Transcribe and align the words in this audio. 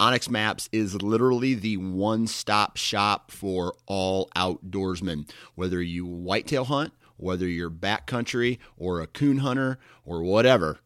onX 0.00 0.30
Maps 0.30 0.68
is 0.70 1.02
literally 1.02 1.54
the 1.54 1.76
one 1.76 2.28
stop 2.28 2.76
shop 2.76 3.32
for 3.32 3.74
all 3.86 4.30
outdoorsmen. 4.36 5.28
Whether 5.56 5.82
you 5.82 6.06
whitetail 6.06 6.66
hunt, 6.66 6.92
whether 7.16 7.48
you're 7.48 7.70
backcountry 7.70 8.58
or 8.76 9.00
a 9.00 9.08
coon 9.08 9.38
hunter 9.38 9.78
or 10.04 10.22
whatever, 10.22 10.78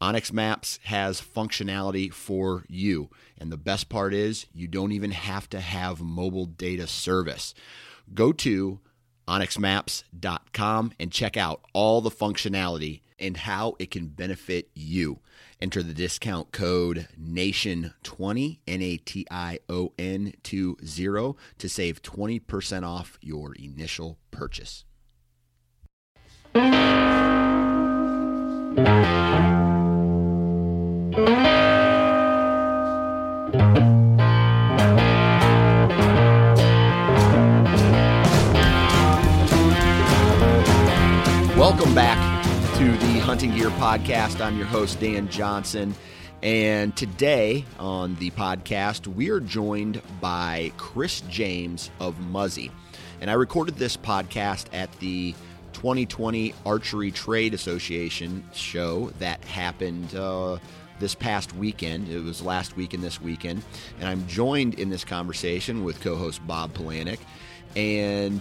onX 0.00 0.32
Maps 0.32 0.80
has 0.84 1.20
functionality 1.20 2.12
for 2.12 2.64
you. 2.68 3.10
And 3.38 3.52
the 3.52 3.56
best 3.56 3.88
part 3.88 4.12
is, 4.12 4.46
you 4.52 4.66
don't 4.66 4.92
even 4.92 5.12
have 5.12 5.48
to 5.50 5.60
have 5.60 6.00
mobile 6.00 6.46
data 6.46 6.88
service. 6.88 7.54
Go 8.12 8.32
to 8.32 8.80
onxmaps.com 9.28 10.92
and 10.98 11.12
check 11.12 11.36
out 11.36 11.60
all 11.72 12.00
the 12.00 12.10
functionality 12.10 13.02
and 13.18 13.36
how 13.36 13.74
it 13.78 13.90
can 13.90 14.08
benefit 14.08 14.70
you. 14.74 15.20
Enter 15.60 15.82
the 15.82 15.94
discount 15.94 16.52
code 16.52 17.08
NATION20, 17.20 18.58
N 18.66 18.82
A 18.82 18.96
T 18.98 19.26
I 19.30 19.58
O 19.68 19.92
N 19.98 20.34
20, 20.42 21.36
to 21.58 21.68
save 21.68 22.02
20% 22.02 22.86
off 22.86 23.18
your 23.20 23.54
initial 23.54 24.18
purchase. 24.30 24.84
To 42.78 42.84
the 42.84 43.18
Hunting 43.18 43.56
Gear 43.56 43.70
Podcast. 43.70 44.40
I'm 44.40 44.56
your 44.56 44.68
host, 44.68 45.00
Dan 45.00 45.28
Johnson. 45.28 45.96
And 46.44 46.96
today 46.96 47.64
on 47.80 48.14
the 48.20 48.30
podcast, 48.30 49.08
we 49.08 49.30
are 49.30 49.40
joined 49.40 50.00
by 50.20 50.70
Chris 50.76 51.22
James 51.22 51.90
of 51.98 52.20
Muzzy. 52.20 52.70
And 53.20 53.32
I 53.32 53.34
recorded 53.34 53.74
this 53.74 53.96
podcast 53.96 54.66
at 54.72 54.92
the 55.00 55.34
2020 55.72 56.54
Archery 56.64 57.10
Trade 57.10 57.52
Association 57.52 58.44
show 58.54 59.10
that 59.18 59.42
happened 59.42 60.14
uh, 60.14 60.58
this 61.00 61.16
past 61.16 61.52
weekend. 61.56 62.08
It 62.08 62.20
was 62.20 62.42
last 62.42 62.76
week 62.76 62.94
and 62.94 63.02
this 63.02 63.20
weekend. 63.20 63.64
And 63.98 64.08
I'm 64.08 64.24
joined 64.28 64.74
in 64.74 64.88
this 64.88 65.02
conversation 65.02 65.82
with 65.82 66.00
co 66.00 66.14
host 66.14 66.46
Bob 66.46 66.74
Polanic. 66.74 67.18
And 67.74 68.40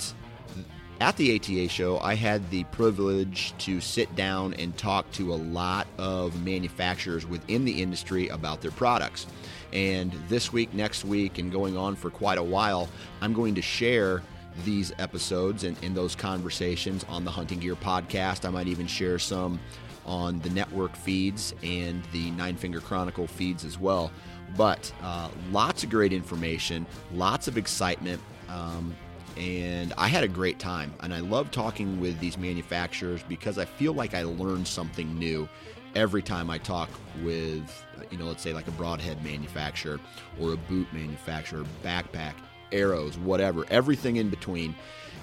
at 1.00 1.16
the 1.18 1.35
ATA 1.35 1.69
show, 1.69 2.00
I 2.00 2.16
had 2.16 2.50
the 2.50 2.63
privilege 2.66 3.53
to 3.59 3.80
sit 3.80 4.16
down 4.16 4.53
and 4.56 4.75
talk 4.78 5.09
to 5.13 5.34
a 5.34 5.35
lot 5.35 5.88
of 5.97 6.44
manufacturers 6.44 7.25
within 7.25 7.66
the 7.66 7.81
industry 7.81 8.28
about 8.30 8.62
their 8.62 8.72
products. 8.72 9.28
And 9.74 10.12
this 10.28 10.52
week, 10.52 10.74
next 10.74 11.06
week, 11.06 11.38
and 11.38 11.52
going 11.52 11.78
on 11.78 11.96
for 11.96 12.09
quite 12.09 12.38
a 12.38 12.44
while, 12.44 12.90
I'm 13.22 13.34
going 13.34 13.56
to 13.56 13.62
share 13.62 14.24
these 14.66 14.91
episodes 14.97 15.63
and, 15.63 15.78
and 15.84 15.96
those 15.96 16.16
conversations 16.16 17.06
on 17.09 17.24
the 17.24 17.31
Hunting 17.31 17.59
Gear 17.59 17.75
podcast. 17.75 18.46
I 18.46 18.50
might 18.50 18.68
even 18.68 18.88
share 18.88 19.19
some 19.19 19.59
on 20.06 20.40
the 20.40 20.50
network 20.50 20.96
feeds 20.96 21.53
and 21.62 22.02
the 22.12 22.31
Nine 22.31 22.56
Finger 22.56 22.79
Chronicle 22.79 23.28
feeds 23.28 23.66
as 23.66 23.78
well. 23.78 24.12
But 24.56 24.91
uh, 25.03 25.29
lots 25.52 25.84
of 25.84 25.90
great 25.90 26.14
information, 26.14 26.85
lots 27.14 27.47
of 27.47 27.58
excitement. 27.58 28.22
Um, 28.50 28.96
and 29.37 29.93
I 29.97 30.07
had 30.07 30.23
a 30.23 30.27
great 30.27 30.59
time. 30.59 30.93
And 31.01 31.13
I 31.13 31.19
love 31.19 31.51
talking 31.51 31.99
with 31.99 32.19
these 32.19 32.37
manufacturers 32.37 33.21
because 33.23 33.57
I 33.57 33.65
feel 33.65 33.93
like 33.93 34.13
I 34.13 34.23
learn 34.23 34.65
something 34.65 35.17
new 35.17 35.47
every 35.95 36.21
time 36.21 36.49
I 36.49 36.57
talk 36.57 36.89
with, 37.23 37.85
you 38.09 38.17
know, 38.17 38.25
let's 38.25 38.41
say 38.41 38.53
like 38.53 38.67
a 38.67 38.71
broadhead 38.71 39.23
manufacturer 39.23 39.99
or 40.39 40.53
a 40.53 40.57
boot 40.57 40.87
manufacturer, 40.91 41.63
backpack, 41.83 42.33
arrows, 42.71 43.17
whatever, 43.17 43.65
everything 43.69 44.17
in 44.17 44.29
between. 44.29 44.75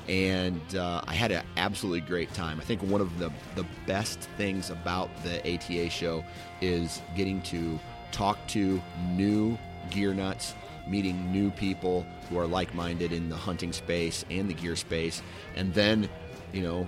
And 0.08 0.76
uh, 0.76 1.02
I 1.06 1.14
had 1.14 1.32
an 1.32 1.44
absolutely 1.56 2.02
great 2.02 2.32
time. 2.34 2.60
I 2.60 2.64
think 2.64 2.82
one 2.82 3.00
of 3.00 3.18
the, 3.18 3.32
the 3.56 3.66
best 3.86 4.20
things 4.36 4.70
about 4.70 5.10
the 5.24 5.40
ATA 5.54 5.90
show 5.90 6.24
is 6.60 7.02
getting 7.16 7.42
to 7.42 7.80
talk 8.12 8.38
to 8.48 8.80
new 9.10 9.58
gear 9.90 10.14
nuts 10.14 10.54
meeting 10.88 11.32
new 11.32 11.50
people 11.50 12.06
who 12.28 12.38
are 12.38 12.46
like 12.46 12.74
minded 12.74 13.12
in 13.12 13.28
the 13.28 13.36
hunting 13.36 13.72
space 13.72 14.24
and 14.30 14.48
the 14.48 14.54
gear 14.54 14.76
space, 14.76 15.22
and 15.56 15.72
then, 15.74 16.08
you 16.52 16.62
know, 16.62 16.86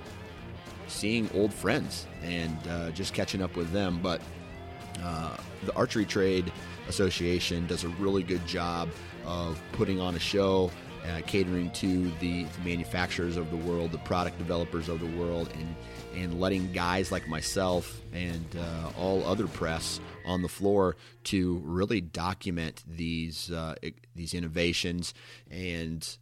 seeing 0.88 1.28
old 1.34 1.52
friends 1.52 2.06
and 2.22 2.56
uh, 2.68 2.90
just 2.90 3.14
catching 3.14 3.42
up 3.42 3.56
with 3.56 3.70
them. 3.72 4.00
But 4.02 4.20
uh, 5.02 5.36
the 5.64 5.74
Archery 5.74 6.04
Trade 6.04 6.52
Association 6.88 7.66
does 7.66 7.84
a 7.84 7.88
really 7.88 8.22
good 8.22 8.46
job 8.46 8.88
of 9.24 9.60
putting 9.72 10.00
on 10.00 10.14
a 10.14 10.20
show. 10.20 10.70
Uh, 11.06 11.20
catering 11.24 11.70
to 11.70 12.10
the, 12.18 12.44
manufacturers 12.64 13.36
of 13.36 13.48
the 13.52 13.56
world, 13.58 13.92
the 13.92 13.98
product 13.98 14.36
developers 14.38 14.88
of 14.88 14.98
the 14.98 15.06
world, 15.16 15.48
and 15.54 15.76
and 16.16 16.40
letting 16.40 16.72
guys 16.72 17.12
like 17.12 17.28
myself 17.28 18.00
and 18.12 18.44
uh, 18.58 18.90
all 18.98 19.24
other 19.24 19.46
press 19.46 20.00
on 20.26 20.42
the 20.42 20.48
floor 20.48 20.96
to 21.24 21.62
really 21.64 22.00
document 22.00 22.82
these 22.86 23.50
uh, 23.50 23.76
these 24.14 24.34
innovations 24.34 25.14
and 25.50 26.18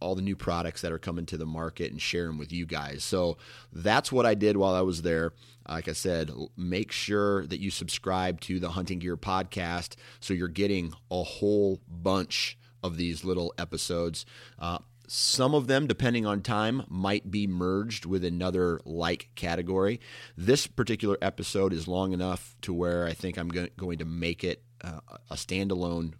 all 0.00 0.14
the 0.14 0.22
new 0.22 0.36
products 0.36 0.80
that 0.80 0.92
are 0.92 0.98
coming 0.98 1.26
to 1.26 1.36
the 1.36 1.46
market 1.46 1.90
and 1.90 2.00
share 2.00 2.26
them 2.26 2.38
with 2.38 2.52
you 2.52 2.66
guys. 2.66 3.04
So 3.04 3.36
that's 3.72 4.10
what 4.10 4.26
I 4.26 4.34
did 4.34 4.56
while 4.56 4.74
I 4.74 4.80
was 4.80 5.02
there. 5.02 5.32
Like 5.68 5.88
I 5.88 5.92
said, 5.92 6.30
make 6.56 6.90
sure 6.90 7.46
that 7.46 7.60
you 7.60 7.70
subscribe 7.70 8.40
to 8.42 8.58
the 8.58 8.70
Hunting 8.70 8.98
Gear 8.98 9.16
podcast 9.16 9.96
so 10.18 10.34
you're 10.34 10.48
getting 10.48 10.94
a 11.10 11.22
whole 11.22 11.80
bunch 11.86 12.58
of 12.82 12.96
these 12.96 13.24
little 13.24 13.52
episodes. 13.58 14.24
Uh, 14.58 14.78
some 15.12 15.56
of 15.56 15.66
them, 15.66 15.88
depending 15.88 16.24
on 16.24 16.40
time, 16.40 16.84
might 16.88 17.32
be 17.32 17.48
merged 17.48 18.06
with 18.06 18.24
another 18.24 18.80
like 18.84 19.28
category. 19.34 19.98
This 20.36 20.68
particular 20.68 21.18
episode 21.20 21.72
is 21.72 21.88
long 21.88 22.12
enough 22.12 22.54
to 22.62 22.72
where 22.72 23.06
I 23.06 23.12
think 23.12 23.36
I'm 23.36 23.48
going 23.48 23.98
to 23.98 24.04
make 24.04 24.44
it 24.44 24.62
uh, 24.84 25.00
a 25.28 25.34
standalone 25.34 26.12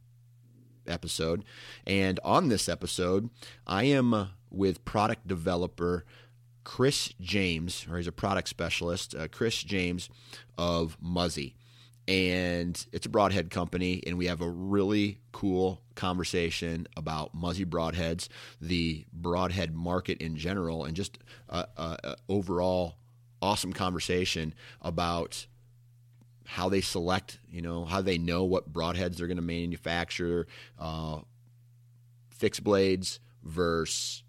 episode. 0.88 1.44
And 1.86 2.18
on 2.24 2.48
this 2.48 2.68
episode, 2.68 3.30
I 3.64 3.84
am 3.84 4.30
with 4.50 4.84
product 4.84 5.28
developer 5.28 6.04
Chris 6.64 7.14
James, 7.20 7.86
or 7.88 7.96
he's 7.96 8.08
a 8.08 8.12
product 8.12 8.48
specialist, 8.48 9.14
uh, 9.14 9.28
Chris 9.28 9.62
James 9.62 10.10
of 10.58 10.96
Muzzy 11.00 11.54
and 12.08 12.86
it's 12.92 13.06
a 13.06 13.08
broadhead 13.08 13.50
company 13.50 14.02
and 14.06 14.18
we 14.18 14.26
have 14.26 14.40
a 14.40 14.48
really 14.48 15.18
cool 15.32 15.80
conversation 15.94 16.86
about 16.96 17.34
muzzy 17.34 17.64
broadheads 17.64 18.28
the 18.60 19.04
broadhead 19.12 19.74
market 19.74 20.18
in 20.18 20.36
general 20.36 20.84
and 20.84 20.96
just 20.96 21.18
a, 21.48 21.66
a, 21.76 21.96
a 22.04 22.16
overall 22.28 22.96
awesome 23.42 23.72
conversation 23.72 24.54
about 24.82 25.46
how 26.46 26.68
they 26.68 26.80
select 26.80 27.38
you 27.50 27.62
know 27.62 27.84
how 27.84 28.00
they 28.00 28.18
know 28.18 28.44
what 28.44 28.72
broadheads 28.72 29.16
they're 29.16 29.26
going 29.26 29.36
to 29.36 29.42
manufacture 29.42 30.46
uh, 30.78 31.20
fixed 32.30 32.64
blades 32.64 33.20
versus 33.42 34.22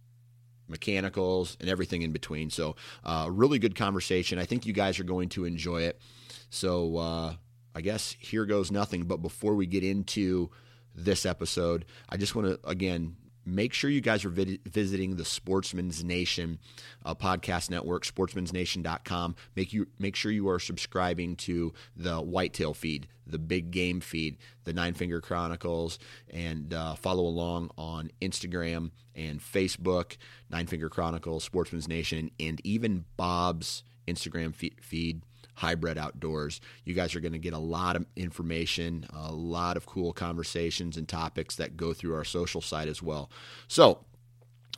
mechanicals 0.72 1.58
and 1.60 1.70
everything 1.70 2.02
in 2.02 2.12
between. 2.12 2.50
So 2.50 2.76
uh, 3.04 3.28
really 3.30 3.60
good 3.60 3.76
conversation. 3.76 4.40
I 4.40 4.46
think 4.46 4.66
you 4.66 4.74
guys 4.74 5.00
are 5.00 5.04
going 5.04 5.30
to 5.30 5.46
enjoy 5.46 5.84
it. 5.84 6.02
So 6.50 6.98
uh, 6.98 7.34
I 7.76 7.82
guess 7.82 8.16
here 8.20 8.46
goes 8.46 8.72
nothing. 8.72 9.04
But 9.04 9.18
before 9.18 9.56
we 9.56 9.66
get 9.66 9.84
into 9.84 10.50
this 10.96 11.26
episode, 11.26 11.86
I 12.10 12.18
just 12.18 12.36
want 12.36 12.48
to 12.48 12.70
again 12.70 13.16
make 13.46 13.74
sure 13.74 13.90
you 13.90 14.02
guys 14.02 14.24
are 14.26 14.30
vid- 14.30 14.62
visiting 14.66 15.16
the 15.16 15.26
Sportsman's 15.26 16.04
Nation 16.04 16.60
uh, 17.06 17.16
podcast 17.16 17.70
network, 17.70 18.06
sportsmansnation.com. 18.06 19.36
Make 19.56 19.74
you 19.74 19.88
make 20.00 20.16
sure 20.16 20.32
you 20.32 20.50
are 20.50 20.60
subscribing 20.60 21.36
to 21.38 21.74
the 21.96 22.22
Whitetail 22.22 22.74
feed, 22.74 23.08
the 23.26 23.40
Big 23.40 23.72
Game 23.72 24.00
feed, 24.00 24.38
the 24.64 24.74
Nine 24.74 24.94
Finger 24.94 25.22
Chronicles, 25.22 26.00
and 26.30 26.74
uh, 26.74 26.96
follow 26.96 27.24
along 27.24 27.72
on 27.78 28.12
Instagram 28.22 28.92
and 29.16 29.40
Facebook, 29.40 30.18
Nine 30.50 30.68
Finger 30.68 30.90
Chronicles, 30.90 31.44
Sportsman's 31.44 31.88
Nation, 31.88 32.32
and 32.40 32.62
even 32.64 33.06
Bob's 33.18 33.84
Instagram 34.08 34.54
feed 34.56 35.24
Hybrid 35.56 35.98
Outdoors. 35.98 36.62
You 36.86 36.94
guys 36.94 37.16
are 37.16 37.20
going 37.20 37.34
to 37.34 37.40
get 37.40 37.54
a 37.54 37.60
lot 37.60 37.96
of 37.96 38.06
information, 38.16 39.06
a 39.14 39.32
lot 39.32 39.78
of 39.78 39.86
cool 39.86 40.14
conversations 40.14 40.98
and 40.98 41.08
topics 41.08 41.56
that 41.58 41.78
go 41.78 41.94
through 41.94 42.16
our 42.16 42.24
social 42.24 42.62
site 42.62 42.88
as 42.88 43.02
well. 43.02 43.30
So, 43.68 44.06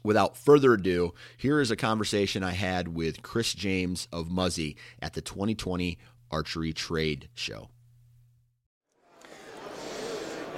without 0.03 0.37
further 0.37 0.73
ado, 0.73 1.13
here 1.37 1.59
is 1.59 1.71
a 1.71 1.75
conversation 1.75 2.43
I 2.43 2.51
had 2.51 2.89
with 2.89 3.21
Chris 3.21 3.53
James 3.53 4.07
of 4.11 4.29
Muzzy 4.29 4.75
at 5.01 5.13
the 5.13 5.21
2020 5.21 5.97
Archery 6.31 6.73
Trade 6.73 7.29
Show. 7.33 7.69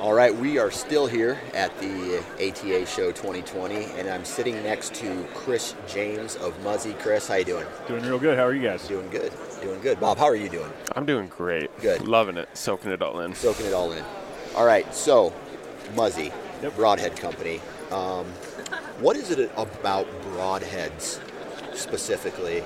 All 0.01 0.13
right, 0.13 0.35
we 0.35 0.59
are 0.59 0.69
still 0.71 1.07
here 1.07 1.39
at 1.53 1.75
the 1.79 2.17
ATA 2.35 2.85
Show 2.85 3.13
2020, 3.13 3.85
and 3.97 4.09
I'm 4.09 4.25
sitting 4.25 4.61
next 4.61 4.93
to 4.95 5.25
Chris 5.33 5.73
James 5.87 6.35
of 6.35 6.61
Muzzy. 6.63 6.93
Chris, 6.99 7.29
how 7.29 7.35
you 7.35 7.45
doing? 7.45 7.65
Doing 7.87 8.03
real 8.03 8.19
good. 8.19 8.37
How 8.37 8.43
are 8.43 8.53
you 8.53 8.61
guys? 8.61 8.85
Doing 8.89 9.09
good. 9.09 9.31
Doing 9.61 9.81
good. 9.81 9.99
Bob, 9.99 10.17
how 10.17 10.25
are 10.25 10.35
you 10.35 10.49
doing? 10.49 10.71
I'm 10.95 11.05
doing 11.05 11.27
great. 11.27 11.75
Good. 11.81 12.07
Loving 12.07 12.37
it. 12.37 12.49
Soaking 12.53 12.91
it 12.91 13.01
all 13.01 13.19
in. 13.21 13.33
Soaking 13.33 13.65
it 13.67 13.73
all 13.73 13.91
in. 13.91 14.03
All 14.55 14.65
right, 14.65 14.93
so 14.93 15.33
Muzzy, 15.95 16.31
yep. 16.61 16.75
Broadhead 16.75 17.17
Company. 17.17 17.59
Um, 17.91 18.25
what 18.99 19.17
is 19.17 19.31
it 19.31 19.51
about 19.57 20.07
broadheads 20.23 21.19
specifically 21.75 22.63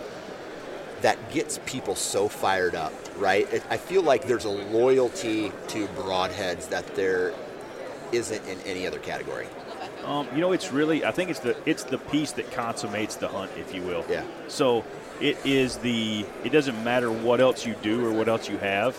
that 1.01 1.17
gets 1.31 1.59
people 1.65 1.95
so 1.95 2.27
fired 2.27 2.75
up, 2.75 2.93
right? 3.17 3.47
I 3.69 3.77
feel 3.77 4.03
like 4.03 4.25
there's 4.25 4.45
a 4.45 4.49
loyalty 4.49 5.51
to 5.69 5.87
broadheads 5.87 6.69
that 6.69 6.95
there 6.95 7.33
isn't 8.11 8.45
in 8.47 8.59
any 8.61 8.85
other 8.85 8.99
category. 8.99 9.47
Um, 10.05 10.27
you 10.33 10.41
know, 10.41 10.51
it's 10.51 10.71
really 10.71 11.05
I 11.05 11.11
think 11.11 11.29
it's 11.29 11.39
the 11.39 11.55
it's 11.65 11.83
the 11.83 11.97
piece 11.97 12.31
that 12.33 12.51
consummates 12.51 13.15
the 13.15 13.27
hunt, 13.27 13.51
if 13.57 13.73
you 13.73 13.81
will. 13.81 14.05
Yeah. 14.09 14.23
So 14.47 14.83
it 15.21 15.37
is 15.45 15.77
the 15.77 16.25
it 16.43 16.51
doesn't 16.51 16.83
matter 16.83 17.11
what 17.11 17.41
else 17.41 17.65
you 17.65 17.75
do 17.81 18.05
or 18.05 18.13
what 18.13 18.27
else 18.27 18.49
you 18.49 18.57
have. 18.57 18.97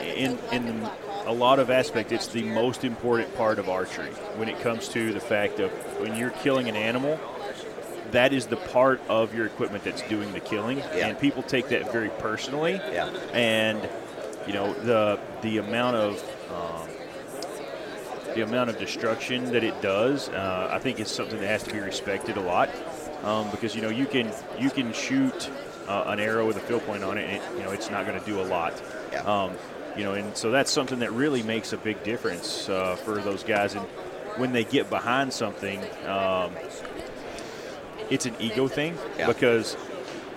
In 0.00 0.38
in 0.52 0.88
a 1.26 1.32
lot 1.32 1.58
of 1.58 1.70
aspects, 1.70 2.12
it's 2.12 2.26
the 2.28 2.42
most 2.42 2.84
important 2.84 3.34
part 3.36 3.58
of 3.58 3.68
archery 3.68 4.10
when 4.36 4.48
it 4.48 4.60
comes 4.60 4.88
to 4.88 5.12
the 5.12 5.20
fact 5.20 5.60
of 5.60 5.70
when 6.00 6.16
you're 6.16 6.30
killing 6.30 6.68
an 6.68 6.76
animal 6.76 7.18
that 8.12 8.32
is 8.32 8.46
the 8.46 8.56
part 8.56 9.00
of 9.08 9.34
your 9.34 9.46
equipment 9.46 9.84
that's 9.84 10.02
doing 10.02 10.32
the 10.32 10.40
killing, 10.40 10.78
yeah. 10.78 11.08
and 11.08 11.18
people 11.18 11.42
take 11.42 11.68
that 11.68 11.90
very 11.92 12.10
personally. 12.10 12.74
Yeah. 12.74 13.08
And 13.32 13.88
you 14.46 14.52
know 14.52 14.72
the 14.72 15.18
the 15.42 15.58
amount 15.58 15.96
of 15.96 16.22
um, 16.50 16.88
the 18.34 18.42
amount 18.42 18.70
of 18.70 18.78
destruction 18.78 19.52
that 19.52 19.64
it 19.64 19.80
does, 19.82 20.28
uh, 20.28 20.68
I 20.70 20.78
think 20.78 21.00
is 21.00 21.08
something 21.08 21.40
that 21.40 21.46
has 21.46 21.62
to 21.64 21.72
be 21.72 21.80
respected 21.80 22.36
a 22.36 22.40
lot. 22.40 22.70
Um, 23.22 23.50
because 23.50 23.74
you 23.74 23.82
know 23.82 23.88
you 23.88 24.06
can 24.06 24.32
you 24.58 24.70
can 24.70 24.92
shoot 24.92 25.50
uh, 25.86 26.04
an 26.06 26.20
arrow 26.20 26.46
with 26.46 26.56
a 26.56 26.60
field 26.60 26.84
point 26.86 27.04
on 27.04 27.18
it, 27.18 27.24
and 27.24 27.36
it, 27.36 27.58
you 27.58 27.62
know 27.64 27.70
it's 27.70 27.90
not 27.90 28.06
going 28.06 28.18
to 28.18 28.26
do 28.26 28.40
a 28.40 28.42
lot. 28.42 28.80
Yeah. 29.12 29.22
Um, 29.22 29.52
you 29.96 30.04
know, 30.04 30.14
and 30.14 30.36
so 30.36 30.50
that's 30.50 30.70
something 30.70 31.00
that 31.00 31.12
really 31.12 31.42
makes 31.42 31.72
a 31.72 31.76
big 31.76 32.02
difference 32.02 32.68
uh, 32.68 32.96
for 32.96 33.20
those 33.20 33.44
guys. 33.44 33.74
And 33.74 33.84
when 34.36 34.52
they 34.52 34.64
get 34.64 34.88
behind 34.88 35.32
something, 35.32 35.78
um, 36.06 36.52
it's 38.10 38.26
an 38.26 38.34
ego 38.38 38.68
thing 38.68 38.96
yeah. 39.18 39.26
because 39.26 39.76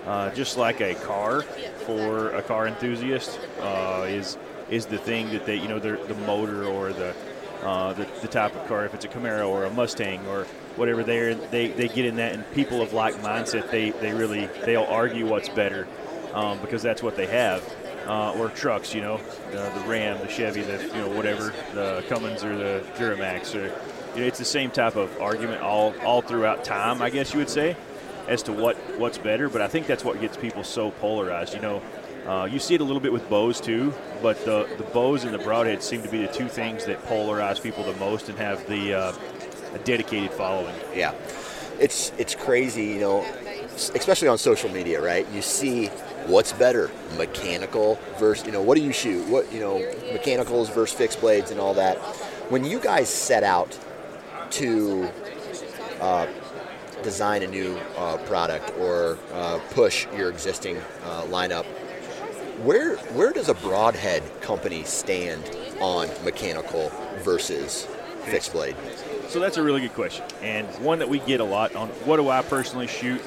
uh, 0.06 0.30
just 0.30 0.56
like 0.56 0.80
a 0.80 0.94
car 0.94 1.42
for 1.42 2.30
a 2.30 2.42
car 2.42 2.66
enthusiast 2.66 3.38
uh, 3.60 4.04
is 4.08 4.38
is 4.70 4.86
the 4.86 4.98
thing 4.98 5.30
that 5.30 5.46
they 5.46 5.56
you 5.56 5.68
know 5.68 5.78
the 5.78 6.14
motor 6.26 6.64
or 6.64 6.92
the, 6.92 7.14
uh, 7.62 7.92
the 7.92 8.06
the 8.22 8.28
type 8.28 8.54
of 8.54 8.66
car 8.66 8.84
if 8.84 8.94
it's 8.94 9.04
a 9.04 9.08
Camaro 9.08 9.48
or 9.48 9.64
a 9.64 9.70
Mustang 9.70 10.26
or 10.26 10.46
whatever 10.76 11.02
they 11.02 11.34
they 11.50 11.68
they 11.68 11.88
get 11.88 12.04
in 12.04 12.16
that 12.16 12.32
and 12.32 12.50
people 12.52 12.82
of 12.82 12.92
like 12.92 13.14
mindset 13.16 13.70
they 13.70 13.90
they 13.90 14.12
really 14.12 14.46
they'll 14.64 14.84
argue 14.84 15.26
what's 15.26 15.48
better 15.48 15.86
um, 16.34 16.58
because 16.60 16.82
that's 16.82 17.02
what 17.02 17.16
they 17.16 17.26
have. 17.26 17.64
Uh, 18.06 18.32
or 18.38 18.48
trucks, 18.50 18.94
you 18.94 19.00
know, 19.00 19.18
the, 19.50 19.68
the 19.74 19.84
Ram, 19.88 20.16
the 20.20 20.28
Chevy, 20.28 20.62
the 20.62 20.80
you 20.80 21.00
know 21.00 21.08
whatever, 21.08 21.52
the 21.74 22.04
Cummins 22.08 22.44
or 22.44 22.56
the 22.56 22.84
Duramax 22.94 23.56
or 23.56 23.64
you 24.14 24.20
know, 24.20 24.26
it's 24.28 24.38
the 24.38 24.44
same 24.44 24.70
type 24.70 24.94
of 24.94 25.20
argument 25.20 25.60
all 25.60 25.92
all 26.04 26.22
throughout 26.22 26.64
time, 26.64 27.02
I 27.02 27.10
guess 27.10 27.32
you 27.32 27.40
would 27.40 27.50
say, 27.50 27.76
as 28.28 28.44
to 28.44 28.52
what 28.52 28.76
what's 28.98 29.18
better. 29.18 29.48
But 29.48 29.60
I 29.60 29.66
think 29.66 29.88
that's 29.88 30.04
what 30.04 30.20
gets 30.20 30.36
people 30.36 30.62
so 30.62 30.92
polarized. 30.92 31.54
You 31.54 31.60
know, 31.60 31.82
uh, 32.26 32.44
you 32.44 32.60
see 32.60 32.76
it 32.76 32.80
a 32.80 32.84
little 32.84 33.00
bit 33.00 33.12
with 33.12 33.28
bows 33.28 33.60
too, 33.60 33.92
but 34.22 34.44
the 34.44 34.68
the 34.78 34.84
bows 34.84 35.24
and 35.24 35.34
the 35.34 35.38
broadheads 35.38 35.82
seem 35.82 36.02
to 36.02 36.08
be 36.08 36.24
the 36.24 36.32
two 36.32 36.48
things 36.48 36.84
that 36.86 37.04
polarize 37.06 37.60
people 37.60 37.82
the 37.84 37.98
most 37.98 38.28
and 38.28 38.38
have 38.38 38.64
the 38.68 38.94
uh, 38.94 39.12
a 39.74 39.78
dedicated 39.78 40.32
following. 40.32 40.74
Yeah, 40.94 41.14
it's 41.78 42.12
it's 42.18 42.34
crazy, 42.34 42.84
you 42.84 43.00
know, 43.00 43.24
especially 43.94 44.28
on 44.28 44.38
social 44.38 44.70
media, 44.70 45.02
right? 45.02 45.26
You 45.32 45.42
see 45.42 45.86
what's 46.26 46.52
better, 46.52 46.90
mechanical 47.16 47.98
versus 48.18 48.46
you 48.46 48.52
know 48.52 48.62
what 48.62 48.76
do 48.76 48.82
you 48.82 48.92
shoot? 48.92 49.26
What 49.28 49.52
you 49.52 49.60
know, 49.60 49.78
mechanicals 50.12 50.68
versus 50.70 50.96
fixed 50.96 51.20
blades 51.20 51.50
and 51.50 51.60
all 51.60 51.74
that. 51.74 51.98
When 52.48 52.64
you 52.64 52.80
guys 52.80 53.08
set 53.08 53.42
out 53.42 53.78
to 54.52 55.10
uh, 56.00 56.26
design 57.02 57.42
a 57.42 57.46
new 57.46 57.76
uh, 57.96 58.16
product 58.18 58.72
or 58.78 59.18
uh, 59.32 59.58
push 59.70 60.06
your 60.16 60.30
existing 60.30 60.76
uh, 61.04 61.22
lineup, 61.24 61.64
where 62.62 62.96
where 63.14 63.32
does 63.32 63.48
a 63.48 63.54
broadhead 63.54 64.22
company 64.40 64.82
stand 64.84 65.44
on 65.80 66.08
mechanical 66.24 66.90
versus 67.22 67.86
fixed 68.24 68.52
blade? 68.52 68.76
So 69.28 69.40
that's 69.40 69.56
a 69.56 69.62
really 69.62 69.80
good 69.80 69.94
question, 69.94 70.24
and 70.40 70.66
one 70.82 71.00
that 71.00 71.08
we 71.08 71.18
get 71.18 71.40
a 71.40 71.44
lot 71.44 71.74
on. 71.74 71.88
What 71.88 72.16
do 72.16 72.28
I 72.28 72.42
personally 72.42 72.86
shoot? 72.86 73.20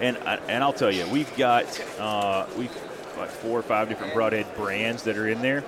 And 0.00 0.16
I, 0.18 0.36
and 0.48 0.62
I'll 0.62 0.72
tell 0.72 0.92
you, 0.92 1.06
we've 1.08 1.34
got 1.36 1.64
uh, 1.98 2.46
we've 2.56 2.72
like 3.16 3.30
four 3.30 3.58
or 3.58 3.62
five 3.62 3.88
different 3.88 4.14
broadhead 4.14 4.46
brands 4.54 5.02
that 5.04 5.16
are 5.16 5.26
in 5.26 5.42
there, 5.42 5.64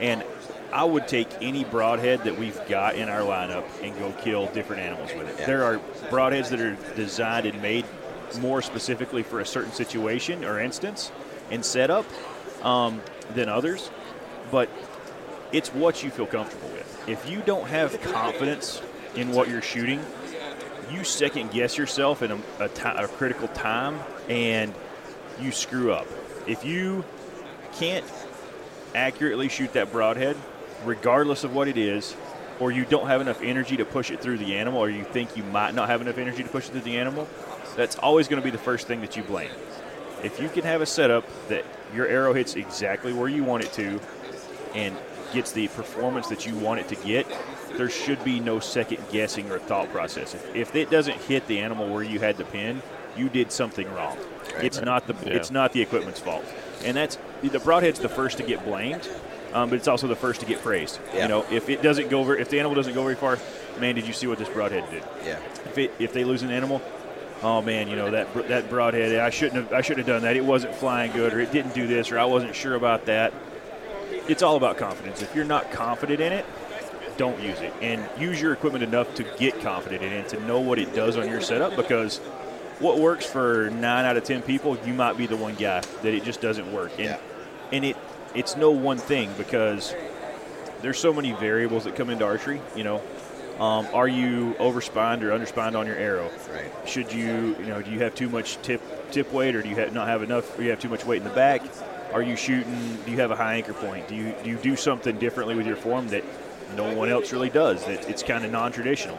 and 0.00 0.24
I 0.72 0.84
would 0.84 1.08
take 1.08 1.28
any 1.40 1.64
broadhead 1.64 2.24
that 2.24 2.38
we've 2.38 2.58
got 2.68 2.94
in 2.94 3.08
our 3.08 3.20
lineup 3.20 3.64
and 3.82 3.98
go 3.98 4.12
kill 4.22 4.46
different 4.46 4.82
animals 4.82 5.10
with 5.14 5.28
it. 5.28 5.40
Yeah. 5.40 5.46
There 5.46 5.64
are 5.64 5.78
broadheads 6.10 6.50
that 6.50 6.60
are 6.60 6.76
designed 6.94 7.46
and 7.46 7.60
made 7.60 7.84
more 8.40 8.62
specifically 8.62 9.22
for 9.22 9.40
a 9.40 9.46
certain 9.46 9.72
situation 9.72 10.44
or 10.44 10.60
instance 10.60 11.10
and 11.50 11.64
setup 11.64 12.06
um, 12.62 13.00
than 13.34 13.48
others, 13.48 13.90
but 14.50 14.68
it's 15.52 15.70
what 15.70 16.02
you 16.02 16.10
feel 16.10 16.26
comfortable 16.26 16.68
with. 16.68 17.08
If 17.08 17.28
you 17.28 17.40
don't 17.40 17.66
have 17.68 18.00
confidence 18.02 18.82
in 19.18 19.32
what 19.32 19.48
you're 19.48 19.60
shooting, 19.60 20.00
you 20.92 21.02
second 21.02 21.50
guess 21.50 21.76
yourself 21.76 22.22
in 22.22 22.30
a, 22.30 22.38
a, 22.60 22.68
t- 22.68 22.82
a 22.84 23.08
critical 23.08 23.48
time 23.48 23.98
and 24.28 24.72
you 25.40 25.50
screw 25.50 25.92
up. 25.92 26.06
If 26.46 26.64
you 26.64 27.04
can't 27.74 28.04
accurately 28.94 29.48
shoot 29.48 29.72
that 29.72 29.90
broadhead, 29.90 30.36
regardless 30.84 31.42
of 31.42 31.52
what 31.52 31.66
it 31.66 31.76
is, 31.76 32.14
or 32.60 32.70
you 32.70 32.84
don't 32.84 33.08
have 33.08 33.20
enough 33.20 33.42
energy 33.42 33.76
to 33.76 33.84
push 33.84 34.10
it 34.10 34.20
through 34.20 34.38
the 34.38 34.56
animal, 34.56 34.80
or 34.80 34.88
you 34.88 35.04
think 35.04 35.36
you 35.36 35.42
might 35.44 35.74
not 35.74 35.88
have 35.88 36.00
enough 36.00 36.18
energy 36.18 36.44
to 36.44 36.48
push 36.48 36.68
it 36.68 36.72
through 36.72 36.80
the 36.80 36.96
animal, 36.96 37.28
that's 37.76 37.96
always 37.98 38.28
going 38.28 38.40
to 38.40 38.44
be 38.44 38.50
the 38.50 38.58
first 38.62 38.86
thing 38.86 39.00
that 39.00 39.16
you 39.16 39.22
blame. 39.24 39.50
If 40.22 40.40
you 40.40 40.48
can 40.48 40.62
have 40.62 40.80
a 40.80 40.86
setup 40.86 41.24
that 41.48 41.64
your 41.94 42.06
arrow 42.06 42.32
hits 42.32 42.54
exactly 42.54 43.12
where 43.12 43.28
you 43.28 43.44
want 43.44 43.64
it 43.64 43.72
to 43.74 44.00
and 44.74 44.96
gets 45.32 45.52
the 45.52 45.68
performance 45.68 46.28
that 46.28 46.46
you 46.46 46.54
want 46.56 46.80
it 46.80 46.88
to 46.88 46.96
get, 46.96 47.26
there 47.76 47.90
should 47.90 48.22
be 48.24 48.40
no 48.40 48.60
second 48.60 49.02
guessing 49.10 49.50
or 49.50 49.58
thought 49.58 49.90
process. 49.90 50.34
If, 50.34 50.56
if 50.56 50.76
it 50.76 50.90
doesn't 50.90 51.16
hit 51.22 51.46
the 51.46 51.60
animal 51.60 51.88
where 51.88 52.02
you 52.02 52.20
had 52.20 52.36
the 52.36 52.44
pin, 52.44 52.82
you 53.16 53.28
did 53.28 53.52
something 53.52 53.92
wrong. 53.94 54.16
Right, 54.54 54.64
it's 54.64 54.78
right. 54.78 54.86
not 54.86 55.06
the 55.06 55.14
yeah. 55.26 55.36
it's 55.36 55.50
not 55.50 55.72
the 55.72 55.82
equipment's 55.82 56.20
fault, 56.20 56.44
and 56.84 56.96
that's 56.96 57.18
the 57.42 57.58
broadhead's 57.58 57.98
the 57.98 58.08
first 58.08 58.38
to 58.38 58.44
get 58.44 58.64
blamed 58.64 59.08
um, 59.52 59.70
but 59.70 59.76
it's 59.76 59.88
also 59.88 60.06
the 60.06 60.16
first 60.16 60.40
to 60.40 60.46
get 60.46 60.60
praised. 60.62 60.98
Yeah. 61.14 61.22
You 61.22 61.28
know, 61.28 61.46
if 61.50 61.68
it 61.68 61.82
doesn't 61.82 62.08
go 62.08 62.20
over, 62.20 62.36
if 62.36 62.50
the 62.50 62.58
animal 62.58 62.74
doesn't 62.74 62.94
go 62.94 63.02
very 63.02 63.14
far, 63.14 63.38
man, 63.78 63.94
did 63.94 64.06
you 64.06 64.12
see 64.12 64.26
what 64.26 64.38
this 64.38 64.48
broadhead 64.48 64.88
did? 64.90 65.02
Yeah. 65.24 65.38
If 65.64 65.78
it, 65.78 65.92
if 65.98 66.12
they 66.12 66.24
lose 66.24 66.42
an 66.42 66.50
animal, 66.50 66.82
oh 67.42 67.62
man, 67.62 67.88
you 67.88 67.96
know 67.96 68.10
that 68.10 68.32
that 68.48 68.68
broadhead, 68.68 69.18
I 69.18 69.30
shouldn't 69.30 69.62
have 69.62 69.72
I 69.72 69.80
shouldn't 69.80 70.06
have 70.06 70.16
done 70.16 70.22
that. 70.22 70.36
It 70.36 70.44
wasn't 70.44 70.74
flying 70.74 71.12
good, 71.12 71.32
or 71.32 71.40
it 71.40 71.52
didn't 71.52 71.74
do 71.74 71.86
this, 71.86 72.12
or 72.12 72.18
I 72.18 72.24
wasn't 72.24 72.54
sure 72.54 72.74
about 72.74 73.06
that. 73.06 73.32
It's 74.28 74.42
all 74.42 74.56
about 74.56 74.76
confidence. 74.76 75.22
If 75.22 75.34
you're 75.34 75.44
not 75.44 75.70
confident 75.72 76.20
in 76.20 76.32
it, 76.32 76.44
don't 77.16 77.40
use 77.40 77.58
it, 77.60 77.72
and 77.80 78.06
use 78.20 78.40
your 78.40 78.52
equipment 78.52 78.84
enough 78.84 79.12
to 79.16 79.24
get 79.38 79.60
confident 79.60 80.02
in 80.02 80.12
it, 80.12 80.28
to 80.28 80.40
know 80.46 80.60
what 80.60 80.78
it 80.78 80.94
does 80.94 81.16
on 81.16 81.28
your 81.28 81.40
setup, 81.40 81.74
because 81.74 82.18
what 82.78 82.98
works 82.98 83.26
for 83.26 83.70
nine 83.70 84.04
out 84.04 84.16
of 84.16 84.24
ten 84.24 84.42
people, 84.42 84.78
you 84.86 84.94
might 84.94 85.16
be 85.16 85.26
the 85.26 85.36
one 85.36 85.54
guy 85.54 85.80
that 85.80 86.14
it 86.14 86.22
just 86.22 86.40
doesn't 86.40 86.72
work. 86.72 86.92
And, 86.92 87.04
yeah. 87.04 87.18
and 87.72 87.84
it 87.84 87.96
it's 88.34 88.56
no 88.56 88.70
one 88.70 88.98
thing 88.98 89.30
because 89.36 89.94
there's 90.82 90.98
so 90.98 91.12
many 91.12 91.32
variables 91.32 91.84
that 91.84 91.96
come 91.96 92.10
into 92.10 92.24
archery. 92.24 92.60
You 92.76 92.84
know, 92.84 93.02
Um, 93.58 93.88
are 93.92 94.06
you 94.06 94.54
overspined 94.60 95.22
or 95.22 95.30
underspined 95.30 95.76
on 95.76 95.86
your 95.88 95.96
arrow? 95.96 96.30
Right. 96.52 96.70
Should 96.86 97.12
you, 97.12 97.56
you 97.58 97.66
know, 97.66 97.82
do 97.82 97.90
you 97.90 97.98
have 98.00 98.14
too 98.14 98.28
much 98.28 98.62
tip 98.62 98.80
tip 99.10 99.32
weight, 99.32 99.56
or 99.56 99.62
do 99.62 99.68
you 99.68 99.74
have, 99.74 99.92
not 99.92 100.06
have 100.06 100.22
enough? 100.22 100.56
Or 100.56 100.62
you 100.62 100.70
have 100.70 100.78
too 100.78 100.88
much 100.88 101.04
weight 101.04 101.22
in 101.22 101.26
the 101.26 101.34
back? 101.34 101.62
Are 102.12 102.22
you 102.22 102.36
shooting? 102.36 102.98
Do 103.04 103.10
you 103.10 103.18
have 103.18 103.30
a 103.30 103.36
high 103.36 103.54
anchor 103.54 103.74
point? 103.74 104.08
Do 104.08 104.14
you 104.14 104.34
do 104.42 104.50
you 104.50 104.56
do 104.56 104.76
something 104.76 105.18
differently 105.18 105.54
with 105.54 105.66
your 105.66 105.76
form 105.76 106.08
that 106.08 106.24
no 106.76 106.94
one 106.94 107.10
else 107.10 107.32
really 107.32 107.50
does? 107.50 107.84
That 107.86 108.08
it's 108.08 108.22
kind 108.22 108.44
of 108.44 108.52
non-traditional. 108.52 109.18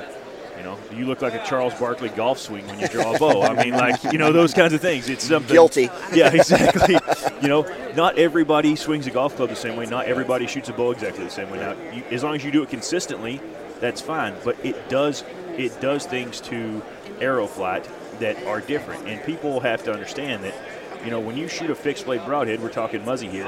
You 0.58 0.64
know, 0.66 0.78
you 0.94 1.06
look 1.06 1.22
like 1.22 1.34
a 1.34 1.46
Charles 1.46 1.74
Barkley 1.76 2.10
golf 2.10 2.38
swing 2.38 2.68
when 2.68 2.80
you 2.80 2.88
draw 2.90 3.16
a 3.16 3.20
bow? 3.20 3.44
I 3.44 3.64
mean, 3.64 3.74
like 3.74 4.04
you 4.12 4.18
know 4.18 4.34
those 4.34 4.54
kinds 4.54 4.74
of 4.74 4.82
things. 4.82 5.08
It's 5.08 5.24
something 5.24 5.54
Guilty. 5.54 5.90
Yeah, 6.14 6.34
exactly. 6.34 6.98
you 7.42 7.48
know, 7.48 7.66
not 7.96 8.18
everybody 8.18 8.76
swings 8.76 9.08
a 9.08 9.12
golf 9.12 9.38
club 9.38 9.50
the 9.50 9.56
same 9.56 9.78
way. 9.78 9.86
Not 9.86 10.08
everybody 10.08 10.48
shoots 10.48 10.68
a 10.68 10.74
bow 10.74 10.92
exactly 10.92 11.24
the 11.24 11.30
same 11.30 11.50
way. 11.50 11.60
Now, 11.60 11.76
you, 11.94 12.04
as 12.12 12.24
long 12.24 12.36
as 12.36 12.44
you 12.44 12.52
do 12.52 12.62
it 12.62 12.70
consistently, 12.70 13.40
that's 13.80 14.02
fine. 14.02 14.36
But 14.44 14.58
it 14.66 14.90
does 14.90 15.24
it 15.58 15.80
does 15.80 16.06
things 16.06 16.42
to 16.42 16.82
arrow 17.22 17.48
flight 17.48 17.88
that 18.20 18.44
are 18.44 18.60
different, 18.60 19.08
and 19.08 19.24
people 19.24 19.62
have 19.62 19.84
to 19.86 19.94
understand 19.94 20.44
that. 20.44 20.56
You 21.04 21.12
know, 21.12 21.20
when 21.20 21.38
you 21.38 21.48
shoot 21.48 21.70
a 21.70 21.76
fixed 21.76 22.06
blade 22.06 22.26
broadhead, 22.26 22.62
we're 22.62 22.70
talking 22.70 23.06
Muzzy 23.06 23.30
here. 23.30 23.48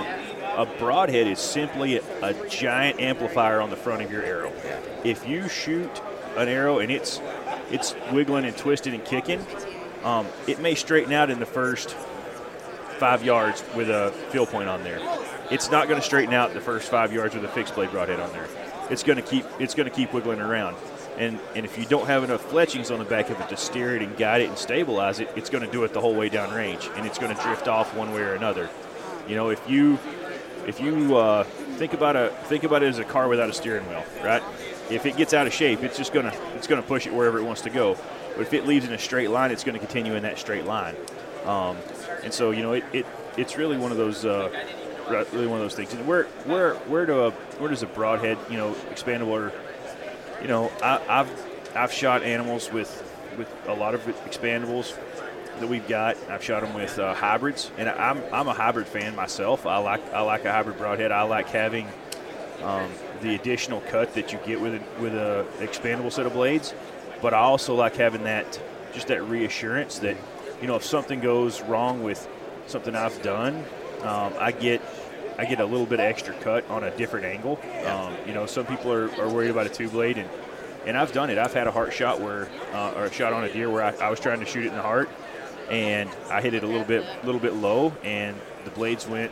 A 0.56 0.66
broadhead 0.66 1.28
is 1.28 1.40
simply 1.40 1.98
a, 1.98 2.02
a 2.22 2.48
giant 2.48 3.00
amplifier 3.00 3.60
on 3.60 3.70
the 3.70 3.76
front 3.76 4.04
of 4.04 4.12
your 4.12 4.24
arrow. 4.24 4.54
If 5.04 5.28
you 5.28 5.50
shoot 5.50 6.02
an 6.38 6.48
arrow 6.48 6.80
and 6.80 6.92
it's 6.92 7.20
it's 7.70 7.96
wiggling 8.12 8.46
and 8.46 8.56
twisting 8.56 8.94
and 8.94 9.04
kicking, 9.04 9.46
um, 10.04 10.28
it 10.48 10.60
may 10.60 10.76
straighten 10.76 11.14
out 11.14 11.30
in 11.30 11.40
the 11.40 11.46
first 11.46 11.92
five 13.00 13.24
yards 13.24 13.64
with 13.76 13.90
a 13.90 14.12
field 14.30 14.50
point 14.50 14.70
on 14.70 14.84
there. 14.84 15.00
It's 15.50 15.70
not 15.70 15.88
going 15.88 16.00
to 16.00 16.06
straighten 16.06 16.34
out 16.34 16.54
the 16.54 16.62
first 16.62 16.90
five 16.90 17.12
yards 17.12 17.36
with 17.36 17.44
a 17.44 17.50
fixed 17.50 17.76
blade 17.76 17.92
broadhead 17.92 18.20
on 18.20 18.32
there. 18.32 18.48
It's 18.90 19.04
going 19.04 19.18
to 19.18 19.24
keep 19.24 19.46
it's 19.60 19.74
going 19.74 19.90
to 19.90 19.96
keep 19.96 20.14
wiggling 20.14 20.40
around. 20.40 20.78
And, 21.22 21.40
and 21.54 21.66
if 21.66 21.78
you 21.78 21.86
don't 21.86 22.08
have 22.08 22.24
enough 22.24 22.42
fletchings 22.50 22.90
on 22.90 22.98
the 22.98 23.06
back 23.06 23.30
of 23.30 23.40
it 23.40 23.48
to 23.50 23.56
steer 23.56 23.96
it 23.96 24.02
and 24.02 24.18
guide 24.18 24.42
it 24.42 24.50
and 24.50 24.58
stabilize 24.58 25.20
it, 25.20 25.30
it's 25.36 25.52
going 25.52 25.64
to 25.64 25.72
do 25.72 25.84
it 25.84 25.94
the 25.94 26.02
whole 26.02 26.16
way 26.16 26.30
down 26.30 26.52
range, 26.52 26.90
and 26.96 27.06
it's 27.06 27.20
going 27.20 27.36
to 27.36 27.40
drift 27.44 27.68
off 27.68 27.96
one 27.96 28.12
way 28.12 28.22
or 28.22 28.34
another. 28.34 28.72
You 29.28 29.36
know, 29.36 29.50
if 29.50 29.62
you 29.70 30.00
if 30.66 30.80
you 30.80 31.16
uh, 31.16 31.44
think 31.44 31.94
about 31.94 32.16
a 32.16 32.30
think 32.46 32.64
about 32.64 32.82
it 32.82 32.88
as 32.88 32.98
a 32.98 33.04
car 33.04 33.28
without 33.28 33.52
a 33.52 33.54
steering 33.54 33.88
wheel, 33.88 34.04
right? 34.24 34.42
If 34.90 35.06
it 35.06 35.16
gets 35.16 35.36
out 35.36 35.46
of 35.46 35.54
shape, 35.54 35.84
it's 35.84 35.96
just 35.96 36.12
gonna 36.12 36.34
it's 36.56 36.66
gonna 36.66 36.82
push 36.82 37.06
it 37.06 37.14
wherever 37.14 37.38
it 37.38 37.44
wants 37.44 37.62
to 37.62 37.70
go. 37.70 37.96
But 38.36 38.42
if 38.42 38.54
it 38.54 38.66
leaves 38.66 38.88
in 38.88 38.94
a 38.94 38.98
straight 38.98 39.30
line, 39.30 39.52
it's 39.52 39.64
going 39.64 39.74
to 39.74 39.80
continue 39.80 40.16
in 40.16 40.24
that 40.24 40.40
straight 40.40 40.66
line. 40.66 40.96
Um, 41.46 41.78
and 42.24 42.34
so 42.34 42.50
you 42.50 42.64
know 42.64 42.74
it, 42.74 42.84
it 42.94 43.06
it's 43.38 43.58
really 43.58 43.78
one 43.78 43.92
of 43.92 43.98
those 43.98 44.26
uh, 44.26 44.50
really 45.32 45.46
one 45.46 45.60
of 45.60 45.66
those 45.66 45.76
things. 45.76 45.94
And 45.94 46.08
where 46.08 46.24
where 46.46 46.74
where 46.74 47.06
do 47.06 47.26
a 47.26 47.32
where 47.60 47.70
does 47.70 47.84
a 47.84 47.88
broadhead 47.88 48.40
you 48.50 48.58
know 48.58 48.74
expandable 48.90 49.52
you 50.42 50.48
know 50.48 50.72
I, 50.82 51.02
I've 51.08 51.76
I've 51.76 51.92
shot 51.92 52.24
animals 52.24 52.72
with 52.72 53.08
with 53.38 53.50
a 53.68 53.74
lot 53.74 53.96
of 53.96 54.02
expandables 54.26 54.96
that 55.60 55.68
we've 55.68 55.88
got. 55.88 56.18
I've 56.30 56.44
shot 56.44 56.64
them 56.64 56.74
with 56.74 56.98
uh, 57.00 57.14
hybrids, 57.14 57.72
and 57.78 57.88
I'm, 57.88 58.22
I'm 58.34 58.48
a 58.48 58.54
hybrid 58.54 58.88
fan 58.88 59.16
myself. 59.16 59.66
I 59.66 59.78
like 59.78 60.14
I 60.14 60.22
like 60.22 60.46
a 60.46 60.52
hybrid 60.52 60.78
broadhead. 60.78 61.12
I 61.12 61.24
like 61.24 61.48
having 61.48 61.88
um, 62.64 62.90
the 63.22 63.36
additional 63.36 63.82
cut 63.82 64.14
that 64.16 64.34
you 64.34 64.40
get 64.46 64.60
with 64.60 64.76
a, 64.76 65.02
with 65.02 65.14
a 65.14 65.46
expandable 65.60 66.12
set 66.12 66.26
of 66.26 66.34
blades, 66.34 66.74
but 67.22 67.34
I 67.34 67.40
also 67.40 67.76
like 67.76 67.96
having 67.96 68.24
that 68.24 68.60
just 68.94 69.08
that 69.08 69.24
reassurance 69.24 70.00
that 70.00 70.18
you 70.60 70.68
know 70.68 70.76
if 70.76 70.84
something 70.84 71.22
goes 71.22 71.62
wrong 71.62 72.04
with 72.04 72.28
something 72.68 72.96
I've 72.96 73.22
done, 73.22 73.64
um, 74.02 74.34
I 74.40 74.52
get 74.52 74.82
I 75.42 75.46
get 75.46 75.60
a 75.60 75.66
little 75.66 75.88
bit 75.88 76.00
of 76.00 76.06
extra 76.06 76.36
cut 76.36 76.70
on 76.70 76.84
a 76.84 76.96
different 76.96 77.26
angle. 77.26 77.60
Um, 77.88 78.16
you 78.28 78.34
know, 78.34 78.46
some 78.46 78.68
people 78.68 78.94
are, 78.94 79.10
are 79.20 79.28
worried 79.28 79.50
about 79.50 79.66
a 79.66 79.70
two 79.70 79.90
blade 79.90 80.18
and. 80.20 80.30
And 80.84 80.98
I've 80.98 81.12
done 81.12 81.30
it. 81.30 81.38
I've 81.38 81.54
had 81.54 81.68
a 81.68 81.72
heart 81.72 81.94
shot 81.94 82.20
where, 82.22 82.50
uh, 82.74 82.94
or 82.96 83.06
a 83.06 83.12
shot 83.14 83.34
on 83.34 83.44
a 83.44 83.54
deer 83.54 83.70
where 83.70 83.84
I, 83.84 83.92
I 84.08 84.10
was 84.10 84.20
trying 84.20 84.40
to 84.40 84.48
shoot 84.48 84.66
it 84.66 84.70
in 84.70 84.74
the 84.76 84.82
heart, 84.82 85.10
and 85.70 86.10
I 86.32 86.42
hit 86.42 86.56
it 86.56 86.64
a 86.64 86.66
little 86.66 86.84
bit, 86.84 87.06
little 87.24 87.40
bit 87.40 87.54
low, 87.54 87.94
and 88.04 88.36
the 88.66 88.72
blades 88.72 89.08
went 89.08 89.32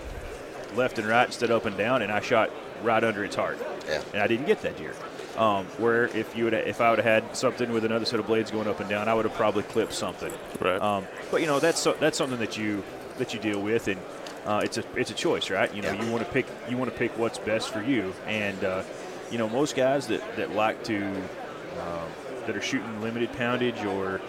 left 0.75 0.99
and 0.99 1.07
right 1.07 1.25
instead 1.25 1.49
of 1.49 1.55
up 1.57 1.65
and 1.65 1.75
down, 1.75 2.03
and 2.03 2.11
I 2.11 2.19
shot 2.19 2.51
right 2.83 3.03
under 3.03 3.23
its 3.23 3.35
heart, 3.35 3.57
Yeah. 3.87 4.03
and 4.13 4.21
I 4.21 4.27
didn't 4.27 4.45
get 4.45 4.61
that 4.61 4.77
deer. 4.77 4.93
Um, 5.37 5.65
where 5.79 6.05
if 6.15 6.37
you 6.37 6.43
would, 6.43 6.53
if 6.53 6.81
I 6.81 6.91
would 6.91 6.99
have 6.99 7.23
had 7.23 7.35
something 7.35 7.71
with 7.71 7.83
another 7.83 8.05
set 8.05 8.19
of 8.19 8.27
blades 8.27 8.51
going 8.51 8.67
up 8.67 8.79
and 8.79 8.87
down, 8.87 9.09
I 9.09 9.15
would 9.15 9.25
have 9.25 9.33
probably 9.33 9.63
clipped 9.63 9.93
something. 9.93 10.31
Right. 10.61 10.79
Um, 10.79 11.07
but 11.31 11.41
you 11.41 11.47
know 11.47 11.59
that's 11.59 11.79
so, 11.79 11.93
that's 11.99 12.15
something 12.19 12.37
that 12.41 12.59
you 12.59 12.83
that 13.17 13.33
you 13.33 13.39
deal 13.39 13.59
with, 13.59 13.87
and 13.87 13.99
uh, 14.45 14.61
it's 14.63 14.77
a 14.77 14.83
it's 14.95 15.11
a 15.11 15.13
choice, 15.15 15.49
right? 15.49 15.73
You 15.73 15.81
know, 15.81 15.91
Yeah. 15.91 16.03
you 16.03 16.11
want 16.11 16.23
to 16.25 16.31
pick 16.31 16.45
you 16.69 16.77
want 16.77 16.91
to 16.91 16.97
pick 16.97 17.17
what's 17.17 17.37
best 17.37 17.69
for 17.71 17.81
you, 17.81 18.13
and 18.27 18.63
uh, 18.63 18.83
you 19.31 19.37
know 19.37 19.49
most 19.49 19.75
guys 19.75 20.07
that 20.07 20.21
that 20.37 20.53
like 20.55 20.83
to 20.85 21.05
um, 21.05 22.07
that 22.45 22.55
are 22.55 22.61
shooting 22.61 23.01
limited 23.01 23.31
poundage 23.33 23.83
or 23.85 24.21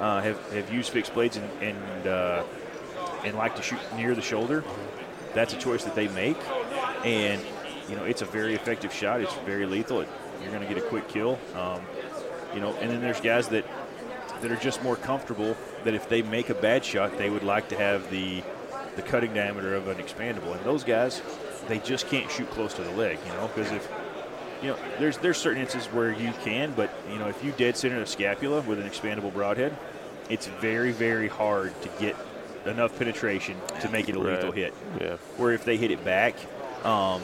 uh, 0.00 0.20
have 0.22 0.52
have 0.52 0.72
used 0.72 0.90
fixed 0.90 1.14
blades 1.14 1.36
and 1.36 1.48
and, 1.62 2.06
uh, 2.06 2.42
and 3.24 3.36
like 3.36 3.54
to 3.56 3.62
shoot 3.62 3.78
near 3.96 4.14
the 4.14 4.22
shoulder, 4.22 4.64
that's 5.34 5.52
a 5.54 5.58
choice 5.58 5.84
that 5.84 5.94
they 5.94 6.08
make, 6.08 6.38
and 7.04 7.40
you 7.88 7.96
know 7.96 8.04
it's 8.04 8.22
a 8.22 8.26
very 8.26 8.54
effective 8.54 8.92
shot. 8.92 9.20
It's 9.20 9.34
very 9.46 9.66
lethal. 9.66 10.00
It, 10.00 10.08
you're 10.42 10.50
going 10.52 10.66
to 10.66 10.74
get 10.74 10.82
a 10.82 10.86
quick 10.88 11.06
kill. 11.08 11.38
Um, 11.54 11.82
you 12.54 12.60
know, 12.60 12.72
and 12.80 12.90
then 12.90 13.00
there's 13.02 13.20
guys 13.20 13.48
that 13.48 13.64
that 14.40 14.50
are 14.50 14.56
just 14.56 14.82
more 14.82 14.96
comfortable 14.96 15.54
that 15.84 15.92
if 15.92 16.08
they 16.08 16.22
make 16.22 16.48
a 16.48 16.54
bad 16.54 16.82
shot, 16.84 17.18
they 17.18 17.28
would 17.28 17.42
like 17.42 17.68
to 17.68 17.76
have 17.76 18.10
the 18.10 18.42
the 19.00 19.08
cutting 19.08 19.34
diameter 19.34 19.74
of 19.74 19.88
an 19.88 19.98
expandable. 19.98 20.54
And 20.54 20.64
those 20.64 20.84
guys, 20.84 21.22
they 21.68 21.78
just 21.78 22.08
can't 22.08 22.30
shoot 22.30 22.50
close 22.50 22.74
to 22.74 22.82
the 22.82 22.90
leg, 22.92 23.18
you 23.26 23.32
know, 23.32 23.48
because 23.48 23.70
if 23.72 23.90
you 24.62 24.68
know, 24.68 24.76
there's 24.98 25.16
there's 25.18 25.38
certain 25.38 25.62
instances 25.62 25.90
where 25.92 26.12
you 26.12 26.32
can, 26.44 26.72
but 26.72 26.90
you 27.10 27.18
know, 27.18 27.28
if 27.28 27.42
you 27.42 27.52
dead 27.52 27.76
center 27.76 27.98
the 27.98 28.06
scapula 28.06 28.60
with 28.62 28.78
an 28.78 28.88
expandable 28.88 29.32
broadhead, 29.32 29.76
it's 30.28 30.46
very 30.46 30.92
very 30.92 31.28
hard 31.28 31.72
to 31.82 31.88
get 31.98 32.14
enough 32.66 32.96
penetration 32.98 33.56
to 33.80 33.88
make 33.88 34.08
it 34.08 34.16
a 34.16 34.18
lethal 34.18 34.52
hit. 34.52 34.74
Yeah. 35.00 35.16
Where 35.38 35.52
if 35.52 35.64
they 35.64 35.78
hit 35.78 35.90
it 35.90 36.04
back, 36.04 36.34
um, 36.84 37.22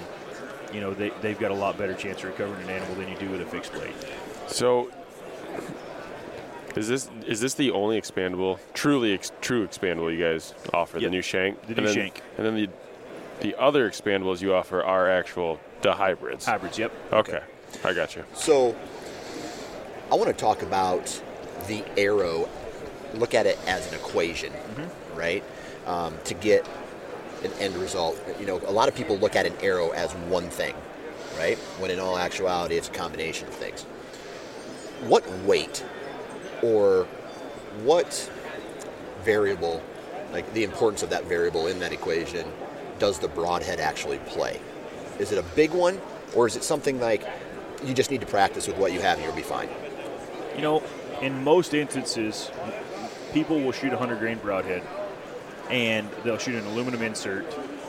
you 0.73 0.81
know, 0.81 0.95
they, 0.95 1.11
they've 1.21 1.39
got 1.39 1.51
a 1.51 1.55
lot 1.55 1.77
better 1.77 1.95
chance 1.95 2.23
of 2.23 2.31
recovering 2.31 2.63
an 2.63 2.71
animal 2.71 2.95
than 2.95 3.09
you 3.09 3.17
do 3.19 3.29
with 3.29 3.43
a 3.43 3.47
fixed 3.47 3.73
blade. 3.73 3.93
So, 4.47 4.91
is 6.77 6.89
this 6.89 7.09
is 7.27 7.41
this 7.41 7.55
the 7.55 7.71
only 7.71 8.01
expandable, 8.01 8.59
truly 8.75 9.15
ex, 9.15 9.33
true 9.41 9.67
expandable 9.67 10.15
you 10.15 10.23
guys 10.23 10.55
offer? 10.73 10.99
Yep. 10.99 11.07
The 11.07 11.11
new 11.11 11.23
shank. 11.23 11.61
The 11.63 11.69
and 11.69 11.77
new 11.79 11.85
then, 11.87 11.95
shank. 11.95 12.23
And 12.37 12.47
then 12.47 12.55
the 12.55 12.69
the 13.41 13.59
other 13.61 13.89
expandables 13.89 14.41
you 14.41 14.55
offer 14.55 14.83
are 14.83 15.11
actual 15.11 15.61
the 15.83 15.93
hybrids. 15.93 16.47
Hybrids, 16.47 16.79
yep. 16.79 16.93
Okay, 17.13 17.41
I 17.85 17.93
got 17.93 18.17
you. 18.17 18.25
So, 18.35 18.75
I 20.11 20.15
want 20.15 20.27
to 20.27 20.33
talk 20.33 20.63
about 20.63 21.21
the 21.67 21.85
arrow. 21.97 22.49
Look 23.15 23.35
at 23.35 23.47
it 23.47 23.59
as 23.67 23.87
an 23.89 23.95
equation, 23.95 24.53
right? 25.15 25.45
Um, 25.87 26.15
to 26.25 26.35
get 26.35 26.67
an 27.45 27.53
end 27.61 27.77
result. 27.77 28.21
You 28.41 28.47
know, 28.47 28.61
a 28.67 28.73
lot 28.73 28.89
of 28.89 28.95
people 28.95 29.17
look 29.17 29.37
at 29.37 29.47
an 29.47 29.55
arrow 29.63 29.91
as 29.91 30.13
one 30.13 30.49
thing, 30.51 30.75
right? 31.39 31.57
When 31.79 31.91
in 31.91 32.01
all 32.01 32.19
actuality, 32.19 32.77
it's 32.77 32.89
a 32.89 32.93
combination 32.93 33.49
of 33.49 33.55
things. 33.55 33.83
What 35.07 35.31
weight 35.41 35.85
or 36.63 37.05
what 37.83 38.31
variable, 39.23 39.83
like 40.33 40.53
the 40.55 40.65
importance 40.65 41.03
of 41.03 41.11
that 41.11 41.25
variable 41.25 41.67
in 41.67 41.79
that 41.81 41.93
equation, 41.93 42.47
does 42.99 43.19
the 43.19 43.29
broadhead 43.29 43.81
actually 43.81 44.19
play? 44.19 44.61
Is 45.19 45.33
it 45.33 45.39
a 45.39 45.43
big 45.55 45.73
one, 45.73 46.01
or 46.35 46.47
is 46.47 46.57
it 46.57 46.65
something 46.65 47.01
like 47.01 47.27
you 47.85 47.95
just 47.95 48.11
need 48.11 48.21
to 48.21 48.27
practice 48.27 48.67
with 48.67 48.77
what 48.77 48.93
you 48.93 49.01
have 49.01 49.19
and 49.19 49.27
you'll 49.27 49.37
be 49.37 49.43
fine? 49.43 49.69
You 50.55 50.63
know, 50.63 50.83
in 51.21 51.45
most 51.45 51.75
instances, 51.75 52.51
people 53.33 53.61
will 53.61 53.73
shoot 53.73 53.93
a 53.93 53.97
100 53.97 54.19
grain 54.19 54.39
broadhead 54.39 54.83
and 55.71 56.09
they'll 56.25 56.39
shoot 56.39 56.55
an 56.55 56.67
aluminum 56.67 57.03
insert, 57.03 57.47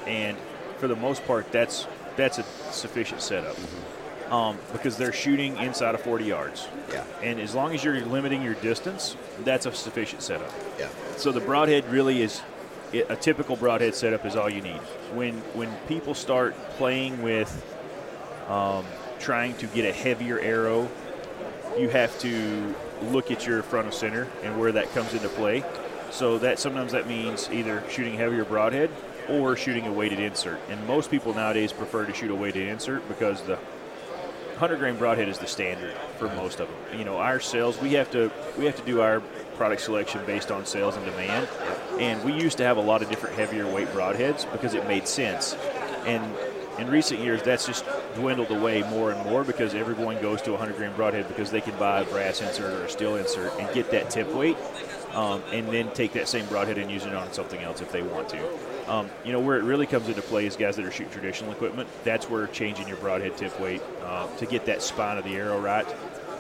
and 0.08 0.38
for 0.78 0.88
the 0.88 0.96
most 0.96 1.26
part, 1.26 1.52
that's 1.52 1.88
that's 2.16 2.40
a 2.40 2.44
sufficient 2.72 3.22
setup 3.22 3.56
mm-hmm. 3.56 3.87
Um, 4.30 4.58
because 4.74 4.98
they're 4.98 5.14
shooting 5.14 5.58
inside 5.58 5.96
of 5.96 6.02
40 6.02 6.26
yards. 6.26 6.68
Yeah, 6.92 7.04
And 7.24 7.40
as 7.40 7.56
long 7.56 7.74
as 7.74 7.84
you're 7.84 8.00
limiting 8.06 8.42
your 8.42 8.56
distance, 8.56 9.16
that's 9.44 9.66
a 9.66 9.74
sufficient 9.74 10.22
setup. 10.22 10.52
yeah, 10.80 10.90
So 11.16 11.32
the 11.32 11.40
broadhead 11.42 11.86
really 11.92 12.22
is 12.22 12.42
a 12.94 13.16
typical 13.16 13.56
broadhead 13.56 13.96
setup 13.96 14.26
is 14.26 14.36
all 14.36 14.50
you 14.50 14.62
need. 14.62 14.80
When 15.14 15.34
when 15.54 15.70
people 15.88 16.14
start 16.14 16.56
playing 16.78 17.22
with 17.22 17.50
um, 18.48 18.86
trying 19.20 19.56
to 19.58 19.68
get 19.68 19.84
a 19.86 19.92
heavier 19.92 20.40
arrow, 20.40 20.90
you 21.78 21.90
have 21.90 22.18
to 22.20 22.74
look 23.12 23.30
at 23.30 23.46
your 23.46 23.62
front 23.64 23.88
of 23.88 23.94
center 23.94 24.28
and 24.44 24.58
where 24.60 24.72
that 24.72 24.90
comes 24.94 25.14
into 25.14 25.28
play. 25.30 25.64
So 26.12 26.38
that 26.40 26.60
sometimes 26.60 26.94
that 26.94 27.08
means 27.08 27.50
either 27.52 27.84
shooting 27.90 28.14
heavier 28.16 28.46
broadhead 28.46 28.90
or 29.28 29.58
shooting 29.58 29.86
a 29.86 29.92
weighted 29.92 30.20
insert. 30.20 30.60
And 30.70 30.88
most 30.88 31.12
people 31.12 31.34
nowadays 31.34 31.74
prefer 31.74 32.06
to 32.06 32.14
shoot 32.14 32.32
a 32.32 32.36
weighted 32.36 32.68
insert 32.70 33.06
because 33.10 33.42
the 33.42 33.60
100 34.58 34.80
grain 34.80 34.96
broadhead 34.96 35.30
is 35.30 35.38
the 35.38 35.46
standard 35.46 35.94
for 36.18 36.30
most 36.30 36.60
of 36.60 36.68
them. 36.68 37.00
You 37.00 37.06
know, 37.06 37.18
our 37.18 37.40
sales 37.40 37.80
we 37.80 37.94
have 37.94 38.10
to 38.10 38.32
we 38.58 38.66
have 38.66 38.76
to 38.76 38.82
do 38.86 39.02
our 39.02 39.20
product 39.56 39.82
selection 39.82 40.26
based 40.26 40.50
on 40.50 40.66
sales 40.66 40.98
and 40.98 41.06
demand. 41.06 41.48
And 42.00 42.24
we 42.24 42.34
used 42.34 42.58
to 42.58 42.64
have 42.64 42.78
a 42.78 42.82
lot 42.82 43.04
of 43.04 43.10
different 43.10 43.36
heavier 43.36 43.68
weight 43.68 43.88
broadheads 43.90 44.52
because 44.52 44.74
it 44.74 44.88
made 44.88 45.08
sense. 45.08 45.56
And 46.08 46.36
in 46.80 46.90
recent 46.90 47.20
years, 47.20 47.44
that's 47.44 47.68
just 47.68 47.86
dwindled 48.16 48.50
away 48.50 48.82
more 48.90 49.12
and 49.12 49.24
more 49.30 49.44
because 49.44 49.76
everyone 49.76 50.20
goes 50.24 50.42
to 50.42 50.50
a 50.50 50.54
100 50.54 50.76
grain 50.76 50.94
broadhead 50.96 51.28
because 51.28 51.52
they 51.52 51.62
can 51.62 51.78
buy 51.78 52.02
a 52.02 52.06
brass 52.06 52.42
insert 52.42 52.74
or 52.74 52.86
a 52.86 52.90
steel 52.90 53.16
insert 53.16 53.54
and 53.60 53.72
get 53.76 53.92
that 53.92 54.10
tip 54.10 54.32
weight, 54.34 54.58
um, 55.14 55.44
and 55.52 55.68
then 55.70 55.92
take 55.92 56.14
that 56.14 56.28
same 56.28 56.46
broadhead 56.48 56.80
and 56.80 56.90
use 56.90 57.06
it 57.06 57.14
on 57.14 57.32
something 57.32 57.62
else 57.62 57.82
if 57.82 57.92
they 57.92 58.02
want 58.02 58.28
to. 58.30 58.77
Um, 58.88 59.10
you 59.26 59.34
know 59.34 59.40
where 59.40 59.58
it 59.58 59.64
really 59.64 59.86
comes 59.86 60.08
into 60.08 60.22
play 60.22 60.46
is 60.46 60.56
guys 60.56 60.78
that 60.78 60.86
are 60.86 60.92
shooting 60.92 61.12
traditional 61.12 61.52
equipment. 61.52 61.90
That's 62.04 62.30
where 62.30 62.48
changing 62.48 62.88
your 62.88 62.98
broadhead 62.98 63.36
tip 63.36 63.60
weight 63.60 63.82
uh, 64.04 64.28
to 64.38 64.46
get 64.46 64.66
that 64.66 64.82
spine 64.82 65.18
of 65.18 65.26
the 65.26 65.36
arrow 65.36 65.60
right 65.60 65.86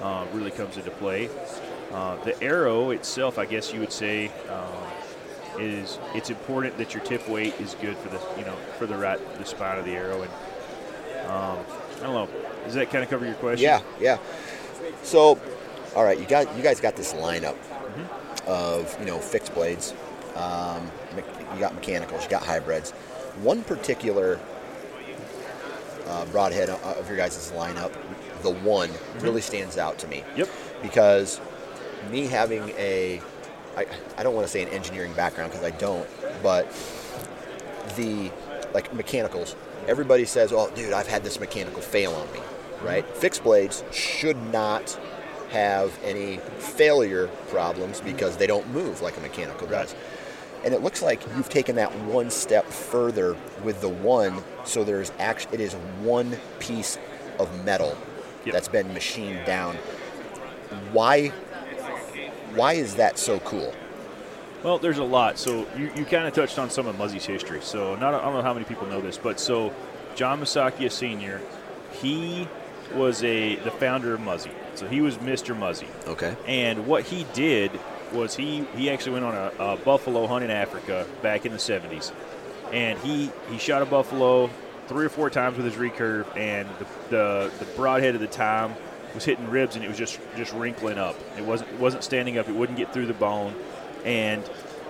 uh, 0.02 0.26
really 0.34 0.52
comes 0.52 0.78
into 0.78 0.92
play. 0.92 1.30
Uh, 1.92 2.16
the 2.24 2.42
arrow 2.42 2.92
itself, 2.92 3.38
I 3.38 3.46
guess 3.46 3.74
you 3.74 3.80
would 3.82 3.92
say, 3.92 4.32
um, 4.50 5.62
is 5.62 6.00
it's 6.14 6.30
important 6.30 6.78
that 6.78 6.94
your 6.94 7.04
tip 7.04 7.28
weight 7.28 7.60
is 7.60 7.76
good 7.76 7.98
for 7.98 8.10
the 8.10 8.20
you 8.40 8.46
know 8.46 8.56
for 8.78 8.86
the 8.86 8.98
right 8.98 9.20
the 9.38 9.46
spine 9.46 9.78
of 9.78 9.86
the 9.86 9.92
arrow 9.94 10.22
and 10.22 10.32
um, 11.28 11.60
I 11.98 12.04
don't 12.04 12.14
know. 12.14 12.30
Does 12.64 12.76
that 12.76 12.90
kind 12.90 13.04
of 13.04 13.10
cover 13.10 13.26
your 13.26 13.36
question? 13.36 13.64
Yeah, 13.64 13.82
yeah. 14.00 14.18
So, 15.04 15.40
all 15.96 16.04
right, 16.04 16.20
you 16.20 16.26
got 16.26 16.56
you 16.56 16.64
guys 16.64 16.80
got 16.80 16.96
this 16.96 17.14
lineup 17.14 17.58
of 18.46 18.96
you 19.00 19.06
know 19.06 19.20
fixed 19.20 19.54
blades. 19.54 19.94
Um, 20.36 20.90
you 21.54 21.60
got 21.60 21.74
mechanicals, 21.76 22.24
you 22.24 22.30
got 22.30 22.44
hybrids. 22.44 22.92
One 23.42 23.64
particular 23.64 24.40
uh, 26.08 26.26
broadhead 26.26 26.70
of 26.70 27.08
your 27.08 27.18
guys' 27.18 27.52
lineup, 27.56 27.92
the 28.44 28.52
one, 28.52 28.90
really 29.20 29.42
stands 29.42 29.78
out 29.78 29.98
to 30.00 30.08
me 30.08 30.24
Yep. 30.36 30.50
because 30.82 31.40
me 32.12 32.28
having 32.28 32.70
a, 32.78 33.22
I, 33.76 33.86
I 34.18 34.24
don't 34.24 34.34
want 34.36 34.46
to 34.48 34.52
say 34.52 34.62
an 34.64 34.70
engineering 34.70 35.14
background 35.14 35.52
because 35.52 35.66
I 35.66 35.72
don't, 35.78 36.08
but 36.42 36.68
the 37.96 38.32
like 38.74 38.94
mechanicals, 38.94 39.56
everybody 39.88 40.26
says, 40.26 40.52
"Oh, 40.54 40.70
dude, 40.76 40.94
I've 40.94 41.08
had 41.08 41.24
this 41.24 41.40
mechanical 41.40 41.82
fail 41.82 42.14
on 42.14 42.32
me." 42.34 42.40
Right? 42.84 43.06
Fixed 43.08 43.44
blades 43.44 43.84
should 43.92 44.38
not 44.52 45.00
have 45.50 45.98
any 46.04 46.38
failure 46.60 47.28
problems 47.50 48.02
because 48.02 48.38
they 48.38 48.46
don't 48.46 48.68
move 48.72 49.02
like 49.02 49.18
a 49.18 49.20
mechanical 49.22 49.66
does. 49.68 49.96
And 50.64 50.74
it 50.74 50.82
looks 50.82 51.02
like 51.02 51.22
you've 51.36 51.50
taken 51.50 51.76
that 51.76 51.94
one 52.06 52.30
step 52.30 52.66
further 52.66 53.36
with 53.64 53.82
the 53.82 53.90
one, 53.90 54.44
so 54.66 54.84
there's 54.84 55.12
actually 55.20 55.56
it 55.56 55.62
is 55.62 55.74
one 56.02 56.38
piece 56.60 56.98
of 57.40 57.66
metal 57.66 57.98
Yep. 58.46 58.54
that's 58.54 58.68
been 58.68 58.94
machined 58.94 59.46
down. 59.46 59.76
Why? 60.92 61.28
Why 62.56 62.74
is 62.74 62.96
that 62.96 63.18
so 63.20 63.40
cool? 63.40 63.74
Well, 64.64 64.80
there's 64.80 64.98
a 64.98 65.04
lot. 65.04 65.38
So 65.38 65.68
you, 65.78 65.92
you 65.96 66.06
kind 66.06 66.28
of 66.28 66.34
touched 66.34 66.58
on 66.58 66.70
some 66.70 66.88
of 66.88 66.98
Muzzy's 66.98 67.26
history. 67.26 67.62
So 67.62 67.96
not 67.96 68.14
I 68.14 68.22
don't 68.22 68.34
know 68.34 68.42
how 68.42 68.54
many 68.54 68.66
people 68.66 68.88
know 68.88 69.02
this, 69.02 69.18
but 69.18 69.40
so 69.40 69.74
John 70.16 70.42
Musacchia 70.42 70.92
Sr. 70.92 71.42
He 71.92 72.48
was 72.96 73.24
a 73.24 73.56
the 73.58 73.72
founder 73.72 74.14
of 74.14 74.22
Muzzy. 74.22 74.52
So 74.76 74.88
he 74.88 75.02
was 75.02 75.18
Mr. 75.18 75.58
Muzzy. 75.58 75.88
Okay. 76.08 76.36
And 76.48 76.88
what 76.88 77.04
he 77.04 77.26
did 77.34 77.72
was 78.14 78.36
he, 78.36 78.66
he 78.76 78.90
actually 78.90 79.14
went 79.14 79.26
on 79.26 79.36
a, 79.36 79.52
a 79.60 79.78
buffalo 79.78 80.28
hunt 80.28 80.44
in 80.44 80.52
Africa 80.52 81.06
back 81.22 81.46
in 81.46 81.52
the 81.52 81.58
70s. 81.58 82.12
And 82.72 83.00
he, 83.00 83.32
he 83.50 83.58
shot 83.58 83.82
a 83.82 83.86
buffalo 83.86 84.50
three 84.88 85.06
or 85.06 85.10
four 85.10 85.30
times 85.30 85.58
with 85.58 85.66
his 85.66 85.76
recurve, 85.76 86.26
and 86.38 86.68
the, 86.80 86.86
the, 87.10 87.52
the 87.60 87.66
broadhead 87.76 88.16
at 88.16 88.22
the 88.22 88.28
time 88.28 88.74
was 89.14 89.26
hitting 89.26 89.50
ribs, 89.50 89.76
and 89.76 89.84
it 89.84 89.88
was 89.88 89.98
just, 89.98 90.20
just 90.36 90.54
wrinkling 90.54 90.98
up. 90.98 91.16
It 91.38 91.44
wasn't, 91.44 91.72
it 91.72 91.80
wasn't 91.80 92.04
standing 92.04 92.38
up. 92.38 92.48
It 92.48 92.56
wouldn't 92.56 92.78
get 92.78 92.94
through 92.94 93.08
the 93.08 93.14
bone. 93.14 93.54
And 94.06 94.44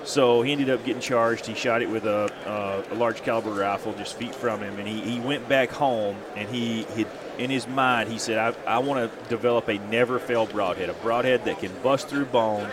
so 0.04 0.42
he 0.42 0.52
ended 0.52 0.70
up 0.70 0.86
getting 0.86 1.02
charged. 1.02 1.46
He 1.46 1.54
shot 1.54 1.82
it 1.82 1.90
with 1.90 2.06
a, 2.06 2.32
a, 2.46 2.94
a 2.94 2.96
large 2.96 3.24
caliber 3.24 3.52
rifle 3.52 3.94
just 3.94 4.16
feet 4.16 4.34
from 4.34 4.62
him, 4.62 4.80
and 4.80 4.88
he, 4.88 5.02
he 5.02 5.20
went 5.20 5.48
back 5.50 5.70
home 5.70 6.16
and 6.36 6.48
he, 6.50 6.84
he 6.96 7.06
in 7.38 7.50
his 7.50 7.68
mind 7.68 8.10
he 8.10 8.18
said, 8.18 8.38
I, 8.38 8.76
I 8.76 8.80
want 8.80 9.12
to 9.12 9.30
develop 9.30 9.68
a 9.68 9.78
never 9.78 10.18
fail 10.18 10.46
broadhead, 10.46 10.90
a 10.90 10.94
broadhead 10.94 11.46
that 11.46 11.60
can 11.60 11.72
bust 11.84 12.08
through 12.08 12.26
bone 12.26 12.70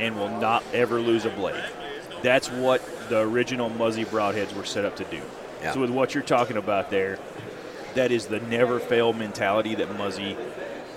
and 0.00 0.16
will 0.16 0.40
not 0.40 0.62
ever 0.72 1.00
lose 1.00 1.24
a 1.24 1.30
blade. 1.30 1.64
That's 2.22 2.50
what 2.50 2.82
the 3.08 3.20
original 3.20 3.68
Muzzy 3.68 4.04
broadheads 4.04 4.54
were 4.54 4.64
set 4.64 4.84
up 4.84 4.96
to 4.96 5.04
do. 5.04 5.20
Yeah. 5.62 5.72
So 5.72 5.80
with 5.80 5.90
what 5.90 6.14
you're 6.14 6.22
talking 6.22 6.56
about 6.56 6.90
there, 6.90 7.18
that 7.94 8.12
is 8.12 8.26
the 8.26 8.40
never 8.40 8.78
fail 8.78 9.12
mentality 9.12 9.74
that 9.76 9.96
Muzzy 9.96 10.36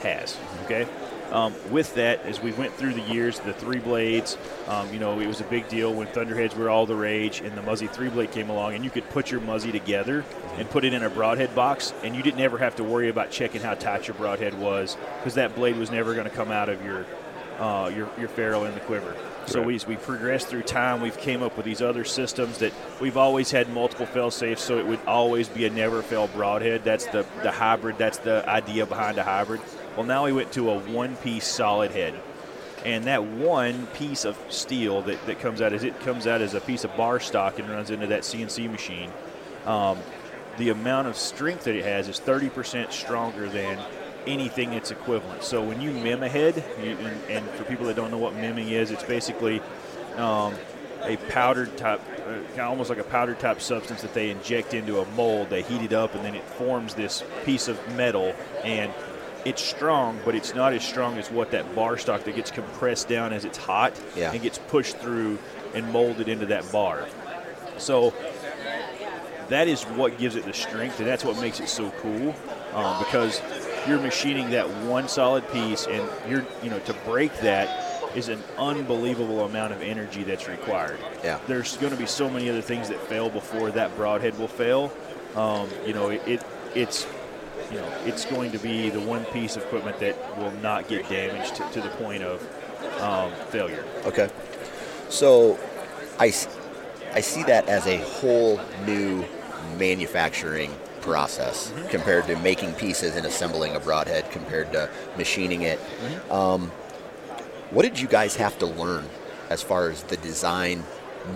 has. 0.02 0.38
Okay. 0.66 0.88
Um, 1.32 1.56
with 1.72 1.96
that, 1.96 2.26
as 2.26 2.42
we 2.42 2.52
went 2.52 2.74
through 2.74 2.94
the 2.94 3.02
years, 3.02 3.40
the 3.40 3.54
three 3.54 3.80
blades, 3.80 4.38
um, 4.68 4.92
you 4.92 5.00
know, 5.00 5.18
it 5.22 5.28
was 5.28 5.40
a 5.40 5.46
big 5.46 5.70
deal 5.70 5.94
when 5.94 6.08
Thunderheads 6.08 6.56
were 6.58 6.70
all 6.70 6.86
the 6.86 6.96
rage, 6.96 7.40
and 7.40 7.56
the 7.58 7.62
Muzzy 7.62 7.88
three 7.88 8.10
blade 8.10 8.32
came 8.32 8.50
along, 8.50 8.76
and 8.76 8.84
you 8.84 8.90
could 8.90 9.10
put 9.12 9.32
your 9.32 9.40
Muzzy 9.40 9.72
together 9.72 10.26
and 10.58 10.70
put 10.70 10.84
it 10.84 10.94
in 10.94 11.04
a 11.04 11.10
broadhead 11.10 11.56
box, 11.56 11.94
and 12.04 12.18
you 12.18 12.22
didn't 12.22 12.42
ever 12.42 12.58
have 12.58 12.76
to 12.76 12.84
worry 12.84 13.08
about 13.08 13.32
checking 13.32 13.62
how 13.62 13.76
tight 13.76 14.10
your 14.10 14.16
broadhead 14.16 14.60
was, 14.60 14.98
because 15.20 15.36
that 15.36 15.56
blade 15.56 15.78
was 15.78 15.90
never 15.90 16.14
going 16.14 16.30
to 16.30 16.36
come 16.36 16.52
out 16.52 16.68
of 16.68 16.84
your 16.84 17.06
uh, 17.62 17.92
your 17.96 18.10
your 18.20 18.28
ferrule 18.28 18.66
in 18.66 18.74
the 18.74 18.80
quiver. 18.82 19.16
So 19.46 19.62
we, 19.62 19.76
as 19.76 19.86
we 19.86 19.96
progressed 19.96 20.48
through 20.48 20.64
time, 20.64 21.02
we've 21.02 21.18
came 21.18 21.44
up 21.44 21.56
with 21.58 21.66
these 21.66 21.82
other 21.82 22.04
systems 22.04 22.58
that 22.60 22.74
we've 23.00 23.18
always 23.18 23.52
had 23.52 23.70
multiple 23.70 24.06
fail 24.06 24.32
safes, 24.32 24.62
so 24.62 24.78
it 24.78 24.86
would 24.86 25.00
always 25.06 25.48
be 25.48 25.66
a 25.66 25.70
never 25.70 26.02
fail 26.02 26.28
broadhead. 26.28 26.84
That's 26.84 27.06
the, 27.08 27.26
the 27.44 27.52
hybrid. 27.52 27.98
That's 27.98 28.18
the 28.18 28.48
idea 28.50 28.86
behind 28.86 29.18
a 29.18 29.24
hybrid. 29.24 29.62
Well, 29.96 30.06
now 30.06 30.26
we 30.26 30.32
went 30.32 30.52
to 30.54 30.72
a 30.72 30.80
one 30.80 31.16
piece 31.18 31.48
solid 31.48 31.92
head, 31.92 32.16
and 32.84 33.06
that 33.06 33.26
one 33.26 33.88
piece 33.88 34.26
of 34.26 34.38
steel 34.50 35.04
that, 35.04 35.24
that 35.28 35.40
comes 35.40 35.62
out 35.62 35.74
as 35.74 35.84
it 35.84 36.00
comes 36.00 36.26
out 36.26 36.42
as 36.42 36.56
a 36.56 36.62
piece 36.62 36.84
of 36.84 36.96
bar 36.98 37.20
stock 37.20 37.60
and 37.60 37.70
runs 37.70 37.92
into 37.92 38.08
that 38.08 38.22
CNC 38.22 38.72
machine. 38.72 39.12
Um, 39.66 40.00
the 40.58 40.70
amount 40.70 41.08
of 41.08 41.16
strength 41.16 41.66
that 41.66 41.76
it 41.76 41.86
has 41.86 42.08
is 42.08 42.20
30% 42.20 42.92
stronger 42.92 43.48
than 43.50 43.80
anything 44.28 44.72
that's 44.72 44.92
equivalent. 44.92 45.44
So 45.44 45.64
when 45.64 45.82
you 45.82 45.92
mim 45.92 46.24
a 46.24 46.30
head, 46.30 46.64
you, 46.84 46.92
and, 46.92 47.22
and 47.30 47.50
for 47.52 47.64
people 47.64 47.86
that 47.88 47.96
don't 47.96 48.12
know 48.12 48.18
what 48.18 48.36
mimming 48.36 48.70
is, 48.70 48.92
it's 48.92 49.04
basically 49.04 49.62
um, 50.18 50.54
a 51.04 51.18
powdered 51.30 51.76
type, 51.78 52.02
uh, 52.58 52.62
almost 52.62 52.90
like 52.90 53.00
a 53.00 53.04
powdered 53.04 53.40
type 53.40 53.62
substance 53.62 54.02
that 54.02 54.14
they 54.14 54.30
inject 54.30 54.74
into 54.74 55.00
a 55.00 55.06
mold. 55.12 55.50
They 55.50 55.62
heat 55.64 55.82
it 55.82 55.94
up, 55.94 56.14
and 56.16 56.24
then 56.24 56.36
it 56.36 56.44
forms 56.44 56.94
this 56.94 57.24
piece 57.46 57.68
of 57.68 57.80
metal, 57.96 58.36
and 58.64 58.92
it's 59.44 59.64
strong, 59.64 60.20
but 60.24 60.36
it's 60.36 60.54
not 60.54 60.74
as 60.74 60.84
strong 60.86 61.18
as 61.18 61.32
what 61.32 61.50
that 61.52 61.74
bar 61.74 61.98
stock 61.98 62.24
that 62.26 62.36
gets 62.36 62.52
compressed 62.52 63.08
down 63.08 63.34
as 63.34 63.44
it's 63.44 63.58
hot 63.58 64.00
Yeah. 64.16 64.32
and 64.32 64.42
gets 64.42 64.60
pushed 64.60 64.98
through 64.98 65.40
and 65.74 65.92
molded 65.92 66.30
into 66.30 66.46
that 66.48 66.72
bar. 66.72 67.08
So 67.78 68.14
that 69.50 69.68
is 69.68 69.84
what 69.84 70.18
gives 70.20 70.36
it 70.36 70.46
the 70.46 70.54
strength, 70.54 71.00
and 71.00 71.08
that's 71.08 71.26
what 71.26 71.40
makes 71.42 71.60
it 71.60 71.70
so 71.70 71.90
cool. 72.02 72.36
Um, 72.74 73.00
because 73.00 73.42
you're 73.88 74.00
machining 74.00 74.52
that 74.52 74.70
one 74.86 75.08
solid 75.08 75.48
piece, 75.50 75.88
and 75.88 76.08
you're 76.30 76.46
you 76.64 76.70
know 76.70 76.80
to 76.80 76.94
break 77.06 77.34
that 77.40 77.92
is 78.16 78.28
an 78.28 78.44
unbelievable 78.58 79.46
amount 79.46 79.74
of 79.74 79.82
energy 79.82 80.24
that's 80.24 80.48
required. 80.48 81.00
Yeah. 81.24 81.40
There's 81.48 81.78
going 81.78 81.94
to 81.94 81.98
be 81.98 82.06
so 82.06 82.30
many 82.30 82.50
other 82.50 82.62
things 82.62 82.90
that 82.90 83.00
fail 83.08 83.30
before 83.30 83.72
that 83.72 83.96
broadhead 83.96 84.38
will 84.38 84.48
fail. 84.48 84.92
Um, 85.36 85.70
you 85.86 85.94
know, 85.94 86.10
it, 86.10 86.22
it 86.28 86.44
it's 86.76 87.08
you 87.72 87.78
know 87.78 87.88
it's 88.06 88.26
going 88.26 88.52
to 88.52 88.60
be 88.60 88.90
the 88.90 89.00
one 89.00 89.26
piece 89.26 89.56
of 89.56 89.64
equipment 89.64 90.00
that 90.00 90.38
will 90.38 90.52
not 90.62 90.88
get 90.88 91.08
damaged 91.10 91.56
to, 91.56 91.70
to 91.72 91.82
the 91.82 91.90
point 91.90 92.24
of 92.24 92.42
um, 93.02 93.32
failure. 93.50 93.86
Okay. 94.06 94.30
So 95.10 95.60
I 96.20 96.34
I 97.14 97.22
see 97.22 97.44
that 97.44 97.68
as 97.68 97.88
a 97.88 97.98
whole 97.98 98.60
new 98.86 99.26
manufacturing 99.78 100.74
process 101.02 101.74
compared 101.90 102.28
to 102.28 102.36
making 102.38 102.74
pieces 102.74 103.16
and 103.16 103.26
assembling 103.26 103.76
a 103.76 103.80
broadhead 103.80 104.30
compared 104.32 104.72
to 104.74 104.90
machining 105.18 105.64
it. 105.64 105.80
Um, 106.30 106.70
what 107.72 107.84
did 107.84 108.00
you 108.00 108.08
guys 108.08 108.36
have 108.36 108.58
to 108.60 108.66
learn 108.66 109.06
as 109.50 109.62
far 109.62 109.90
as 109.90 110.04
the 110.04 110.18
design, 110.18 110.84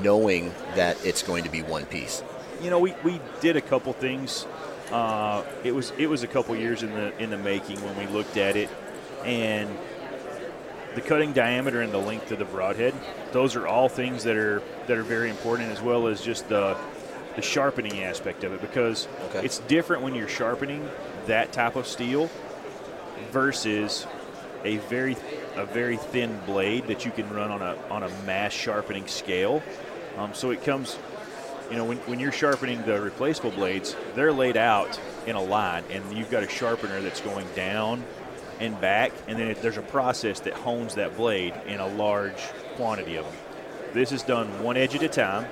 knowing 0.01 0.54
that 0.75 1.04
it's 1.06 1.23
going 1.23 1.43
to 1.43 1.49
be 1.49 1.62
one 1.62 1.86
piece? 1.86 2.23
you 2.62 2.69
know, 2.69 2.80
we, 2.80 2.93
we 3.04 3.19
did 3.41 3.56
a 3.56 3.62
couple 3.62 3.93
things. 3.93 4.45
Uh, 4.91 5.43
it 5.63 5.73
was 5.73 5.91
it 5.97 6.08
was 6.08 6.23
a 6.23 6.28
couple 6.28 6.56
years 6.56 6.84
in 6.84 6.93
the 6.93 7.17
in 7.21 7.30
the 7.30 7.38
making 7.38 7.82
when 7.84 7.97
we 7.97 8.06
looked 8.08 8.38
at 8.38 8.56
it, 8.56 8.69
and 9.23 9.69
the 10.93 11.01
cutting 11.01 11.34
diameter 11.34 11.82
and 11.82 11.91
the 11.91 11.97
length 11.97 12.32
of 12.32 12.39
the 12.39 12.45
broadhead. 12.45 12.93
Those 13.32 13.56
are 13.56 13.67
all 13.67 13.89
things 13.89 14.23
that 14.23 14.36
are 14.36 14.62
that 14.88 14.97
are 14.97 15.04
very 15.04 15.30
important, 15.30 15.71
as 15.71 15.82
well 15.82 16.08
as 16.08 16.21
just 16.21 16.47
the 16.49 16.78
the 17.35 17.41
sharpening 17.41 18.03
aspect 18.03 18.43
of 18.43 18.53
it, 18.53 18.61
because 18.61 19.07
Okay. 19.29 19.45
it's 19.45 19.59
different 19.59 20.01
when 20.03 20.15
you're 20.15 20.27
sharpening 20.27 20.89
that 21.27 21.51
type 21.51 21.75
of 21.75 21.87
steel 21.87 22.29
versus 23.31 24.05
a 24.63 24.77
very 24.77 25.15
a 25.55 25.65
very 25.65 25.97
thin 25.97 26.39
blade 26.45 26.87
that 26.87 27.05
you 27.05 27.11
can 27.11 27.29
run 27.29 27.49
on 27.51 27.61
a 27.61 27.77
on 27.89 28.03
a 28.03 28.09
mass 28.25 28.51
sharpening 28.51 29.07
scale. 29.07 29.61
Um, 30.17 30.33
so 30.33 30.51
it 30.51 30.63
comes, 30.63 30.97
you 31.69 31.77
know, 31.77 31.85
when, 31.85 31.97
when 31.99 32.19
you're 32.19 32.31
sharpening 32.31 32.81
the 32.83 33.01
replaceable 33.01 33.51
blades, 33.51 33.95
they're 34.15 34.33
laid 34.33 34.57
out 34.57 34.99
in 35.27 35.35
a 35.35 35.41
line, 35.43 35.83
and 35.91 36.17
you've 36.17 36.31
got 36.31 36.43
a 36.43 36.49
sharpener 36.49 37.01
that's 37.01 37.21
going 37.21 37.47
down 37.55 38.03
and 38.59 38.79
back, 38.79 39.11
and 39.27 39.37
then 39.37 39.47
it, 39.47 39.61
there's 39.61 39.77
a 39.77 39.81
process 39.81 40.39
that 40.41 40.53
hones 40.53 40.95
that 40.95 41.17
blade 41.17 41.53
in 41.67 41.79
a 41.79 41.87
large 41.87 42.37
quantity 42.75 43.17
of 43.17 43.25
them. 43.25 43.35
This 43.93 44.11
is 44.11 44.23
done 44.23 44.47
one 44.63 44.77
edge 44.77 44.95
at 44.95 45.03
a 45.03 45.09
time, 45.09 45.45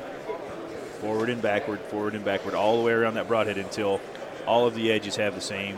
forward 1.04 1.30
and 1.30 1.42
backward, 1.42 1.82
forward 1.82 2.16
and 2.16 2.24
backward, 2.24 2.56
all 2.56 2.78
the 2.78 2.84
way 2.84 2.94
around 2.94 3.16
that 3.16 3.28
broadhead 3.28 3.58
until 3.58 4.00
all 4.48 4.66
of 4.66 4.74
the 4.74 4.90
edges 4.90 5.18
have 5.18 5.36
the 5.36 5.42
same 5.42 5.78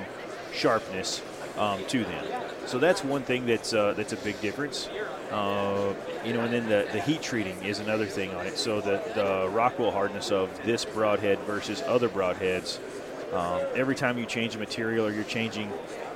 sharpness 0.54 1.22
um, 1.58 1.84
to 1.88 2.04
them. 2.04 2.26
So 2.68 2.78
that's 2.78 3.04
one 3.04 3.24
thing 3.24 3.48
that's 3.48 3.74
uh, 3.74 3.94
that's 3.94 4.14
a 4.14 4.18
big 4.18 4.40
difference. 4.40 4.88
Uh, 5.32 5.96
you 6.24 6.34
know, 6.34 6.42
and 6.42 6.54
then 6.54 6.70
the, 6.70 6.88
the 6.92 7.02
heat 7.02 7.22
treating 7.24 7.64
is 7.64 7.80
another 7.80 8.06
thing 8.06 8.34
on 8.36 8.46
it. 8.46 8.58
So 8.58 8.82
the, 8.82 9.02
the 9.16 9.50
Rockwell 9.50 9.92
hardness 9.92 10.32
of 10.32 10.64
this 10.64 10.86
broadhead 10.86 11.40
versus 11.40 11.82
other 11.88 12.08
broadheads, 12.08 12.78
um, 13.34 13.62
every 13.76 13.96
time 13.96 14.20
you 14.20 14.26
change 14.28 14.56
a 14.56 14.60
material 14.60 15.08
or 15.08 15.12
you're 15.12 15.24
changing 15.24 15.72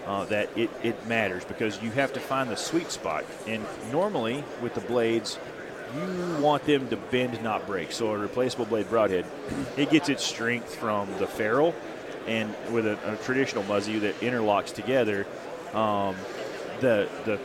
uh, 0.05 0.25
that, 0.25 0.55
it, 0.55 0.69
it 0.83 1.07
matters 1.07 1.43
because 1.45 1.81
you 1.81 1.89
have 1.91 2.13
to 2.13 2.19
find 2.19 2.51
the 2.51 2.55
sweet 2.55 2.91
spot. 2.91 3.25
And 3.47 3.65
normally 3.91 4.43
with 4.61 4.75
the 4.75 4.81
blades, 4.81 5.39
you 5.95 6.41
want 6.41 6.63
them 6.65 6.87
to 6.89 6.97
bend, 6.97 7.41
not 7.43 7.65
break. 7.67 7.91
So 7.91 8.11
a 8.11 8.17
replaceable 8.17 8.65
blade 8.65 8.89
broadhead, 8.89 9.25
it 9.77 9.89
gets 9.89 10.09
its 10.09 10.23
strength 10.23 10.75
from 10.75 11.09
the 11.19 11.27
ferrule, 11.27 11.73
and 12.27 12.53
with 12.71 12.85
a, 12.85 12.97
a 13.11 13.17
traditional 13.17 13.63
Muzzy 13.63 13.99
that 13.99 14.19
interlocks 14.19 14.73
together, 14.73 15.25
um, 15.73 16.15
the 16.79 17.09
the 17.25 17.39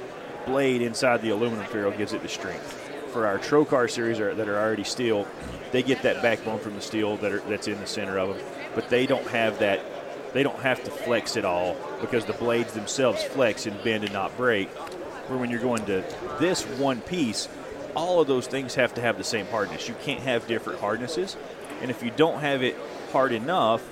blade 0.46 0.83
inside 0.83 1.22
the 1.22 1.30
aluminum 1.30 1.64
ferrule 1.66 1.92
gives 1.92 2.12
it 2.12 2.22
the 2.22 2.28
strength. 2.28 2.80
For 3.12 3.26
our 3.26 3.38
Trocar 3.38 3.88
series 3.88 4.18
are, 4.18 4.35
that 4.35 4.48
are 4.48 4.59
already 4.59 4.85
steel, 4.85 5.26
they 5.70 5.83
get 5.83 6.02
that 6.02 6.20
backbone 6.20 6.59
from 6.59 6.74
the 6.74 6.80
steel 6.80 7.16
that 7.18 7.33
are, 7.33 7.38
that's 7.40 7.68
in 7.68 7.78
the 7.78 7.87
center 7.87 8.18
of 8.18 8.37
them, 8.37 8.46
but 8.74 8.88
they 8.90 9.07
don't 9.07 9.26
have 9.28 9.61
that. 9.61 9.80
They 10.33 10.42
don't 10.42 10.59
have 10.59 10.83
to 10.83 10.90
flex 10.90 11.37
at 11.37 11.44
all 11.44 11.76
because 12.00 12.24
the 12.24 12.33
blades 12.33 12.72
themselves 12.72 13.22
flex 13.22 13.66
and 13.66 13.83
bend 13.85 14.02
and 14.02 14.12
not 14.12 14.37
break. 14.37 14.68
Where 15.28 15.38
when 15.38 15.48
you're 15.48 15.61
going 15.61 15.87
to 15.87 16.04
this 16.40 16.64
one 16.64 17.00
piece, 17.02 17.48
all 17.94 18.20
of 18.20 18.26
those 18.26 18.46
things 18.46 18.74
have 18.74 18.94
to 18.94 19.00
have 19.00 19.18
the 19.18 19.24
same 19.24 19.46
hardness. 19.46 19.88
You 19.88 19.94
can't 20.02 20.22
have 20.22 20.46
different 20.46 20.80
hardnesses, 20.80 21.37
and 21.80 21.90
if 21.90 22.02
you 22.02 22.11
don't 22.11 22.40
have 22.40 22.62
it 22.62 22.76
hard 23.12 23.33
enough, 23.33 23.83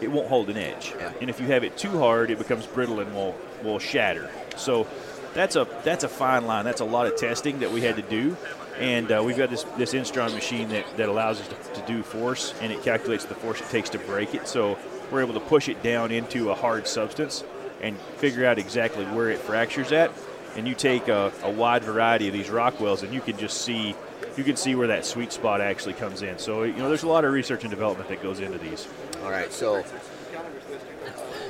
it 0.00 0.10
won't 0.10 0.28
hold 0.28 0.50
an 0.50 0.56
edge. 0.56 0.94
Yeah. 0.98 1.12
And 1.20 1.30
if 1.30 1.40
you 1.40 1.46
have 1.46 1.64
it 1.64 1.76
too 1.76 1.98
hard, 1.98 2.30
it 2.30 2.38
becomes 2.38 2.66
brittle 2.66 3.00
and 3.00 3.14
will 3.14 3.34
will 3.62 3.78
shatter. 3.78 4.30
So 4.56 4.86
that's 5.34 5.56
a 5.56 5.66
that's 5.84 6.04
a 6.04 6.08
fine 6.08 6.46
line. 6.46 6.64
That's 6.64 6.80
a 6.80 6.84
lot 6.84 7.06
of 7.06 7.16
testing 7.16 7.60
that 7.60 7.70
we 7.70 7.80
had 7.80 7.96
to 7.96 8.02
do, 8.02 8.36
and 8.78 9.10
uh, 9.10 9.22
we've 9.24 9.36
got 9.36 9.50
this 9.50 9.64
this 9.76 9.94
Instron 9.94 10.34
machine 10.34 10.68
that, 10.70 10.84
that 10.96 11.08
allows 11.08 11.40
us 11.40 11.48
to, 11.48 11.80
to 11.80 11.86
do 11.86 12.02
force, 12.02 12.54
and 12.60 12.72
it 12.72 12.82
calculates 12.82 13.24
the 13.24 13.34
force 13.34 13.60
it 13.60 13.68
takes 13.70 13.90
to 13.90 13.98
break 13.98 14.34
it. 14.34 14.48
So 14.48 14.78
we're 15.10 15.22
able 15.22 15.34
to 15.34 15.40
push 15.40 15.68
it 15.68 15.82
down 15.82 16.10
into 16.10 16.50
a 16.50 16.54
hard 16.54 16.86
substance 16.86 17.44
and 17.80 17.98
figure 18.16 18.46
out 18.46 18.58
exactly 18.58 19.04
where 19.06 19.30
it 19.30 19.38
fractures 19.38 19.92
at. 19.92 20.10
And 20.56 20.66
you 20.66 20.74
take 20.74 21.08
a, 21.08 21.32
a 21.42 21.50
wide 21.50 21.84
variety 21.84 22.28
of 22.28 22.32
these 22.34 22.48
Rockwells, 22.48 23.02
and 23.02 23.12
you 23.12 23.20
can 23.20 23.36
just 23.36 23.62
see 23.62 23.94
you 24.36 24.44
can 24.44 24.56
see 24.56 24.74
where 24.74 24.88
that 24.88 25.04
sweet 25.04 25.32
spot 25.32 25.60
actually 25.60 25.94
comes 25.94 26.22
in. 26.22 26.38
So 26.38 26.62
you 26.64 26.72
know, 26.74 26.88
there's 26.88 27.02
a 27.02 27.08
lot 27.08 27.24
of 27.24 27.32
research 27.32 27.62
and 27.62 27.70
development 27.70 28.08
that 28.08 28.22
goes 28.22 28.40
into 28.40 28.58
these. 28.58 28.88
All 29.22 29.30
right, 29.30 29.52
so 29.52 29.84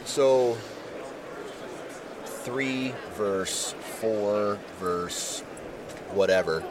so 0.04 0.56
three 2.24 2.94
verse 3.14 3.74
four 4.00 4.58
verse 4.78 5.40
whatever, 6.12 6.62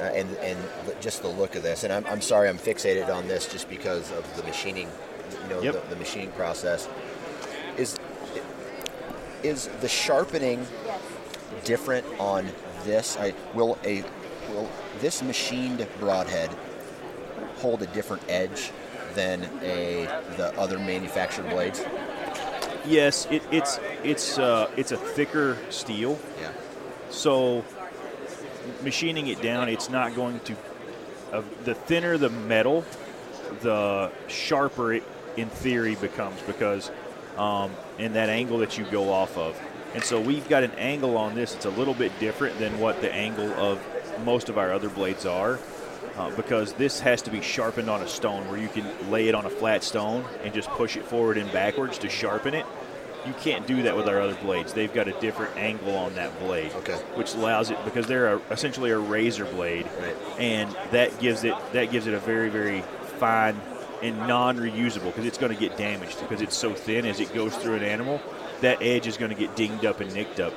uh, 0.00 0.04
and 0.04 0.30
and 0.36 0.58
just 1.00 1.22
the 1.22 1.28
look 1.28 1.54
of 1.56 1.62
this. 1.62 1.84
And 1.84 1.92
I'm, 1.92 2.06
I'm 2.06 2.20
sorry, 2.20 2.48
I'm 2.48 2.58
fixated 2.58 3.08
on 3.08 3.28
this 3.28 3.46
just 3.50 3.68
because 3.68 4.10
of 4.12 4.36
the 4.36 4.42
machining, 4.44 4.88
you 5.44 5.48
know, 5.48 5.60
Yep. 5.62 5.88
the, 5.88 5.94
the 5.94 5.96
machining 5.96 6.30
process. 6.32 6.88
Is 7.76 7.98
is 9.42 9.68
the 9.80 9.88
sharpening 9.88 10.64
different 11.64 12.06
on 12.18 12.46
this? 12.84 13.16
I 13.18 13.34
will 13.54 13.78
a 13.84 14.04
will 14.48 14.68
this 15.00 15.22
machined 15.22 15.86
broadhead 15.98 16.50
hold 17.56 17.82
a 17.82 17.86
different 17.86 18.22
edge 18.28 18.70
than 19.14 19.44
a 19.62 20.06
the 20.36 20.52
other 20.58 20.78
manufactured 20.78 21.48
blades? 21.50 21.84
Yes, 22.84 23.26
it, 23.30 23.42
it's 23.50 23.78
it's 24.02 24.38
uh, 24.38 24.70
it's 24.76 24.92
a 24.92 24.96
thicker 24.96 25.56
steel. 25.70 26.18
Yeah. 26.40 26.50
So 27.10 27.64
machining 28.82 29.28
it 29.28 29.40
down, 29.42 29.68
it's 29.68 29.88
not 29.88 30.14
going 30.14 30.40
to. 30.40 30.56
Uh, 31.32 31.42
the 31.64 31.74
thinner 31.74 32.18
the 32.18 32.28
metal, 32.28 32.84
the 33.60 34.10
sharper 34.28 34.94
it, 34.94 35.02
in 35.36 35.48
theory, 35.48 35.94
becomes 35.94 36.40
because 36.42 36.90
um, 37.38 37.70
in 37.98 38.12
that 38.14 38.28
angle 38.28 38.58
that 38.58 38.76
you 38.76 38.84
go 38.86 39.12
off 39.12 39.38
of. 39.38 39.58
And 39.94 40.02
so 40.02 40.20
we've 40.20 40.48
got 40.48 40.62
an 40.62 40.72
angle 40.72 41.16
on 41.16 41.34
this. 41.34 41.54
It's 41.54 41.66
a 41.66 41.70
little 41.70 41.94
bit 41.94 42.18
different 42.18 42.58
than 42.58 42.78
what 42.78 43.00
the 43.00 43.12
angle 43.12 43.52
of 43.54 43.80
most 44.24 44.48
of 44.48 44.56
our 44.58 44.72
other 44.72 44.88
blades 44.88 45.26
are. 45.26 45.58
Uh, 46.16 46.30
because 46.36 46.74
this 46.74 47.00
has 47.00 47.22
to 47.22 47.30
be 47.30 47.40
sharpened 47.40 47.88
on 47.88 48.02
a 48.02 48.08
stone 48.08 48.46
where 48.50 48.58
you 48.58 48.68
can 48.68 48.84
lay 49.10 49.28
it 49.28 49.34
on 49.34 49.46
a 49.46 49.50
flat 49.50 49.82
stone 49.82 50.22
and 50.44 50.52
just 50.52 50.68
push 50.70 50.94
it 50.96 51.04
forward 51.04 51.38
and 51.38 51.50
backwards 51.52 51.96
to 51.96 52.08
sharpen 52.08 52.52
it. 52.52 52.66
You 53.26 53.32
can't 53.34 53.66
do 53.66 53.82
that 53.84 53.96
with 53.96 54.08
our 54.08 54.20
other 54.20 54.34
blades. 54.42 54.74
They've 54.74 54.92
got 54.92 55.08
a 55.08 55.12
different 55.20 55.56
angle 55.56 55.96
on 55.96 56.14
that 56.16 56.38
blade, 56.40 56.70
Okay. 56.78 56.96
which 57.14 57.34
allows 57.34 57.70
it 57.70 57.78
because 57.84 58.06
they're 58.08 58.34
a, 58.34 58.40
essentially 58.50 58.90
a 58.90 58.98
razor 58.98 59.46
blade, 59.46 59.86
Right. 60.00 60.16
and 60.38 60.76
that 60.90 61.18
gives 61.18 61.44
it 61.44 61.54
that 61.72 61.90
gives 61.90 62.06
it 62.06 62.12
a 62.14 62.18
very 62.18 62.50
very 62.50 62.82
fine 63.18 63.58
and 64.02 64.18
non-reusable 64.26 65.04
because 65.04 65.24
it's 65.24 65.38
going 65.38 65.54
to 65.54 65.58
get 65.58 65.78
damaged 65.78 66.20
because 66.20 66.42
it's 66.42 66.56
so 66.56 66.74
thin 66.74 67.06
as 67.06 67.20
it 67.20 67.32
goes 67.32 67.54
through 67.56 67.76
an 67.76 67.84
animal. 67.84 68.20
That 68.62 68.82
edge 68.82 69.06
is 69.06 69.16
going 69.16 69.30
to 69.30 69.36
get 69.36 69.54
dinged 69.54 69.84
up 69.84 70.00
and 70.00 70.12
nicked 70.14 70.40
up. 70.40 70.54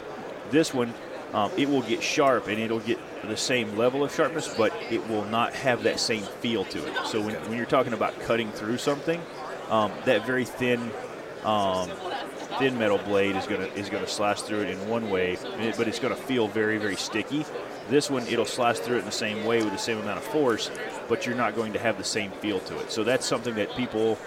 This 0.49 0.73
one, 0.73 0.93
um, 1.33 1.51
it 1.57 1.67
will 1.67 1.81
get 1.81 2.01
sharp 2.01 2.47
and 2.47 2.59
it'll 2.59 2.79
get 2.79 2.99
the 3.23 3.37
same 3.37 3.77
level 3.77 4.03
of 4.03 4.13
sharpness, 4.13 4.47
but 4.55 4.73
it 4.89 5.07
will 5.09 5.25
not 5.25 5.53
have 5.53 5.83
that 5.83 5.99
same 5.99 6.23
feel 6.39 6.63
to 6.65 6.85
it. 6.87 7.07
So 7.07 7.19
when, 7.21 7.35
when 7.49 7.57
you're 7.57 7.65
talking 7.65 7.93
about 7.93 8.19
cutting 8.21 8.51
through 8.51 8.77
something, 8.77 9.21
um, 9.69 9.91
that 10.05 10.25
very 10.25 10.45
thin 10.45 10.91
um, 11.43 11.89
thin 12.57 12.77
metal 12.77 12.97
blade 12.97 13.35
is 13.35 13.45
gonna 13.45 13.67
is 13.75 13.89
gonna 13.89 14.07
slash 14.07 14.41
through 14.41 14.61
it 14.61 14.69
in 14.69 14.87
one 14.87 15.09
way, 15.09 15.37
but 15.77 15.87
it's 15.87 15.99
gonna 15.99 16.15
feel 16.15 16.47
very 16.47 16.77
very 16.77 16.95
sticky. 16.95 17.45
This 17.89 18.09
one 18.09 18.25
it'll 18.27 18.45
slash 18.45 18.79
through 18.79 18.97
it 18.97 18.99
in 18.99 19.05
the 19.05 19.11
same 19.11 19.45
way 19.45 19.63
with 19.63 19.71
the 19.71 19.77
same 19.77 19.99
amount 19.99 20.17
of 20.17 20.23
force, 20.23 20.71
but 21.07 21.25
you're 21.25 21.35
not 21.35 21.55
going 21.55 21.73
to 21.73 21.79
have 21.79 21.97
the 21.97 22.03
same 22.03 22.31
feel 22.31 22.59
to 22.61 22.79
it. 22.79 22.91
So 22.91 23.03
that's 23.03 23.25
something 23.25 23.55
that 23.55 23.75
people 23.75 24.17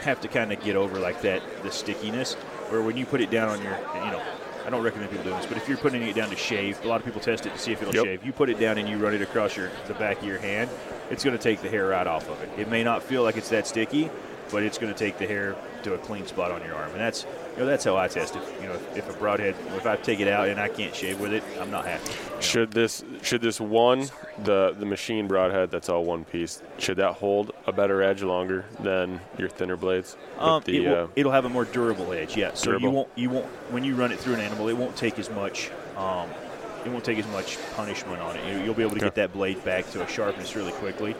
have 0.00 0.20
to 0.22 0.28
kind 0.28 0.52
of 0.52 0.62
get 0.62 0.76
over, 0.76 0.98
like 0.98 1.22
that 1.22 1.42
the 1.62 1.70
stickiness. 1.70 2.36
Where 2.70 2.82
when 2.82 2.96
you 2.96 3.06
put 3.06 3.20
it 3.20 3.30
down 3.30 3.48
on 3.48 3.62
your, 3.62 3.72
you 3.72 4.10
know, 4.10 4.22
I 4.66 4.70
don't 4.70 4.82
recommend 4.82 5.10
people 5.10 5.24
doing 5.24 5.36
this, 5.36 5.46
but 5.46 5.56
if 5.58 5.68
you're 5.68 5.76
putting 5.76 6.02
it 6.02 6.14
down 6.14 6.30
to 6.30 6.36
shave, 6.36 6.82
a 6.84 6.88
lot 6.88 6.98
of 7.00 7.04
people 7.04 7.20
test 7.20 7.44
it 7.44 7.52
to 7.52 7.58
see 7.58 7.72
if 7.72 7.82
it'll 7.82 7.94
Yep. 7.94 8.04
shave. 8.04 8.24
You 8.24 8.32
put 8.32 8.48
it 8.48 8.58
down 8.58 8.78
and 8.78 8.88
you 8.88 8.96
run 8.96 9.14
it 9.14 9.20
across 9.20 9.56
your 9.56 9.70
the 9.86 9.94
back 9.94 10.18
of 10.18 10.24
your 10.24 10.38
hand, 10.38 10.70
it's 11.10 11.22
going 11.22 11.36
to 11.36 11.42
take 11.42 11.60
the 11.60 11.68
hair 11.68 11.88
right 11.88 12.06
off 12.06 12.28
of 12.30 12.40
it. 12.42 12.48
It 12.58 12.68
may 12.68 12.82
not 12.82 13.02
feel 13.02 13.22
like 13.22 13.36
it's 13.36 13.50
that 13.50 13.66
sticky, 13.66 14.10
but 14.50 14.62
it's 14.62 14.78
going 14.78 14.92
to 14.92 14.98
take 14.98 15.18
the 15.18 15.26
hair 15.26 15.54
to 15.82 15.94
a 15.94 15.98
clean 15.98 16.26
spot 16.26 16.50
on 16.50 16.62
your 16.64 16.74
arm, 16.74 16.90
and 16.92 17.00
that's 17.00 17.26
you 17.54 17.60
know 17.60 17.66
that's 17.66 17.84
how 17.84 17.96
I 17.96 18.08
test 18.08 18.34
it. 18.34 18.42
You 18.60 18.68
know, 18.68 18.74
if, 18.74 18.96
if 18.98 19.10
a 19.10 19.18
broadhead, 19.18 19.54
if 19.76 19.86
I 19.86 19.96
take 19.96 20.20
it 20.20 20.28
out 20.28 20.48
and 20.48 20.58
I 20.58 20.68
can't 20.68 20.94
shave 20.94 21.20
with 21.20 21.32
it, 21.32 21.42
I'm 21.60 21.70
not 21.70 21.86
happy. 21.86 22.10
you 22.10 22.30
know. 22.30 22.40
Should 22.40 22.72
this 22.72 23.04
should 23.22 23.42
this 23.42 23.60
one 23.60 24.06
the 24.42 24.74
the 24.78 24.86
machine 24.86 25.28
broadhead 25.28 25.70
that's 25.70 25.88
all 25.88 26.04
one 26.04 26.24
piece 26.24 26.62
should 26.78 26.96
that 26.96 27.12
hold 27.14 27.52
a 27.66 27.72
better 27.72 28.02
edge 28.02 28.22
longer 28.22 28.64
than 28.80 29.20
your 29.38 29.48
thinner 29.48 29.76
blades? 29.76 30.16
Um, 30.38 30.62
the, 30.64 30.76
it 30.78 30.88
will, 30.88 31.04
uh, 31.04 31.08
it'll 31.14 31.32
have 31.32 31.44
a 31.44 31.48
more 31.48 31.64
durable 31.64 32.12
edge, 32.12 32.36
yeah. 32.36 32.54
So 32.54 32.76
you 32.76 32.90
won't 32.90 33.08
you 33.14 33.30
won't 33.30 33.46
when 33.70 33.84
you 33.84 33.94
run 33.94 34.10
it 34.10 34.18
through 34.18 34.34
an 34.34 34.40
animal, 34.40 34.68
it 34.68 34.76
won't 34.76 34.96
take 34.96 35.18
as 35.18 35.30
much. 35.30 35.70
Um, 35.96 36.28
it 36.84 36.90
won't 36.90 37.04
take 37.04 37.18
as 37.18 37.26
much 37.28 37.56
punishment 37.76 38.20
on 38.20 38.36
it. 38.36 38.46
You, 38.46 38.62
you'll 38.64 38.74
be 38.74 38.82
able 38.82 38.94
to 38.94 39.00
get 39.00 39.14
that 39.14 39.32
blade 39.32 39.64
back 39.64 39.88
to 39.92 40.02
a 40.02 40.08
sharpness 40.08 40.54
really 40.54 40.72
quickly, 40.72 41.14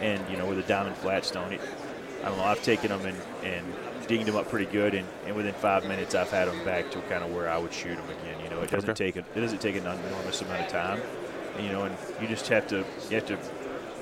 and 0.00 0.22
you 0.30 0.36
know 0.36 0.46
with 0.46 0.58
a 0.58 0.62
diamond 0.62 0.96
flat 0.96 1.24
stone, 1.24 1.52
it. 1.52 1.60
I 2.22 2.28
don't 2.28 2.38
know. 2.38 2.44
I've 2.44 2.62
taken 2.62 2.90
them 2.90 3.04
and, 3.06 3.16
and 3.42 3.66
dinged 4.10 4.26
them 4.26 4.34
up 4.36 4.48
pretty 4.48 4.66
good, 4.66 4.92
and, 4.94 5.06
and 5.24 5.36
within 5.36 5.54
five 5.54 5.86
minutes, 5.86 6.16
I've 6.16 6.30
had 6.32 6.48
them 6.48 6.64
back 6.64 6.90
to 6.90 7.00
kind 7.02 7.22
of 7.22 7.32
where 7.32 7.48
I 7.48 7.56
would 7.56 7.72
shoot 7.72 7.94
them 7.96 8.06
again. 8.10 8.42
You 8.42 8.50
know, 8.50 8.60
it 8.60 8.68
doesn't 8.70 8.90
Okay. 8.90 9.12
take 9.12 9.16
a, 9.16 9.20
it 9.20 9.40
doesn't 9.40 9.60
take 9.60 9.76
an 9.76 9.86
enormous 9.86 10.42
amount 10.42 10.62
of 10.62 10.68
time, 10.68 11.00
and, 11.56 11.64
you 11.64 11.70
know, 11.70 11.84
and 11.84 11.96
you 12.20 12.26
just 12.26 12.48
have 12.48 12.66
to 12.68 12.78
you 13.08 13.14
have 13.14 13.26
to 13.26 13.38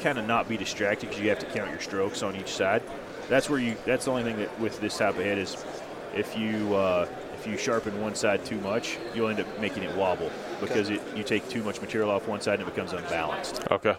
kind 0.02 0.18
of 0.18 0.26
not 0.26 0.48
be 0.48 0.56
distracted 0.56 1.08
because 1.10 1.22
you 1.22 1.28
have 1.28 1.38
to 1.40 1.46
count 1.46 1.70
your 1.70 1.80
strokes 1.80 2.22
on 2.22 2.36
each 2.36 2.48
side. 2.48 2.82
That's 3.28 3.50
where 3.50 3.58
you. 3.60 3.76
That's 3.84 4.06
the 4.06 4.10
only 4.12 4.22
thing 4.22 4.38
that 4.38 4.58
with 4.58 4.80
this 4.80 4.96
type 4.96 5.16
of 5.18 5.22
head 5.22 5.36
is, 5.36 5.62
if 6.14 6.34
you 6.38 6.74
uh, 6.74 7.06
if 7.38 7.46
you 7.46 7.58
sharpen 7.58 8.00
one 8.00 8.14
side 8.14 8.46
too 8.46 8.58
much, 8.60 8.96
you'll 9.14 9.28
end 9.28 9.40
up 9.40 9.60
making 9.60 9.82
it 9.82 9.94
wobble 9.94 10.32
because 10.58 10.88
it 10.88 11.02
you 11.14 11.22
take 11.22 11.46
too 11.50 11.62
much 11.62 11.82
material 11.82 12.10
off 12.10 12.26
one 12.26 12.40
side 12.40 12.60
and 12.60 12.66
it 12.66 12.74
becomes 12.74 12.94
unbalanced. 12.94 13.60
okay. 13.70 13.96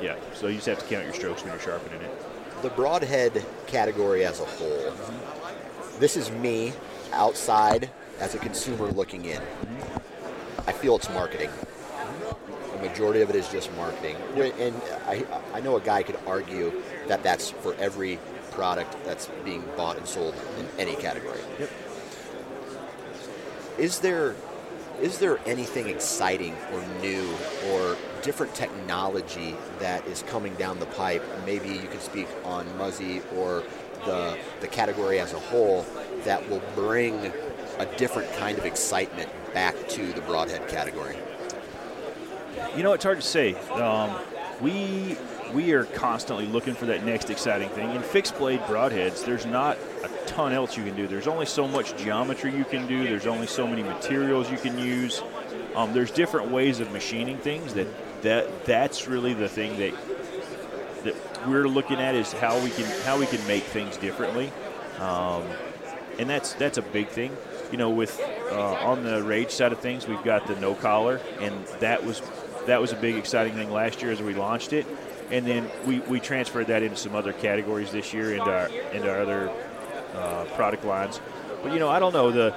Yeah. 0.00 0.16
So 0.32 0.46
you 0.46 0.54
just 0.54 0.66
have 0.68 0.78
to 0.78 0.86
count 0.86 1.04
your 1.04 1.12
strokes 1.14 1.42
when 1.42 1.52
you're 1.52 1.60
sharpening 1.60 2.00
it. 2.00 2.10
The 2.64 2.70
broadhead 2.70 3.44
category 3.66 4.24
as 4.24 4.40
a 4.40 4.46
whole. 4.46 4.90
This 5.98 6.16
is 6.16 6.30
me 6.30 6.72
outside 7.12 7.90
as 8.20 8.34
a 8.34 8.38
consumer 8.38 8.86
looking 8.86 9.26
in. 9.26 9.42
I 10.66 10.72
feel 10.72 10.96
it's 10.96 11.10
marketing. 11.10 11.50
The 12.72 12.78
majority 12.78 13.20
of 13.20 13.28
it 13.28 13.36
is 13.36 13.46
just 13.48 13.70
marketing. 13.74 14.16
And 14.58 14.74
I, 15.06 15.26
I 15.52 15.60
know 15.60 15.76
a 15.76 15.80
guy 15.82 16.04
could 16.04 16.18
argue 16.26 16.72
that 17.06 17.22
that's 17.22 17.50
for 17.50 17.74
every 17.74 18.18
product 18.52 18.96
that's 19.04 19.26
being 19.44 19.62
bought 19.76 19.98
and 19.98 20.08
sold 20.08 20.34
in 20.58 20.66
any 20.78 20.96
category. 20.96 21.40
Yep. 21.58 21.70
Is 23.76 23.98
there 23.98 24.36
is 25.02 25.18
there 25.18 25.38
anything 25.44 25.88
exciting 25.88 26.56
or 26.72 26.82
new 27.02 27.28
or 27.68 27.98
different 28.24 28.54
technology 28.54 29.54
that 29.78 30.04
is 30.08 30.24
coming 30.24 30.54
down 30.54 30.80
the 30.80 30.86
pipe? 30.86 31.22
Maybe 31.46 31.68
you 31.68 31.86
could 31.86 32.02
speak 32.02 32.26
on 32.44 32.66
Muzzy 32.76 33.22
or 33.36 33.62
the 34.04 34.36
the 34.60 34.66
category 34.66 35.20
as 35.20 35.32
a 35.32 35.38
whole 35.38 35.86
that 36.24 36.48
will 36.50 36.62
bring 36.74 37.32
a 37.78 37.86
different 37.96 38.32
kind 38.34 38.58
of 38.58 38.64
excitement 38.64 39.28
back 39.52 39.74
to 39.88 40.12
the 40.12 40.20
broadhead 40.22 40.68
category? 40.68 41.16
You 42.76 42.82
know, 42.82 42.92
it's 42.92 43.04
hard 43.04 43.20
to 43.20 43.26
say. 43.26 43.54
Um, 43.70 44.16
we 44.60 45.16
we 45.52 45.72
are 45.72 45.84
constantly 45.84 46.46
looking 46.46 46.74
for 46.74 46.86
that 46.86 47.04
next 47.04 47.30
exciting 47.30 47.68
thing. 47.70 47.94
In 47.94 48.02
fixed 48.02 48.36
blade 48.38 48.60
broadheads, 48.62 49.24
there's 49.24 49.46
not 49.46 49.78
a 50.02 50.08
ton 50.26 50.52
else 50.52 50.76
you 50.76 50.84
can 50.84 50.96
do. 50.96 51.06
There's 51.06 51.28
only 51.28 51.46
so 51.46 51.68
much 51.68 51.96
geometry 51.96 52.54
you 52.54 52.64
can 52.64 52.86
do. 52.86 53.04
There's 53.04 53.26
only 53.26 53.46
so 53.46 53.66
many 53.66 53.82
materials 53.82 54.50
you 54.50 54.58
can 54.58 54.78
use. 54.78 55.22
Um, 55.76 55.92
there's 55.92 56.10
different 56.10 56.50
ways 56.50 56.80
of 56.80 56.90
machining 56.92 57.38
things 57.38 57.74
that 57.74 57.86
that 58.24 58.64
that's 58.64 59.06
really 59.06 59.34
the 59.34 59.48
thing 59.48 59.78
that 59.78 59.94
that 61.04 61.46
we're 61.46 61.68
looking 61.68 62.00
at 62.00 62.14
is 62.14 62.32
how 62.32 62.58
we 62.62 62.70
can 62.70 62.86
how 63.02 63.18
we 63.18 63.26
can 63.26 63.46
make 63.46 63.62
things 63.62 63.96
differently, 63.98 64.50
um, 64.98 65.44
and 66.18 66.28
that's 66.28 66.54
that's 66.54 66.78
a 66.78 66.82
big 66.82 67.08
thing. 67.08 67.36
You 67.70 67.78
know, 67.78 67.90
with 67.90 68.18
uh, 68.50 68.74
on 68.74 69.04
the 69.04 69.22
rage 69.22 69.50
side 69.50 69.72
of 69.72 69.80
things, 69.80 70.08
we've 70.08 70.22
got 70.24 70.46
the 70.46 70.56
no 70.56 70.74
collar, 70.74 71.20
and 71.40 71.66
that 71.80 72.04
was 72.04 72.22
that 72.66 72.80
was 72.80 72.92
a 72.92 72.96
big 72.96 73.16
exciting 73.16 73.54
thing 73.54 73.70
last 73.70 74.00
year 74.00 74.10
as 74.10 74.22
we 74.22 74.34
launched 74.34 74.72
it, 74.72 74.86
and 75.30 75.46
then 75.46 75.70
we, 75.86 76.00
we 76.00 76.18
transferred 76.18 76.68
that 76.68 76.82
into 76.82 76.96
some 76.96 77.14
other 77.14 77.34
categories 77.34 77.92
this 77.92 78.14
year 78.14 78.32
into 78.32 78.50
our 78.50 78.68
into 78.92 79.10
our 79.10 79.20
other 79.20 79.50
uh, 80.14 80.44
product 80.54 80.84
lines. 80.84 81.20
But 81.62 81.72
you 81.74 81.78
know, 81.78 81.90
I 81.90 81.98
don't 81.98 82.14
know 82.14 82.30
the. 82.30 82.54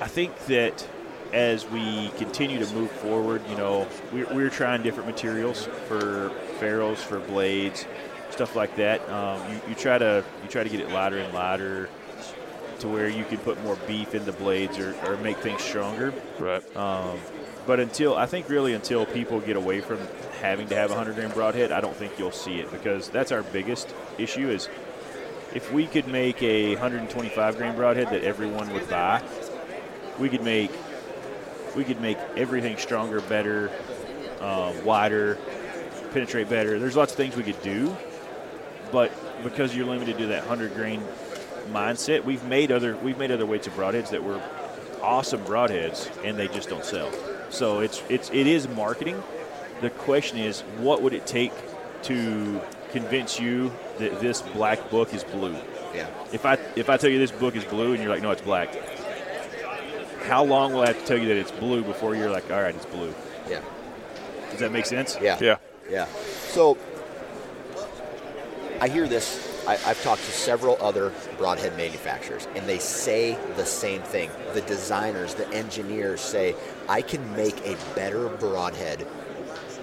I 0.00 0.08
think 0.08 0.38
that 0.46 0.86
as 1.36 1.68
we 1.68 2.08
continue 2.16 2.58
to 2.58 2.74
move 2.74 2.90
forward, 2.90 3.42
you 3.50 3.56
know, 3.56 3.86
we're, 4.10 4.26
we're 4.34 4.48
trying 4.48 4.82
different 4.82 5.06
materials 5.06 5.66
for 5.86 6.30
ferrules, 6.58 7.02
for 7.02 7.20
blades, 7.20 7.84
stuff 8.30 8.56
like 8.56 8.74
that. 8.76 9.06
Um, 9.10 9.52
you, 9.52 9.60
you 9.68 9.74
try 9.74 9.98
to 9.98 10.24
you 10.42 10.48
try 10.48 10.64
to 10.64 10.70
get 10.70 10.80
it 10.80 10.90
lighter 10.90 11.18
and 11.18 11.34
lighter 11.34 11.90
to 12.78 12.88
where 12.88 13.10
you 13.10 13.22
can 13.24 13.36
put 13.36 13.62
more 13.62 13.76
beef 13.86 14.14
in 14.14 14.24
the 14.24 14.32
blades 14.32 14.78
or, 14.78 14.96
or 15.04 15.18
make 15.18 15.36
things 15.36 15.60
stronger. 15.60 16.14
Right. 16.38 16.64
Um, 16.74 17.18
but 17.66 17.80
until 17.80 18.16
I 18.16 18.24
think 18.24 18.48
really 18.48 18.72
until 18.72 19.04
people 19.04 19.40
get 19.40 19.56
away 19.56 19.82
from 19.82 19.98
having 20.40 20.68
to 20.68 20.74
have 20.74 20.90
a 20.90 20.94
100 20.94 21.16
grain 21.16 21.34
broadhead, 21.34 21.70
I 21.70 21.82
don't 21.82 21.96
think 21.96 22.18
you'll 22.18 22.32
see 22.32 22.60
it 22.60 22.70
because 22.70 23.10
that's 23.10 23.30
our 23.30 23.42
biggest 23.42 23.94
issue 24.16 24.48
is 24.48 24.70
if 25.54 25.70
we 25.70 25.86
could 25.86 26.08
make 26.08 26.42
a 26.42 26.72
125 26.76 27.58
grain 27.58 27.76
broadhead 27.76 28.08
that 28.08 28.24
everyone 28.24 28.72
would 28.72 28.88
buy, 28.88 29.22
we 30.18 30.30
could 30.30 30.42
make 30.42 30.70
we 31.76 31.84
could 31.84 32.00
make 32.00 32.18
everything 32.36 32.76
stronger, 32.78 33.20
better, 33.20 33.70
uh, 34.40 34.72
wider, 34.84 35.38
penetrate 36.12 36.48
better. 36.48 36.78
There's 36.78 36.96
lots 36.96 37.12
of 37.12 37.16
things 37.16 37.36
we 37.36 37.42
could 37.42 37.60
do, 37.62 37.94
but 38.90 39.12
because 39.44 39.76
you're 39.76 39.86
limited 39.86 40.18
to 40.18 40.26
that 40.28 40.46
100 40.46 40.74
grain 40.74 41.02
mindset, 41.68 42.24
we've 42.24 42.44
made 42.44 42.72
other 42.72 42.96
we've 42.96 43.18
made 43.18 43.30
other 43.30 43.46
weights 43.46 43.66
of 43.66 43.74
broadheads 43.74 44.10
that 44.10 44.24
were 44.24 44.40
awesome 45.02 45.44
broadheads, 45.44 46.10
and 46.24 46.38
they 46.38 46.48
just 46.48 46.68
don't 46.68 46.84
sell. 46.84 47.10
So 47.50 47.80
it's 47.80 48.02
it's 48.08 48.30
it 48.30 48.46
is 48.46 48.68
marketing. 48.68 49.22
The 49.82 49.90
question 49.90 50.38
is, 50.38 50.62
what 50.78 51.02
would 51.02 51.12
it 51.12 51.26
take 51.26 51.52
to 52.04 52.60
convince 52.90 53.38
you 53.38 53.72
that 53.98 54.20
this 54.20 54.40
black 54.40 54.90
book 54.90 55.12
is 55.12 55.22
blue? 55.24 55.56
Yeah. 55.94 56.08
If 56.32 56.46
I 56.46 56.54
if 56.76 56.88
I 56.88 56.96
tell 56.96 57.10
you 57.10 57.18
this 57.18 57.32
book 57.32 57.54
is 57.56 57.64
blue 57.64 57.92
and 57.92 58.02
you're 58.02 58.12
like, 58.12 58.22
no, 58.22 58.30
it's 58.30 58.42
black. 58.42 58.74
How 60.26 60.42
long 60.42 60.72
will 60.72 60.82
I 60.82 60.88
have 60.88 60.98
to 60.98 61.06
tell 61.06 61.18
you 61.18 61.28
that 61.28 61.36
it's 61.36 61.52
blue 61.52 61.82
before 61.82 62.16
you're 62.16 62.30
like, 62.30 62.50
all 62.50 62.60
right, 62.60 62.74
it's 62.74 62.86
blue? 62.86 63.14
Yeah. 63.48 63.62
Does 64.50 64.58
that 64.58 64.72
make 64.72 64.86
sense? 64.86 65.16
Yeah. 65.20 65.38
Yeah. 65.40 65.58
Yeah. 65.88 66.06
So 66.48 66.76
I 68.80 68.88
hear 68.88 69.06
this. 69.06 69.64
I, 69.68 69.74
I've 69.86 70.02
talked 70.02 70.22
to 70.22 70.30
several 70.30 70.76
other 70.80 71.12
broadhead 71.38 71.76
manufacturers, 71.76 72.46
and 72.56 72.68
they 72.68 72.78
say 72.78 73.38
the 73.56 73.64
same 73.64 74.02
thing. 74.02 74.30
The 74.52 74.62
designers, 74.62 75.34
the 75.34 75.48
engineers 75.52 76.20
say, 76.20 76.54
I 76.88 77.02
can 77.02 77.34
make 77.36 77.64
a 77.64 77.76
better 77.94 78.28
broadhead 78.28 79.06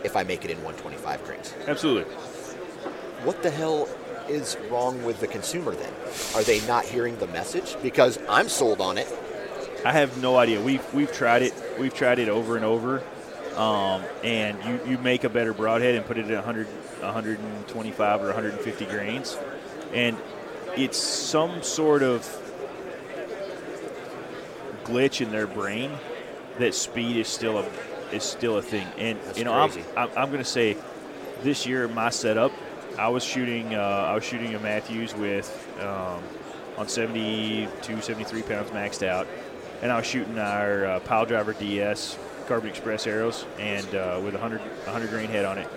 if 0.03 0.15
I 0.17 0.23
make 0.23 0.43
it 0.43 0.51
in 0.51 0.57
125 0.57 1.23
grains. 1.23 1.53
Absolutely. 1.67 2.13
What 3.23 3.41
the 3.43 3.49
hell 3.49 3.87
is 4.29 4.57
wrong 4.69 5.03
with 5.03 5.19
the 5.19 5.27
consumer 5.27 5.73
then? 5.73 5.93
Are 6.35 6.43
they 6.43 6.65
not 6.67 6.85
hearing 6.85 7.17
the 7.17 7.27
message? 7.27 7.75
Because 7.81 8.19
I'm 8.29 8.49
sold 8.49 8.81
on 8.81 8.97
it. 8.97 9.07
I 9.85 9.91
have 9.91 10.21
no 10.21 10.37
idea. 10.37 10.61
We've 10.61 10.93
we've 10.93 11.11
tried 11.11 11.41
it. 11.41 11.53
We've 11.79 11.93
tried 11.93 12.19
it 12.19 12.29
over 12.29 12.55
and 12.55 12.65
over. 12.65 13.03
Um, 13.55 14.03
and 14.23 14.57
you, 14.65 14.93
you 14.93 14.97
make 14.97 15.23
a 15.23 15.29
better 15.29 15.53
broadhead 15.53 15.93
and 15.93 16.03
put 16.03 16.17
it 16.17 16.25
at 16.25 16.33
100, 16.33 16.65
125 17.01 18.21
or 18.21 18.25
150 18.25 18.85
grains, 18.85 19.37
and 19.93 20.17
it's 20.75 20.97
some 20.97 21.61
sort 21.61 22.01
of 22.01 22.21
glitch 24.85 25.21
in 25.21 25.31
their 25.31 25.45
brain 25.47 25.91
that 26.59 26.73
speed 26.73 27.17
is 27.17 27.27
still 27.27 27.59
a 27.59 27.69
is 28.11 28.23
still 28.23 28.57
a 28.57 28.61
thing. 28.61 28.87
And 28.97 29.19
That's 29.21 29.37
you 29.37 29.45
know, 29.45 29.53
I'm, 29.53 29.69
crazy. 29.69 29.87
I'm, 29.95 30.09
I'm 30.15 30.27
going 30.29 30.43
to 30.43 30.49
say 30.49 30.77
this 31.41 31.65
year 31.65 31.87
my 31.87 32.09
setup, 32.09 32.51
I 32.97 33.09
was 33.09 33.23
shooting 33.23 33.75
uh, 33.75 33.79
I 33.79 34.15
was 34.15 34.23
shooting 34.23 34.55
a 34.55 34.59
Mathews 34.59 35.15
with 35.15 35.49
um, 35.79 36.23
on 36.77 36.87
72, 36.87 38.01
73 38.01 38.41
pounds 38.43 38.71
maxed 38.71 39.05
out, 39.05 39.27
and 39.83 39.91
I 39.91 39.97
was 39.97 40.07
shooting 40.07 40.39
our 40.39 40.85
uh, 40.85 40.99
Pile 41.01 41.25
Driver 41.25 41.53
DS 41.53 42.17
Carbon 42.47 42.69
Express 42.69 43.05
arrows 43.05 43.45
and 43.59 43.85
uh, 43.93 44.19
with 44.23 44.33
a 44.33 44.39
100 44.39 44.61
100 44.61 45.09
grain 45.09 45.29
head 45.29 45.45
on 45.45 45.57
it. 45.57 45.67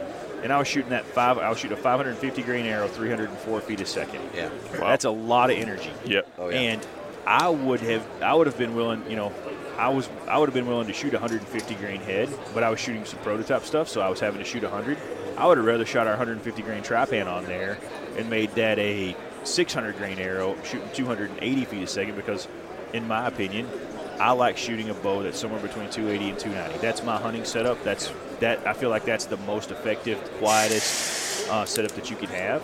And 0.43 0.53
I 0.53 0.59
was 0.59 0.69
shooting 0.69 0.91
that 0.91 1.05
five. 1.05 1.39
I 1.39 1.49
was 1.49 1.59
shooting 1.59 1.77
a 1.77 1.81
550 1.81 2.43
grain 2.43 2.67
arrow, 2.67 2.87
304 2.87 3.61
feet 3.63 3.81
a 3.81 3.87
second. 3.87 4.23
Yeah. 4.35 4.51
wow. 4.75 4.89
That's 4.89 5.05
a 5.05 5.11
lot 5.11 5.51
of 5.51 5.59
energy. 5.59 5.91
Yep. 6.05 6.29
Oh, 6.39 6.49
yeah. 6.49 6.57
And 6.57 6.87
I 7.27 7.49
would 7.49 7.81
have, 7.81 8.07
I 8.23 8.33
would 8.35 8.47
have 8.47 8.57
been 8.57 8.77
willing, 8.77 9.11
you 9.11 9.17
know, 9.17 9.33
I 9.77 9.89
was, 9.89 10.09
I 10.29 10.39
would 10.39 10.49
have 10.49 10.55
been 10.55 10.69
willing 10.69 10.87
to 10.87 10.93
shoot 10.93 11.13
a 11.15 11.19
150 11.19 11.75
grain 11.75 12.01
head, 12.01 12.29
but 12.55 12.63
I 12.63 12.71
was 12.71 12.79
shooting 12.79 13.05
some 13.05 13.19
prototype 13.21 13.65
stuff, 13.65 13.89
so 13.89 14.01
I 14.01 14.09
was 14.09 14.21
having 14.21 14.39
to 14.39 14.45
shoot 14.45 14.63
100. 14.63 14.97
I 15.37 15.47
would 15.47 15.59
have 15.59 15.67
rather 15.67 15.85
shot 15.85 16.07
our 16.07 16.13
150 16.13 16.63
grain 16.63 16.83
trap 16.83 17.09
Trypan 17.09 17.27
on 17.27 17.45
there 17.45 17.79
and 18.17 18.31
made 18.31 18.53
that 18.53 18.79
a 18.79 19.17
600 19.43 19.97
grain 19.97 20.19
arrow, 20.19 20.57
shooting 20.63 20.89
280 20.95 21.65
feet 21.65 21.83
a 21.83 21.87
second, 21.87 22.15
because, 22.15 22.47
in 22.93 23.09
my 23.09 23.27
opinion, 23.27 23.69
I 24.19 24.33
like 24.33 24.57
shooting 24.57 24.89
a 24.91 24.95
bow 24.95 25.23
that's 25.23 25.39
somewhere 25.39 25.61
between 25.61 25.91
280 25.91 26.31
and 26.31 26.39
290. 26.39 26.79
That's 26.81 27.03
my 27.03 27.17
hunting 27.19 27.45
setup. 27.45 27.83
That's 27.85 28.13
that. 28.41 28.67
I 28.67 28.73
feel 28.73 28.91
like 28.91 29.05
that's 29.05 29.27
the 29.27 29.37
most 29.39 29.71
effective, 29.71 30.19
quietest 30.39 31.49
uh, 31.51 31.65
setup 31.65 31.93
that 31.93 32.11
you 32.11 32.17
can 32.17 32.29
have. 32.29 32.63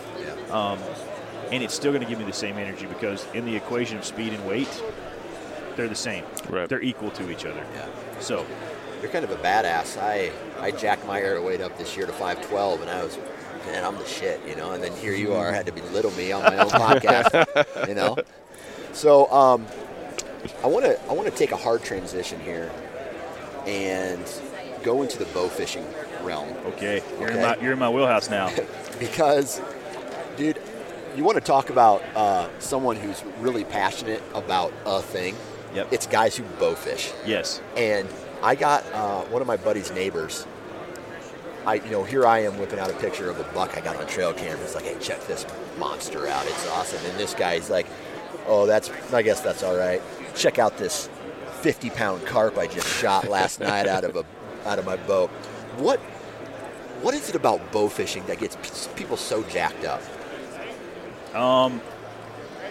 Um, 0.51 0.79
and 1.51 1.63
it's 1.63 1.75
still 1.75 1.93
going 1.93 2.03
to 2.03 2.09
give 2.09 2.19
me 2.19 2.25
the 2.25 2.33
same 2.33 2.57
energy 2.57 2.87
because 2.87 3.27
in 3.35 3.45
the 3.45 3.55
equation 3.55 3.99
of 3.99 4.05
speed 4.05 4.33
and 4.33 4.47
weight, 4.47 4.83
they're 5.77 5.89
the 5.89 5.95
same. 5.95 6.25
Right. 6.49 6.69
They're 6.69 6.83
equal 6.83 7.11
to 7.13 7.31
each 7.31 7.45
other. 7.45 7.65
Yeah. 7.75 7.87
So 8.21 8.47
You're 9.03 9.11
kind 9.11 9.25
of 9.25 9.31
a 9.33 9.37
badass. 9.37 9.99
I 10.01 10.31
I 10.61 10.71
jacked 10.71 11.07
my 11.07 11.21
arrow 11.21 11.45
weight 11.45 11.61
up 11.61 11.77
this 11.77 11.97
year 11.97 12.07
to 12.07 12.13
512, 12.13 12.83
and 12.83 12.91
I 12.91 13.03
was, 13.03 13.19
man, 13.67 13.85
I'm 13.85 13.97
the 13.97 14.07
shit, 14.07 14.41
you 14.47 14.55
know. 14.57 14.73
And 14.73 14.83
then 14.83 14.93
here 14.97 15.13
you 15.15 15.35
are, 15.35 15.53
had 15.53 15.67
to 15.67 15.73
belittle 15.73 16.13
me 16.13 16.33
on 16.33 16.43
my 16.45 16.57
own 16.59 16.71
podcast, 16.71 17.89
you 17.89 17.95
know. 17.95 18.17
So 18.93 19.31
um, 19.33 19.67
I 20.63 20.67
want 20.67 20.85
to 20.85 21.01
I 21.09 21.13
want 21.13 21.29
to 21.29 21.35
take 21.37 21.53
a 21.53 21.57
hard 21.57 21.83
transition 21.83 22.41
here 22.41 22.71
and 23.67 24.23
go 24.83 25.03
into 25.03 25.19
the 25.19 25.27
bow 25.27 25.49
fishing 25.49 25.87
realm 26.23 26.49
okay, 26.67 27.03
you're 27.19 27.29
in 27.29 27.41
my 27.41 27.57
you're 27.59 27.73
in 27.73 27.79
my 27.79 27.89
wheelhouse 27.89 28.31
now. 28.31 28.51
because, 28.99 29.61
dude, 30.37 30.61
you 31.17 31.25
want 31.25 31.37
to 31.37 31.45
talk 31.45 31.71
about 31.71 32.03
uh, 32.15 32.49
someone 32.59 32.97
who's 32.97 33.23
really 33.41 33.65
passionate 33.65 34.23
about 34.35 34.73
a 34.87 35.03
thing. 35.03 35.37
Yep. 35.75 35.93
It's 35.93 36.07
guys 36.07 36.37
who 36.37 36.45
bow 36.59 36.75
fish. 36.75 37.13
yes. 37.27 37.61
And 37.77 38.09
I 38.43 38.55
got 38.55 38.85
uh, 38.93 39.23
one 39.25 39.41
of 39.41 39.49
my 39.49 39.57
buddy's 39.57 39.91
neighbors. 39.93 40.47
I, 41.65 41.75
you 41.75 41.91
know, 41.91 42.03
here 42.03 42.27
I 42.27 42.41
am 42.41 42.59
whipping 42.59 42.81
out 42.81 42.91
a 42.91 42.95
picture 42.95 43.31
of 43.31 43.39
a 43.39 43.45
buck 43.55 43.77
I 43.77 43.81
got 43.81 43.97
on 43.97 44.07
trail 44.09 44.35
camera. 44.35 44.63
It's 44.65 44.75
like, 44.75 44.85
hey, 44.85 44.97
check 45.01 45.25
this 45.27 45.47
monster 45.79 46.27
out. 46.27 46.45
It's 46.47 46.69
awesome. 46.71 46.99
And 47.09 47.19
this 47.19 47.35
guy's 47.35 47.71
like, 47.71 47.87
oh, 48.49 48.67
that's, 48.67 48.91
I 49.13 49.23
guess 49.23 49.41
that's 49.41 49.63
all 49.63 49.77
right. 49.77 50.03
Check 50.35 50.59
out 50.59 50.79
this 50.79 51.09
50 51.61 51.91
pound 51.91 52.27
carp 52.27 52.59
I 52.59 52.67
just 52.67 52.89
shot 52.89 53.29
last 53.29 53.61
night 53.61 53.87
out 53.87 54.05
of 54.05 54.17
a, 54.17 54.25
out 54.67 54.79
of 54.79 54.85
my 54.87 54.97
boat. 54.97 55.31
What, 55.77 56.01
what 57.01 57.15
is 57.15 57.29
it 57.29 57.37
about 57.37 57.73
bow 57.73 57.89
fishing 57.89 58.25
that 58.27 58.39
gets 58.39 58.89
people 58.97 59.17
so 59.17 59.43
jacked 59.45 59.85
up? 59.85 60.03
Um, 61.35 61.81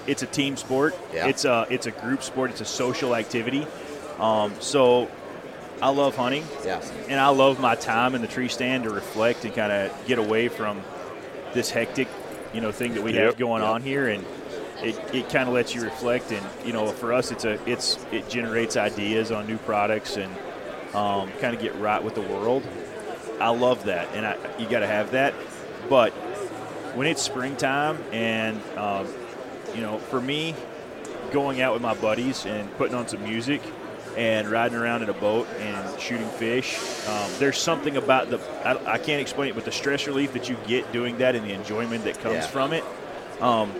it's 0.08 0.24
a 0.24 0.28
team 0.28 0.58
sport. 0.58 0.95
Yeah. 1.13 1.28
It's 1.28 1.45
a 1.45 1.67
it's 1.69 1.86
a 1.86 1.91
group 1.91 2.24
sport. 2.24 2.52
It's 2.52 2.62
a 2.62 2.65
social 2.65 3.15
activity. 3.15 3.65
Um, 4.19 4.54
so 4.60 5.10
I 5.82 5.89
love 5.89 6.15
hunting. 6.15 6.43
Yeah. 6.63 6.82
and 7.08 7.19
I 7.19 7.30
love 7.30 7.60
my 7.60 7.76
time 7.76 8.13
in 8.15 8.21
the 8.21 8.28
tree 8.28 8.47
stand 8.47 8.84
to 8.84 8.89
reflect 8.91 9.45
and 9.45 9.54
kind 9.54 9.71
of 9.71 10.06
get 10.08 10.19
away 10.19 10.47
from 10.47 10.82
this 11.54 11.69
hectic, 11.71 12.08
you 12.54 12.62
know, 12.62 12.71
thing 12.71 12.93
that 12.93 13.04
we 13.04 13.13
Yep, 13.13 13.24
have 13.24 13.38
going 13.38 13.63
yep. 13.63 13.71
on 13.71 13.82
here, 13.82 14.08
and 14.08 14.24
it, 14.84 14.98
it 15.13 15.30
kind 15.30 15.48
of 15.48 15.54
lets 15.54 15.74
you 15.76 15.82
reflect. 15.84 16.32
And 16.32 16.46
you 16.65 16.74
know, 16.74 16.88
for 16.88 17.13
us, 17.13 17.32
it's 17.32 17.46
a 17.46 17.60
it's 17.70 17.98
it 18.12 18.30
generates 18.30 18.78
ideas 18.78 19.32
on 19.32 19.48
new 19.48 19.58
products 19.60 20.17
and 20.17 20.34
um, 20.94 21.32
kind 21.39 21.56
of 21.56 21.62
get 21.62 21.76
right 21.76 22.04
with 22.04 22.15
the 22.15 22.22
world. 22.22 22.67
I 23.39 23.50
love 23.50 23.86
that, 23.86 24.10
and 24.13 24.26
I, 24.26 24.38
you 24.60 24.67
got 24.70 24.80
to 24.80 24.88
have 24.88 25.12
that. 25.12 25.34
But 25.89 26.12
when 26.96 27.08
it's 27.08 27.22
springtime 27.22 28.02
and 28.12 28.62
um, 28.78 29.08
you 29.74 29.82
know, 29.82 29.98
for 29.98 30.22
me, 30.22 30.56
going 31.32 31.62
out 31.62 31.74
with 31.74 31.82
my 31.82 31.94
buddies 31.96 32.46
and 32.46 32.72
putting 32.78 32.96
on 32.96 33.08
some 33.08 33.24
music 33.24 33.62
and 34.17 34.50
riding 34.50 34.78
around 34.78 35.04
in 35.04 35.10
a 35.10 35.13
boat 35.13 35.48
and 35.60 36.00
shooting 36.00 36.28
fish. 36.32 36.78
Um, 37.08 37.32
there's 37.39 37.58
something 37.58 37.96
about 37.96 38.30
the 38.30 38.39
I, 38.65 38.96
I, 38.96 38.98
can't 38.98 39.22
explain 39.22 39.50
it, 39.50 39.56
but 39.56 39.63
the 39.63 39.72
stress 39.72 40.06
relief 40.06 40.34
that 40.34 40.50
you 40.50 40.58
get 40.67 40.91
doing 40.91 41.17
that 41.20 41.34
and 41.34 41.46
the 41.46 41.54
enjoyment 41.54 42.04
that 42.04 42.20
comes 42.20 42.36
yeah. 42.36 42.48
from 42.48 42.74
it 42.74 42.84
um, 43.39 43.72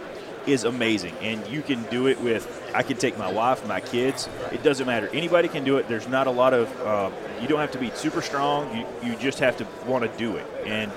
is 0.48 0.64
amazing. 0.64 1.16
And 1.22 1.46
you 1.48 1.62
can 1.62 1.84
do 1.84 2.08
it 2.08 2.20
with 2.22 2.72
I 2.74 2.84
can 2.84 2.98
take 2.98 3.18
my 3.18 3.32
wife, 3.32 3.66
my 3.68 3.82
kids. 3.82 4.30
It 4.52 4.64
doesn't 4.64 4.86
matter. 4.88 5.10
Anybody 5.14 5.48
can 5.48 5.64
do 5.64 5.78
it. 5.78 5.88
There's 5.88 6.08
not 6.08 6.28
a 6.28 6.32
lot 6.32 6.54
of 6.54 6.82
uh, 6.82 7.12
you 7.42 7.48
don't 7.48 7.60
have 7.60 7.72
to 7.72 7.80
be 7.80 7.92
super 7.92 8.22
strong. 8.22 8.76
You 8.76 8.86
you 9.04 9.16
just 9.18 9.40
have 9.40 9.58
to 9.58 9.68
want 9.86 10.10
to 10.10 10.18
do 10.18 10.36
it 10.38 10.46
and 10.66 10.92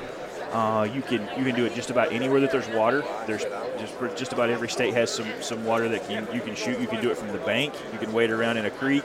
uh, 0.55 0.89
you 0.95 1.03
can 1.03 1.21
you 1.37 1.45
can 1.45 1.55
do 1.57 1.65
it 1.65 1.75
just 1.75 1.91
about 1.91 2.13
anywhere 2.13 2.41
that 2.41 2.53
there's 2.53 2.69
water. 2.69 3.05
There's 3.27 3.43
just 3.77 4.17
just 4.17 4.33
about 4.33 4.51
every 4.51 4.69
state 4.69 4.95
has 4.95 5.11
some 5.11 5.27
some 5.41 5.65
water 5.65 5.89
that 5.89 6.09
you, 6.09 6.25
you 6.33 6.41
can 6.41 6.55
shoot. 6.55 6.79
You 6.79 6.87
can 6.87 7.03
do 7.03 7.11
it 7.11 7.19
from 7.19 7.33
the 7.33 7.39
bank. 7.39 7.75
You 7.93 7.99
can 7.99 8.13
wade 8.13 8.31
around 8.31 8.57
in 8.57 8.65
a 8.65 8.71
creek. 8.71 9.05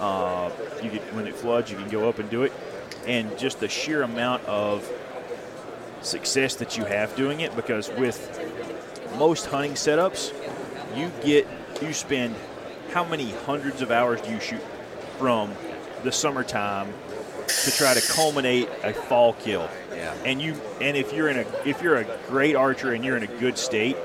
Uh, 0.00 0.50
you 0.82 0.90
can 0.90 0.98
when 1.14 1.28
it 1.28 1.36
floods, 1.36 1.70
you 1.70 1.76
can 1.76 1.88
go 1.88 2.08
up 2.08 2.18
and 2.18 2.28
do 2.28 2.42
it. 2.42 2.52
And 3.06 3.38
just 3.38 3.60
the 3.60 3.68
sheer 3.68 4.02
amount 4.02 4.44
of 4.46 4.90
success 6.02 6.56
that 6.56 6.76
you 6.76 6.84
have 6.84 7.14
doing 7.14 7.38
it, 7.38 7.54
because 7.54 7.88
with 7.90 8.59
most 9.18 9.46
hunting 9.46 9.72
setups, 9.72 10.32
you 10.96 11.10
get 11.24 11.46
you 11.82 11.92
spend 11.92 12.34
how 12.92 13.04
many 13.04 13.30
hundreds 13.30 13.82
of 13.82 13.90
hours 13.90 14.20
do 14.20 14.30
you 14.30 14.40
shoot 14.40 14.62
from 15.18 15.52
the 16.02 16.12
summertime 16.12 16.92
to 17.64 17.70
try 17.70 17.94
to 17.94 18.12
culminate 18.12 18.68
a 18.82 18.92
fall 18.92 19.32
kill. 19.34 19.68
Yeah. 19.94 20.14
And 20.24 20.40
you 20.40 20.54
and 20.80 20.96
if 20.96 21.12
you're 21.12 21.28
in 21.28 21.38
a 21.38 21.46
if 21.64 21.82
you're 21.82 21.96
a 21.96 22.06
great 22.28 22.56
archer 22.56 22.92
and 22.92 23.04
you're 23.04 23.16
in 23.16 23.22
a 23.22 23.38
good 23.38 23.58
state, 23.58 23.96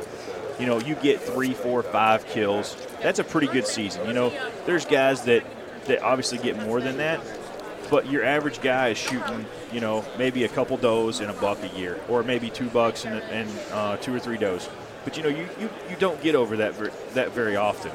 you 0.59 0.65
know, 0.65 0.79
you 0.79 0.95
get 0.95 1.21
three, 1.21 1.53
four, 1.53 1.83
five 1.83 2.25
kills. 2.27 2.75
That's 3.01 3.19
a 3.19 3.23
pretty 3.23 3.47
good 3.47 3.67
season. 3.67 4.07
You 4.07 4.13
know, 4.13 4.33
there's 4.65 4.85
guys 4.85 5.23
that 5.23 5.43
that 5.85 6.01
obviously 6.01 6.37
get 6.39 6.59
more 6.61 6.81
than 6.81 6.97
that, 6.97 7.21
but 7.89 8.09
your 8.09 8.23
average 8.23 8.61
guy 8.61 8.89
is 8.89 8.97
shooting, 8.97 9.45
you 9.71 9.79
know, 9.79 10.03
maybe 10.17 10.43
a 10.43 10.49
couple 10.49 10.77
does 10.77 11.19
and 11.19 11.29
a 11.29 11.33
buck 11.33 11.59
a 11.63 11.67
year, 11.77 11.99
or 12.09 12.23
maybe 12.23 12.49
two 12.49 12.67
bucks 12.69 13.05
and, 13.05 13.21
and 13.25 13.49
uh, 13.71 13.97
two 13.97 14.13
or 14.13 14.19
three 14.19 14.37
does. 14.37 14.67
But 15.05 15.15
you 15.17 15.23
know, 15.23 15.29
you, 15.29 15.47
you, 15.59 15.69
you 15.89 15.95
don't 15.97 16.21
get 16.21 16.35
over 16.35 16.57
that 16.57 16.73
ver- 16.73 16.91
that 17.13 17.31
very 17.31 17.55
often, 17.55 17.91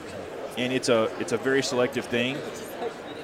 and 0.57 0.73
it's 0.73 0.89
a 0.89 1.11
it's 1.21 1.33
a 1.33 1.37
very 1.37 1.63
selective 1.63 2.07
thing. 2.07 2.39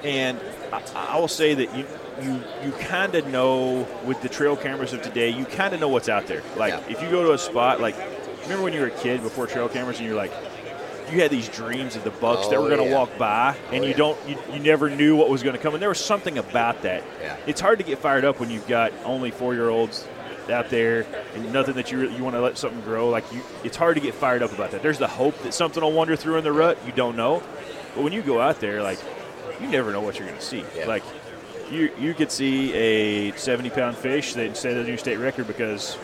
And 0.03 0.39
I, 0.71 0.81
I 0.95 1.19
will 1.19 1.27
say 1.27 1.53
that 1.55 1.75
you 1.75 1.85
you 2.21 2.41
you 2.63 2.71
kind 2.73 3.15
of 3.15 3.25
know 3.27 3.87
with 4.05 4.21
the 4.21 4.29
trail 4.29 4.55
cameras 4.55 4.93
of 4.93 5.01
today, 5.01 5.29
you 5.29 5.45
kind 5.45 5.73
of 5.73 5.79
know 5.79 5.87
what's 5.87 6.09
out 6.09 6.27
there. 6.27 6.43
Like 6.57 6.73
Yeah. 6.73 6.83
if 6.89 7.01
you 7.01 7.09
go 7.09 7.23
to 7.23 7.31
a 7.33 7.37
spot, 7.37 7.79
like 7.81 7.95
remember 8.43 8.63
when 8.63 8.73
you 8.73 8.81
were 8.81 8.87
a 8.87 8.91
kid 8.91 9.23
before 9.23 9.47
trail 9.47 9.69
cameras, 9.69 9.97
and 9.99 10.05
you're 10.07 10.15
like, 10.17 10.31
you 11.11 11.21
had 11.21 11.31
these 11.31 11.47
dreams 11.47 11.95
of 11.95 12.03
the 12.03 12.11
bucks 12.11 12.47
that 12.49 12.57
Oh, 12.57 12.63
were 12.63 12.67
going 12.69 12.81
to 12.83 12.89
yeah. 12.89 12.97
walk 12.97 13.17
by, 13.17 13.55
and 13.71 13.81
Oh, 13.83 13.83
you 13.83 13.91
yeah. 13.91 13.97
don't, 13.97 14.29
you, 14.29 14.37
you 14.53 14.59
never 14.59 14.89
knew 14.89 15.15
what 15.15 15.29
was 15.29 15.41
going 15.43 15.55
to 15.55 15.61
come. 15.61 15.73
And 15.73 15.81
there 15.81 15.89
was 15.89 16.03
something 16.03 16.37
about 16.37 16.81
that. 16.81 17.03
Yeah. 17.21 17.37
It's 17.47 17.61
hard 17.61 17.79
to 17.79 17.85
get 17.85 17.99
fired 17.99 18.25
up 18.25 18.39
when 18.41 18.49
you've 18.49 18.67
got 18.67 18.91
only 19.05 19.31
four 19.31 19.53
year 19.53 19.69
olds 19.69 20.05
out 20.49 20.69
there 20.69 21.05
and 21.33 21.51
nothing 21.53 21.75
that 21.75 21.91
you 21.91 21.99
really, 21.99 22.15
you 22.15 22.23
want 22.23 22.35
to 22.35 22.41
let 22.41 22.57
something 22.57 22.81
grow. 22.81 23.09
Like 23.09 23.31
you, 23.33 23.41
it's 23.63 23.77
hard 23.77 23.95
to 23.95 24.01
get 24.01 24.13
fired 24.13 24.41
up 24.43 24.51
about 24.51 24.71
that. 24.71 24.81
There's 24.81 24.97
the 24.99 25.07
hope 25.07 25.37
that 25.43 25.53
something 25.53 25.81
will 25.83 25.91
wander 25.93 26.15
through 26.15 26.37
in 26.37 26.43
the 26.43 26.51
rut. 26.51 26.77
You 26.85 26.91
don't 26.91 27.15
know, 27.15 27.43
but 27.95 28.03
when 28.03 28.13
you 28.13 28.21
go 28.21 28.39
out 28.41 28.59
there, 28.59 28.81
like 28.83 28.99
you 29.61 29.67
never 29.67 29.91
know 29.91 30.01
what 30.01 30.17
you're 30.19 30.27
going 30.27 30.39
to 30.39 30.45
see. 30.45 30.63
Yeah. 30.75 30.85
Like 30.87 31.03
you 31.71 31.91
you 31.99 32.13
could 32.13 32.31
see 32.31 32.73
a 32.73 33.31
70 33.35 33.69
pound 33.71 33.97
fish 33.97 34.33
that 34.35 34.55
set 34.57 34.77
a 34.77 34.83
new 34.83 34.97
state 34.97 35.17
record 35.17 35.47
because 35.47 35.97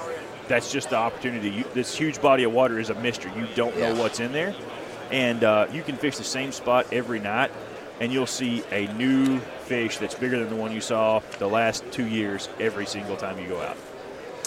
that's 0.47 0.71
just 0.71 0.89
the 0.89 0.97
opportunity. 0.97 1.49
You, 1.49 1.63
this 1.73 1.95
huge 1.95 2.21
body 2.21 2.43
of 2.43 2.51
water 2.53 2.79
is 2.79 2.89
a 2.89 2.95
mystery. 2.95 3.31
You 3.37 3.47
don't 3.55 3.77
know 3.77 3.93
Yeah. 3.93 3.99
what's 3.99 4.19
in 4.19 4.33
there, 4.33 4.53
and 5.11 5.43
uh, 5.43 5.67
you 5.71 5.81
can 5.83 5.95
fish 5.95 6.17
the 6.17 6.23
same 6.25 6.51
spot 6.51 6.87
every 6.91 7.19
night, 7.21 7.49
and 8.01 8.11
you'll 8.11 8.25
see 8.27 8.61
a 8.71 8.87
new 8.93 9.39
fish 9.39 9.99
that's 9.99 10.15
bigger 10.15 10.37
than 10.39 10.49
the 10.49 10.55
one 10.57 10.73
you 10.73 10.81
saw 10.81 11.21
the 11.39 11.47
last 11.47 11.89
two 11.91 12.05
years 12.05 12.49
every 12.59 12.85
single 12.85 13.15
time 13.15 13.39
you 13.39 13.47
go 13.47 13.61
out. 13.61 13.77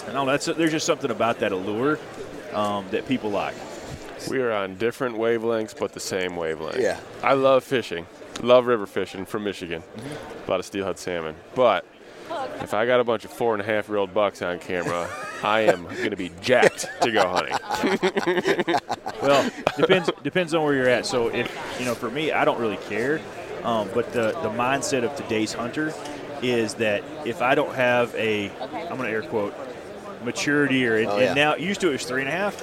And 0.07 0.17
all 0.17 0.25
that's 0.25 0.45
there's 0.45 0.71
just 0.71 0.85
something 0.85 1.11
about 1.11 1.39
that 1.39 1.51
allure 1.51 1.99
um, 2.53 2.85
that 2.91 3.07
people 3.07 3.29
like. 3.29 3.55
We 4.29 4.39
are 4.41 4.51
on 4.51 4.75
different 4.75 5.15
wavelengths, 5.17 5.77
but 5.77 5.93
the 5.93 5.99
same 5.99 6.35
wavelength. 6.35 6.79
Yeah. 6.79 6.99
I 7.23 7.33
love 7.33 7.63
fishing. 7.63 8.07
Love 8.41 8.65
river 8.67 8.85
fishing 8.85 9.25
from 9.25 9.43
Michigan. 9.43 9.83
A 10.45 10.49
lot 10.49 10.59
of 10.59 10.65
steelhead 10.65 10.99
salmon. 10.99 11.35
But 11.55 11.85
if 12.61 12.73
I 12.73 12.85
got 12.85 12.99
a 12.99 13.03
bunch 13.03 13.25
of 13.25 13.31
four 13.31 13.53
and 13.53 13.61
a 13.61 13.65
half 13.65 13.87
year 13.87 13.97
old 13.97 14.13
bucks 14.13 14.41
on 14.41 14.59
camera, 14.59 15.09
I 15.43 15.61
am 15.61 15.83
going 15.83 16.09
to 16.11 16.17
be 16.17 16.31
jacked 16.41 16.87
to 17.01 17.11
go 17.11 17.27
hunting. 17.27 18.75
Well, 19.21 19.49
depends 19.75 20.11
depends 20.21 20.53
on 20.53 20.63
where 20.63 20.75
you're 20.75 20.87
at. 20.89 21.05
So 21.07 21.29
if 21.29 21.49
you 21.79 21.85
know, 21.85 21.95
for 21.95 22.09
me, 22.09 22.31
I 22.31 22.45
don't 22.45 22.59
really 22.59 22.77
care. 22.87 23.19
Um, 23.63 23.89
but 23.93 24.13
the 24.13 24.31
the 24.43 24.49
mindset 24.49 25.03
of 25.03 25.15
today's 25.15 25.53
hunter 25.53 25.91
is 26.43 26.75
that 26.75 27.03
if 27.25 27.41
I 27.41 27.55
don't 27.55 27.73
have 27.73 28.13
a, 28.13 28.51
I'm 28.61 28.95
going 28.95 29.03
to 29.03 29.09
air 29.09 29.23
quote, 29.23 29.55
maturity 30.27 30.87
or 30.87 30.95
and, 30.97 31.07
Oh, 31.07 31.17
yeah. 31.17 31.25
and 31.27 31.35
now 31.35 31.55
used 31.55 31.81
to 31.81 31.89
it 31.89 31.93
was 31.93 32.05
three 32.05 32.21
and 32.21 32.29
a 32.29 32.31
half, 32.31 32.55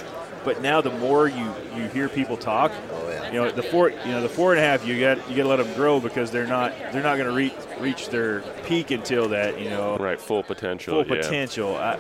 but 0.45 0.61
now 0.63 0.81
the 0.81 0.91
more 0.91 1.27
you 1.29 1.53
you 1.77 1.89
hear 1.89 2.09
people 2.09 2.37
talk, 2.37 2.71
Oh, 2.93 3.09
yeah. 3.09 3.27
you 3.33 3.35
know 3.41 3.51
the 3.51 3.63
four 3.63 3.91
you 3.91 4.13
know 4.13 4.21
the 4.23 4.29
four 4.29 4.53
and 4.53 4.61
a 4.61 4.65
half 4.65 4.87
you 4.87 5.01
got 5.01 5.19
you 5.29 5.37
got 5.37 5.43
to 5.43 5.49
let 5.49 5.57
them 5.57 5.73
grow 5.75 5.99
because 6.01 6.31
they're 6.31 6.47
not 6.47 6.73
they're 6.93 7.03
not 7.03 7.17
going 7.19 7.29
to 7.29 7.35
reach 7.35 7.55
reach 7.81 8.09
their 8.11 8.41
peak 8.67 8.91
until 8.93 9.29
that 9.31 9.59
you 9.61 9.69
know 9.71 9.97
Right, 9.99 10.21
full 10.21 10.43
potential. 10.43 11.03
full 11.03 11.17
yeah. 11.17 11.23
potential. 11.23 11.75
I, 11.77 11.99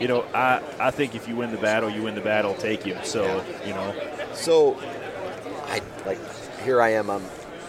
you 0.00 0.08
know, 0.08 0.22
I, 0.34 0.62
I 0.80 0.90
think 0.90 1.14
if 1.14 1.28
you 1.28 1.36
win 1.36 1.50
the 1.52 1.58
battle, 1.58 1.90
you 1.90 2.02
win 2.04 2.14
the 2.14 2.22
battle. 2.22 2.54
Take 2.54 2.86
you. 2.86 2.96
So 3.04 3.24
Yeah. 3.24 3.66
you 3.68 3.74
know, 3.74 3.94
So, 4.32 4.80
I 5.68 5.82
like 6.06 6.18
here 6.64 6.80
I 6.80 6.90
am. 6.94 7.10
I'm, 7.10 7.22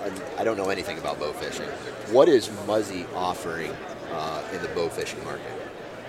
I'm 0.05 0.13
I 0.39 0.43
don't 0.45 0.55
know 0.55 0.69
anything 0.69 0.97
about 0.97 1.19
bow 1.19 1.33
fishing. 1.33 1.67
What 2.15 2.29
is 2.29 2.49
Muzzy 2.65 3.05
offering 3.13 3.71
uh, 4.13 4.41
in 4.53 4.61
the 4.61 4.69
bow 4.69 4.87
fishing 4.89 5.21
market? 5.25 5.51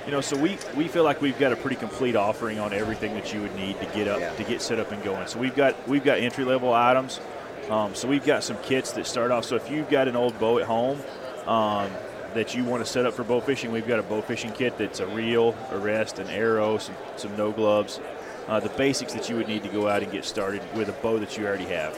You 0.06 0.12
know, 0.12 0.20
so 0.20 0.36
we, 0.36 0.58
we 0.76 0.88
feel 0.88 1.04
like 1.04 1.20
we've 1.20 1.38
got 1.38 1.52
a 1.52 1.56
pretty 1.56 1.76
complete 1.76 2.16
offering 2.16 2.58
on 2.58 2.72
everything 2.72 3.14
that 3.14 3.32
you 3.32 3.40
would 3.42 3.54
need 3.54 3.78
to 3.80 3.86
get 3.86 4.08
up 4.08 4.20
Yeah. 4.20 4.32
to 4.34 4.44
get 4.44 4.60
set 4.62 4.78
up 4.80 4.90
and 4.92 5.02
going. 5.02 5.26
So 5.28 5.38
we've 5.38 5.54
got 5.54 5.88
we've 5.88 6.04
got 6.04 6.18
entry 6.18 6.44
level 6.44 6.72
items. 6.72 7.20
Um, 7.70 7.94
so 7.94 8.08
we've 8.08 8.24
got 8.24 8.42
some 8.42 8.56
kits 8.58 8.92
that 8.92 9.06
start 9.06 9.30
off. 9.30 9.44
So 9.44 9.56
if 9.56 9.70
you've 9.70 9.88
got 9.88 10.08
an 10.08 10.16
old 10.16 10.38
bow 10.40 10.58
at 10.58 10.66
home 10.66 10.98
um, 11.46 11.90
that 12.34 12.54
you 12.54 12.64
want 12.64 12.84
to 12.84 12.90
set 12.90 13.06
up 13.06 13.14
for 13.14 13.22
bow 13.24 13.40
fishing, 13.40 13.70
we've 13.70 13.86
got 13.86 14.00
a 14.00 14.02
bow 14.02 14.20
fishing 14.20 14.50
kit 14.52 14.76
that's 14.76 14.98
a 15.00 15.06
reel, 15.06 15.54
a 15.70 15.78
rest, 15.78 16.18
an 16.18 16.26
arrow, 16.28 16.78
some, 16.78 16.96
some 17.16 17.36
no 17.36 17.52
gloves, 17.52 18.00
uh, 18.48 18.58
the 18.58 18.68
basics 18.70 19.12
that 19.12 19.30
you 19.30 19.36
would 19.36 19.46
need 19.46 19.62
to 19.62 19.68
go 19.68 19.88
out 19.88 20.02
and 20.02 20.10
get 20.10 20.24
started 20.24 20.60
with 20.74 20.88
a 20.88 20.92
bow 20.92 21.18
that 21.20 21.38
you 21.38 21.46
already 21.46 21.66
have. 21.66 21.96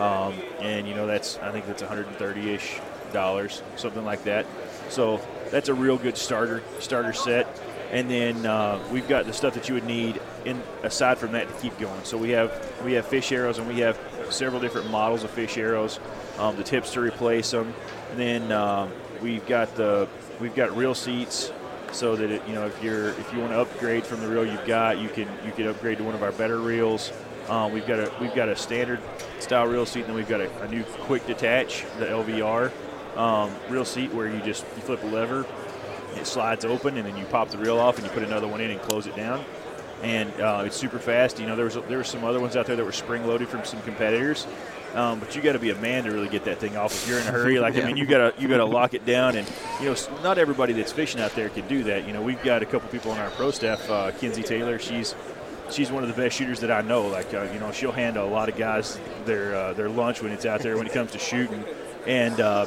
Um, 0.00 0.34
and 0.60 0.88
you 0.88 0.94
know 0.94 1.06
that's 1.06 1.36
I 1.38 1.52
think 1.52 1.66
that's 1.66 1.82
130ish 1.82 2.80
dollars, 3.12 3.62
something 3.76 4.04
like 4.06 4.24
that. 4.24 4.46
So 4.88 5.20
that's 5.52 5.68
a 5.68 5.74
real 5.74 5.98
good 5.98 6.16
starter 6.16 6.62
starter 6.80 7.12
set. 7.12 7.46
And 7.92 8.10
then 8.10 8.46
uh, 8.46 8.82
we've 8.90 9.06
got 9.06 9.26
the 9.26 9.34
stuff 9.34 9.52
that 9.52 9.68
you 9.68 9.74
would 9.74 9.84
need 9.84 10.18
in 10.46 10.60
aside 10.82 11.18
from 11.18 11.32
that 11.32 11.46
to 11.46 11.54
keep 11.60 11.78
going. 11.78 12.02
So 12.04 12.16
we 12.16 12.30
have 12.30 12.50
we 12.84 12.94
have 12.94 13.06
fish 13.06 13.30
arrows 13.30 13.58
and 13.58 13.68
we 13.68 13.80
have 13.80 14.00
several 14.30 14.60
different 14.60 14.90
models 14.90 15.24
of 15.24 15.30
fish 15.30 15.58
arrows, 15.58 16.00
um, 16.38 16.56
the 16.56 16.64
tips 16.64 16.94
to 16.94 17.00
replace 17.00 17.50
them. 17.50 17.74
And 18.10 18.18
then 18.18 18.52
um, 18.52 18.90
we've 19.20 19.46
got 19.46 19.76
the 19.76 20.08
we've 20.40 20.54
got 20.54 20.74
reel 20.74 20.94
seats 20.94 21.52
so 21.92 22.16
that 22.16 22.30
it, 22.30 22.42
you 22.48 22.54
know 22.54 22.66
if 22.66 22.82
you're 22.82 23.10
if 23.10 23.30
you 23.34 23.40
want 23.40 23.52
to 23.52 23.60
upgrade 23.60 24.06
from 24.06 24.20
the 24.20 24.28
reel 24.28 24.46
you've 24.46 24.66
got, 24.66 24.98
you 24.98 25.10
can 25.10 25.28
you 25.44 25.52
can 25.52 25.68
upgrade 25.68 25.98
to 25.98 26.04
one 26.04 26.14
of 26.14 26.22
our 26.22 26.32
better 26.32 26.58
reels. 26.58 27.12
Um, 27.50 27.72
we've 27.72 27.86
got 27.86 27.98
a 28.00 28.10
we've 28.22 28.34
got 28.34 28.48
a 28.48 28.56
standard 28.56 29.00
style 29.38 29.66
reel 29.66 29.84
seat, 29.84 30.00
and 30.00 30.08
then 30.08 30.16
we've 30.16 30.28
got 30.28 30.40
a, 30.40 30.62
a 30.62 30.68
new 30.68 30.82
quick 30.84 31.26
detach, 31.26 31.84
the 31.98 32.06
LVR 32.06 32.72
um, 33.16 33.54
reel 33.68 33.84
seat, 33.84 34.12
where 34.12 34.28
you 34.28 34.40
just 34.42 34.64
you 34.76 34.82
flip 34.82 35.02
a 35.02 35.06
lever, 35.06 35.46
it 36.16 36.26
slides 36.26 36.64
open, 36.64 36.96
and 36.96 37.06
then 37.06 37.16
you 37.16 37.24
pop 37.26 37.50
the 37.50 37.58
reel 37.58 37.78
off, 37.78 37.96
and 37.98 38.06
you 38.06 38.12
put 38.12 38.22
another 38.22 38.48
one 38.48 38.60
in 38.60 38.70
and 38.70 38.80
close 38.82 39.06
it 39.06 39.16
down. 39.16 39.44
And 40.02 40.32
uh, 40.40 40.64
it's 40.66 40.76
super 40.76 40.98
fast. 40.98 41.38
You 41.38 41.46
know, 41.46 41.54
there 41.54 41.64
was 41.64 41.74
there 41.74 41.98
were 41.98 42.04
some 42.04 42.24
other 42.24 42.40
ones 42.40 42.56
out 42.56 42.66
there 42.66 42.76
that 42.76 42.84
were 42.84 42.92
spring 42.92 43.26
loaded 43.26 43.48
from 43.48 43.64
some 43.64 43.80
competitors, 43.82 44.46
um, 44.94 45.20
but 45.20 45.34
you 45.34 45.42
got 45.42 45.52
to 45.52 45.58
be 45.58 45.70
a 45.70 45.76
man 45.76 46.04
to 46.04 46.10
really 46.10 46.28
get 46.28 46.44
that 46.44 46.58
thing 46.58 46.76
off 46.76 46.92
if 46.92 47.08
you're 47.08 47.18
in 47.18 47.26
a 47.26 47.30
hurry. 47.30 47.58
Like 47.58 47.76
I 47.76 47.80
mean, 47.86 47.96
you 47.96 48.04
gotta 48.04 48.34
you 48.38 48.48
gotta 48.48 48.64
lock 48.64 48.94
it 48.94 49.06
down, 49.06 49.36
and 49.36 49.50
you 49.80 49.86
know, 49.86 49.96
not 50.22 50.38
everybody 50.38 50.72
that's 50.72 50.92
fishing 50.92 51.20
out 51.20 51.34
there 51.34 51.48
can 51.48 51.66
do 51.68 51.84
that. 51.84 52.06
You 52.06 52.12
know, 52.12 52.22
we've 52.22 52.42
got 52.42 52.62
a 52.62 52.66
couple 52.66 52.88
people 52.88 53.10
on 53.12 53.18
our 53.18 53.30
pro 53.30 53.50
staff. 53.50 53.88
Uh, 53.88 54.10
Kinsey 54.12 54.42
Taylor, 54.42 54.78
she's 54.78 55.14
she's 55.70 55.90
one 55.90 56.02
of 56.02 56.08
the 56.08 56.20
best 56.20 56.36
shooters 56.36 56.60
that 56.60 56.70
I 56.70 56.82
know. 56.82 57.06
Like 57.06 57.32
uh, 57.32 57.48
you 57.52 57.60
know, 57.60 57.72
she'll 57.72 57.92
handle 57.92 58.26
a 58.26 58.30
lot 58.30 58.48
of 58.48 58.56
guys 58.56 58.98
their 59.24 59.54
uh, 59.54 59.72
their 59.72 59.88
lunch 59.88 60.20
when 60.22 60.32
it's 60.32 60.46
out 60.46 60.60
there 60.60 60.76
when 60.76 60.86
it 60.86 60.92
comes 60.92 61.12
to 61.12 61.18
shooting, 61.18 61.64
and 62.06 62.40
uh, 62.40 62.66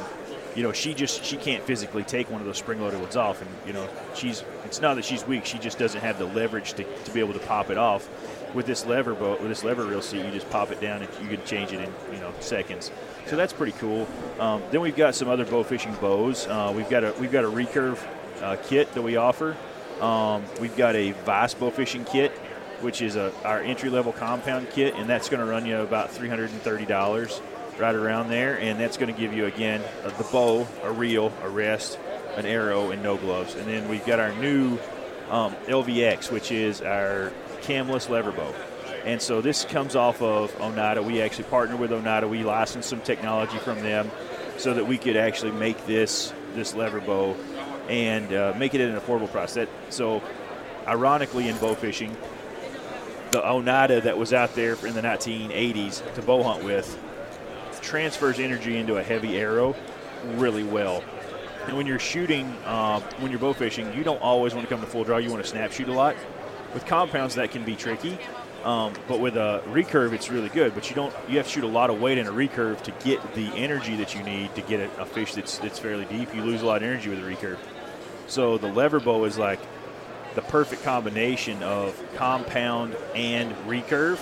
you 0.56 0.62
know 0.62 0.72
she 0.72 0.94
just 0.94 1.22
she 1.22 1.36
can't 1.36 1.62
physically 1.62 2.02
take 2.02 2.30
one 2.30 2.40
of 2.40 2.46
those 2.46 2.56
spring 2.56 2.80
loaded 2.80 3.00
ones 3.00 3.14
off, 3.14 3.42
and 3.42 3.50
you 3.66 3.74
know 3.74 3.86
she's 4.14 4.42
it's 4.64 4.80
not 4.80 4.94
that 4.94 5.04
she's 5.04 5.24
weak, 5.26 5.44
she 5.44 5.58
just 5.58 5.78
doesn't 5.78 6.00
have 6.00 6.18
the 6.18 6.24
leverage 6.24 6.72
to, 6.74 6.84
to 7.04 7.10
be 7.12 7.20
able 7.20 7.34
to 7.34 7.38
pop 7.40 7.70
it 7.70 7.78
off. 7.78 8.08
With 8.54 8.64
this 8.64 8.86
lever 8.86 9.12
boat, 9.12 9.40
with 9.40 9.50
this 9.50 9.64
lever 9.64 9.84
reel 9.84 10.00
seat, 10.00 10.24
you 10.24 10.30
just 10.30 10.48
pop 10.48 10.70
it 10.70 10.80
down 10.80 11.02
and 11.02 11.10
you 11.22 11.36
can 11.36 11.44
change 11.44 11.72
it 11.72 11.80
in 11.80 11.92
you 12.12 12.20
know 12.20 12.32
seconds. 12.40 12.90
So 13.26 13.36
that's 13.36 13.52
pretty 13.52 13.72
cool. 13.72 14.08
Um, 14.40 14.62
then 14.70 14.80
we've 14.80 14.96
got 14.96 15.14
some 15.14 15.28
other 15.28 15.44
bow 15.44 15.62
fishing 15.62 15.94
bows. 15.96 16.46
Uh, 16.46 16.72
we've 16.74 16.88
got 16.88 17.04
a 17.04 17.14
we've 17.20 17.32
got 17.32 17.44
a 17.44 17.50
recurve 17.50 17.98
uh, 18.42 18.56
kit 18.64 18.92
that 18.94 19.02
we 19.02 19.16
offer. 19.16 19.56
Um, 20.00 20.42
we've 20.60 20.76
got 20.76 20.96
a 20.96 21.12
Vice 21.12 21.54
bow 21.54 21.70
fishing 21.70 22.04
kit 22.04 22.32
which 22.80 23.00
is 23.00 23.16
a, 23.16 23.32
our 23.42 23.60
entry 23.60 23.88
level 23.88 24.12
compound 24.12 24.68
kit, 24.70 24.94
and 24.96 25.08
that's 25.08 25.30
going 25.30 25.40
to 25.40 25.50
run 25.50 25.64
you 25.64 25.78
about 25.78 26.10
$330 26.10 27.40
right 27.78 27.94
around 27.94 28.28
there. 28.28 28.58
And 28.58 28.78
that's 28.78 28.96
going 28.96 29.12
to 29.12 29.18
give 29.18 29.32
you, 29.32 29.46
again, 29.46 29.82
uh, 30.04 30.10
the 30.10 30.24
bow, 30.24 30.66
a 30.82 30.92
reel, 30.92 31.32
a 31.42 31.48
rest, 31.48 31.98
an 32.36 32.46
arrow, 32.46 32.90
and 32.90 33.02
no 33.02 33.16
gloves. 33.16 33.54
And 33.54 33.66
then 33.66 33.88
we've 33.88 34.04
got 34.04 34.20
our 34.20 34.32
new 34.34 34.78
um, 35.30 35.54
LVX, 35.66 36.30
which 36.30 36.52
is 36.52 36.80
our 36.82 37.32
camless 37.62 38.08
lever 38.08 38.32
bow. 38.32 38.54
And 39.04 39.22
so 39.22 39.40
this 39.40 39.64
comes 39.64 39.94
off 39.94 40.20
of 40.20 40.54
Oneida. 40.60 41.02
We 41.02 41.22
actually 41.22 41.44
partner 41.44 41.76
with 41.76 41.92
Oneida. 41.92 42.26
We 42.26 42.42
licensed 42.42 42.88
some 42.88 43.00
technology 43.00 43.58
from 43.58 43.80
them 43.82 44.10
so 44.58 44.74
that 44.74 44.86
we 44.86 44.98
could 44.98 45.16
actually 45.16 45.52
make 45.52 45.86
this 45.86 46.32
this 46.54 46.74
lever 46.74 47.00
bow 47.00 47.36
and 47.88 48.32
uh, 48.32 48.54
make 48.56 48.74
it 48.74 48.80
at 48.80 48.90
an 48.90 48.98
affordable 48.98 49.30
price. 49.30 49.54
That 49.54 49.68
so, 49.90 50.22
ironically, 50.88 51.48
in 51.48 51.56
bow 51.58 51.74
fishing, 51.74 52.16
the 53.30 53.46
Oneida 53.46 54.00
that 54.00 54.18
was 54.18 54.32
out 54.32 54.54
there 54.54 54.74
in 54.86 54.94
the 54.94 55.02
1980s 55.02 56.14
to 56.14 56.22
bow 56.22 56.42
hunt 56.42 56.64
with 56.64 56.98
transfers 57.86 58.38
energy 58.38 58.76
into 58.76 58.96
a 58.96 59.02
heavy 59.02 59.38
arrow 59.38 59.74
really 60.34 60.64
well. 60.64 61.02
And 61.66 61.76
when 61.76 61.86
you're 61.86 61.98
shooting, 61.98 62.46
uh, 62.64 63.00
when 63.20 63.30
you're 63.30 63.40
bow 63.40 63.52
fishing, 63.52 63.92
you 63.94 64.04
don't 64.04 64.20
always 64.20 64.54
want 64.54 64.68
to 64.68 64.74
come 64.74 64.84
to 64.84 64.86
full 64.86 65.04
draw. 65.04 65.16
You 65.18 65.30
want 65.30 65.42
to 65.42 65.48
snap 65.48 65.72
shoot 65.72 65.88
a 65.88 65.92
lot. 65.92 66.16
With 66.74 66.84
compounds, 66.86 67.36
that 67.36 67.50
can 67.50 67.64
be 67.64 67.76
tricky. 67.76 68.18
Um, 68.64 68.92
but 69.06 69.20
with 69.20 69.36
a 69.36 69.62
recurve, 69.66 70.12
it's 70.12 70.28
really 70.28 70.48
good. 70.48 70.74
But 70.74 70.90
you 70.90 70.96
don't 70.96 71.14
you 71.28 71.36
have 71.36 71.46
to 71.46 71.52
shoot 71.52 71.64
a 71.64 71.68
lot 71.68 71.88
of 71.88 72.00
weight 72.00 72.18
in 72.18 72.26
a 72.26 72.32
recurve 72.32 72.82
to 72.82 72.90
get 73.04 73.34
the 73.34 73.46
energy 73.54 73.96
that 73.96 74.14
you 74.14 74.22
need 74.24 74.54
to 74.56 74.62
get 74.62 74.80
a, 74.80 75.02
a 75.02 75.06
fish 75.06 75.34
that's 75.34 75.58
that's 75.58 75.78
fairly 75.78 76.04
deep. 76.06 76.34
You 76.34 76.42
lose 76.42 76.62
a 76.62 76.66
lot 76.66 76.78
of 76.78 76.82
energy 76.82 77.08
with 77.08 77.20
a 77.20 77.22
recurve. 77.22 77.58
So 78.26 78.58
the 78.58 78.66
lever 78.66 78.98
bow 78.98 79.24
is 79.24 79.38
like 79.38 79.60
the 80.34 80.42
perfect 80.42 80.82
combination 80.82 81.62
of 81.62 82.00
compound 82.16 82.96
and 83.14 83.54
recurve. 83.68 84.18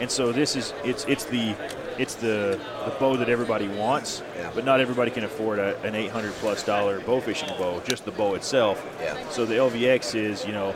And 0.00 0.10
so 0.10 0.32
this 0.32 0.56
is 0.56 0.72
it's 0.84 1.04
it's 1.06 1.24
the 1.24 1.54
it's 1.98 2.14
the 2.16 2.58
the 2.84 2.94
bow 2.98 3.16
that 3.16 3.28
everybody 3.28 3.68
wants, 3.68 4.22
Yeah. 4.36 4.50
but 4.54 4.64
not 4.64 4.80
everybody 4.80 5.10
can 5.10 5.24
afford 5.24 5.58
a, 5.58 5.80
an 5.82 5.94
800 5.94 6.32
plus 6.34 6.64
dollar 6.64 7.00
bow 7.00 7.20
fishing 7.20 7.48
bow, 7.58 7.80
just 7.84 8.04
the 8.04 8.10
bow 8.10 8.34
itself. 8.34 8.84
Yeah. 9.00 9.16
So 9.30 9.44
the 9.44 9.54
LVX 9.54 10.14
is 10.14 10.44
you 10.44 10.52
know 10.52 10.74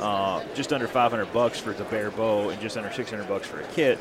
uh, 0.00 0.42
just 0.54 0.72
under 0.72 0.86
500 0.86 1.32
bucks 1.32 1.58
for 1.58 1.72
the 1.72 1.84
bare 1.84 2.10
bow 2.10 2.50
and 2.50 2.60
just 2.60 2.76
under 2.76 2.92
600 2.92 3.28
bucks 3.28 3.46
for 3.46 3.60
a 3.60 3.64
kit. 3.68 3.98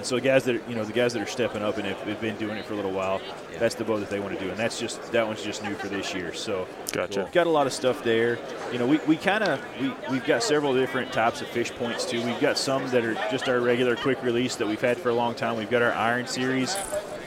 And 0.00 0.06
so 0.06 0.18
guys 0.18 0.44
that 0.44 0.56
are, 0.56 0.62
you 0.66 0.74
know 0.74 0.84
the 0.84 0.94
guys 0.94 1.12
that 1.12 1.20
are 1.22 1.26
stepping 1.26 1.62
up 1.62 1.76
and 1.76 1.86
have, 1.86 1.98
have 1.98 2.22
been 2.22 2.34
doing 2.38 2.56
it 2.56 2.64
for 2.64 2.72
a 2.72 2.76
little 2.76 2.90
while, 2.90 3.20
Yeah. 3.52 3.58
that's 3.58 3.74
the 3.74 3.84
boat 3.84 4.00
that 4.00 4.08
they 4.08 4.18
want 4.18 4.32
to 4.32 4.42
do, 4.42 4.48
and 4.50 4.58
that's 4.58 4.80
just 4.80 5.12
that 5.12 5.26
one's 5.26 5.42
just 5.42 5.62
new 5.62 5.74
for 5.74 5.88
this 5.88 6.14
year. 6.14 6.32
So 6.32 6.66
Gotcha. 6.92 7.24
We've 7.24 7.32
got 7.32 7.46
a 7.46 7.50
lot 7.50 7.66
of 7.66 7.74
stuff 7.74 8.02
there. 8.02 8.38
You 8.72 8.78
know, 8.78 8.86
we, 8.86 8.96
we 9.06 9.18
kind 9.18 9.44
of 9.44 9.62
we 9.78 9.92
we've 10.10 10.24
got 10.24 10.42
several 10.42 10.72
different 10.72 11.12
types 11.12 11.42
of 11.42 11.48
fish 11.48 11.70
points 11.72 12.06
too. 12.06 12.24
We've 12.24 12.40
got 12.40 12.56
some 12.56 12.88
that 12.92 13.04
are 13.04 13.12
just 13.30 13.46
our 13.46 13.60
regular 13.60 13.94
quick 13.94 14.22
release 14.22 14.56
that 14.56 14.66
we've 14.66 14.80
had 14.80 14.96
for 14.96 15.10
a 15.10 15.14
long 15.14 15.34
time. 15.34 15.58
We've 15.58 15.68
got 15.68 15.82
our 15.82 15.92
iron 15.92 16.26
series 16.26 16.74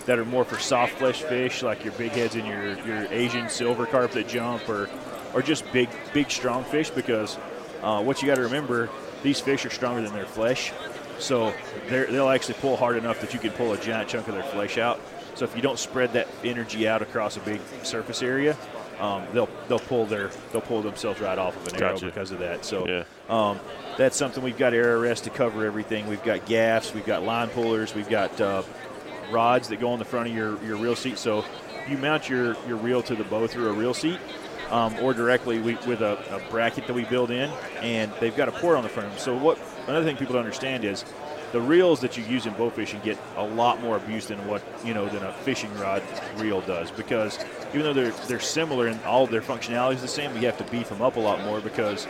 that 0.07 0.17
are 0.17 0.25
more 0.25 0.43
for 0.43 0.57
soft 0.57 0.93
flesh 0.93 1.21
fish, 1.21 1.61
like 1.61 1.83
your 1.83 1.93
big 1.93 2.13
heads 2.13 2.33
and 2.33 2.47
your 2.47 2.75
your 2.87 3.05
Asian 3.11 3.49
silver 3.49 3.85
carp 3.85 4.13
that 4.13 4.27
jump, 4.27 4.67
or 4.67 4.89
or 5.35 5.43
just 5.43 5.63
big 5.71 5.89
big 6.11 6.31
strong 6.31 6.63
fish. 6.63 6.89
Because 6.89 7.37
uh, 7.83 8.01
what 8.01 8.19
you 8.23 8.27
got 8.27 8.35
to 8.37 8.41
remember, 8.41 8.89
these 9.21 9.39
fish 9.39 9.63
are 9.63 9.69
stronger 9.69 10.01
than 10.01 10.13
their 10.13 10.25
flesh, 10.25 10.71
so 11.23 11.53
they'll 11.89 12.29
actually 12.29 12.55
pull 12.55 12.75
hard 12.75 12.97
enough 12.97 13.21
that 13.21 13.33
you 13.33 13.39
can 13.39 13.51
pull 13.51 13.73
a 13.73 13.77
giant 13.77 14.09
chunk 14.09 14.27
of 14.27 14.33
their 14.35 14.43
flesh 14.43 14.77
out. 14.77 14.99
So 15.35 15.45
if 15.45 15.55
you 15.55 15.61
don't 15.61 15.79
spread 15.79 16.13
that 16.13 16.27
energy 16.43 16.87
out 16.87 17.01
across 17.01 17.37
a 17.37 17.39
big 17.39 17.59
surface 17.83 18.21
area, 18.21 18.55
um, 18.99 19.25
they'll 19.33 19.49
they'll 19.67 19.79
pull 19.79 20.05
their 20.05 20.29
they'll 20.51 20.61
pull 20.61 20.81
themselves 20.81 21.19
right 21.19 21.37
off 21.37 21.55
of 21.55 21.73
an 21.73 21.81
arrow 21.83 21.99
because 21.99 22.31
of 22.31 22.39
that. 22.39 22.65
So 22.65 22.87
Yeah. 22.87 23.03
um, 23.29 23.59
that's 23.97 24.15
something 24.15 24.43
we've 24.43 24.57
got 24.57 24.73
arrow 24.73 24.99
rest 24.99 25.23
to 25.23 25.29
cover 25.29 25.65
everything. 25.65 26.07
We've 26.07 26.23
got 26.23 26.45
gaffs, 26.45 26.93
we've 26.93 27.05
got 27.05 27.23
line 27.23 27.49
pullers, 27.49 27.95
we've 27.95 28.09
got 28.09 28.39
uh, 28.39 28.63
rods 29.31 29.69
that 29.69 29.79
go 29.79 29.91
on 29.91 29.99
the 29.99 30.05
front 30.05 30.29
of 30.29 30.35
your, 30.35 30.63
your 30.63 30.77
reel 30.77 30.95
seat. 30.95 31.17
So 31.17 31.43
you 31.89 31.97
mount 31.97 32.29
your, 32.29 32.55
your 32.67 32.77
reel 32.77 33.01
to 33.03 33.15
the 33.15 33.23
bow 33.23 33.47
through 33.47 33.69
a 33.69 33.73
reel 33.73 33.93
seat. 33.93 34.19
Um, 34.69 34.97
or 34.99 35.13
directly 35.13 35.59
we, 35.59 35.75
with 35.85 36.01
a, 36.01 36.17
a 36.35 36.49
bracket 36.49 36.87
that 36.87 36.93
we 36.93 37.05
build 37.05 37.29
in, 37.29 37.49
and 37.81 38.11
they've 38.19 38.35
got 38.35 38.47
a 38.47 38.51
port 38.51 38.75
on 38.75 38.81
the 38.81 38.89
front 38.89 39.07
of 39.07 39.13
them. 39.13 39.21
So 39.21 39.37
what 39.37 39.59
another 39.87 40.03
thing 40.03 40.17
people 40.17 40.33
don't 40.33 40.45
understand 40.45 40.83
is 40.83 41.05
the 41.53 41.61
reels 41.61 42.01
that 42.01 42.17
you 42.17 42.23
use 42.23 42.47
in 42.47 42.53
bow 42.53 42.71
fishing 42.71 42.99
get 43.03 43.17
a 43.37 43.45
lot 43.45 43.79
more 43.81 43.95
abuse 43.95 44.25
than 44.25 44.45
what 44.47 44.63
you 44.83 44.93
know 44.93 45.07
than 45.07 45.23
a 45.23 45.31
fishing 45.31 45.71
rod 45.77 46.01
reel 46.37 46.61
does 46.61 46.89
because 46.89 47.37
even 47.69 47.83
though 47.83 47.93
they're 47.93 48.11
they're 48.27 48.39
similar 48.39 48.87
and 48.87 49.01
all 49.03 49.23
of 49.25 49.29
their 49.29 49.41
functionality 49.41 49.93
is 49.93 50.01
the 50.01 50.07
same, 50.07 50.35
you 50.35 50.47
have 50.47 50.57
to 50.57 50.63
beef 50.71 50.89
them 50.89 51.01
up 51.01 51.15
a 51.15 51.19
lot 51.19 51.39
more 51.45 51.61
because 51.61 52.07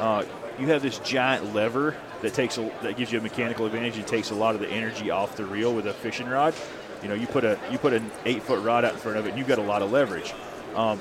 uh, 0.00 0.24
you 0.58 0.66
have 0.66 0.82
this 0.82 0.98
giant 0.98 1.54
lever 1.54 1.96
that 2.22 2.34
takes 2.34 2.58
a, 2.58 2.70
that 2.82 2.96
gives 2.96 3.12
you 3.12 3.18
a 3.18 3.22
mechanical 3.22 3.66
advantage 3.66 3.96
and 3.96 4.06
takes 4.06 4.30
a 4.30 4.34
lot 4.34 4.54
of 4.54 4.60
the 4.60 4.68
energy 4.68 5.10
off 5.10 5.36
the 5.36 5.44
reel 5.44 5.74
with 5.74 5.86
a 5.86 5.94
fishing 5.94 6.28
rod. 6.28 6.52
You 7.02 7.08
know, 7.08 7.14
you 7.14 7.28
put 7.28 7.44
a 7.44 7.58
you 7.70 7.78
put 7.78 7.92
an 7.92 8.10
eight 8.24 8.42
foot 8.42 8.62
rod 8.62 8.84
out 8.84 8.94
in 8.94 8.98
front 8.98 9.16
of 9.16 9.26
it, 9.26 9.30
and 9.30 9.38
you've 9.38 9.48
got 9.48 9.58
a 9.58 9.62
lot 9.62 9.80
of 9.80 9.92
leverage. 9.92 10.34
Um, 10.74 11.00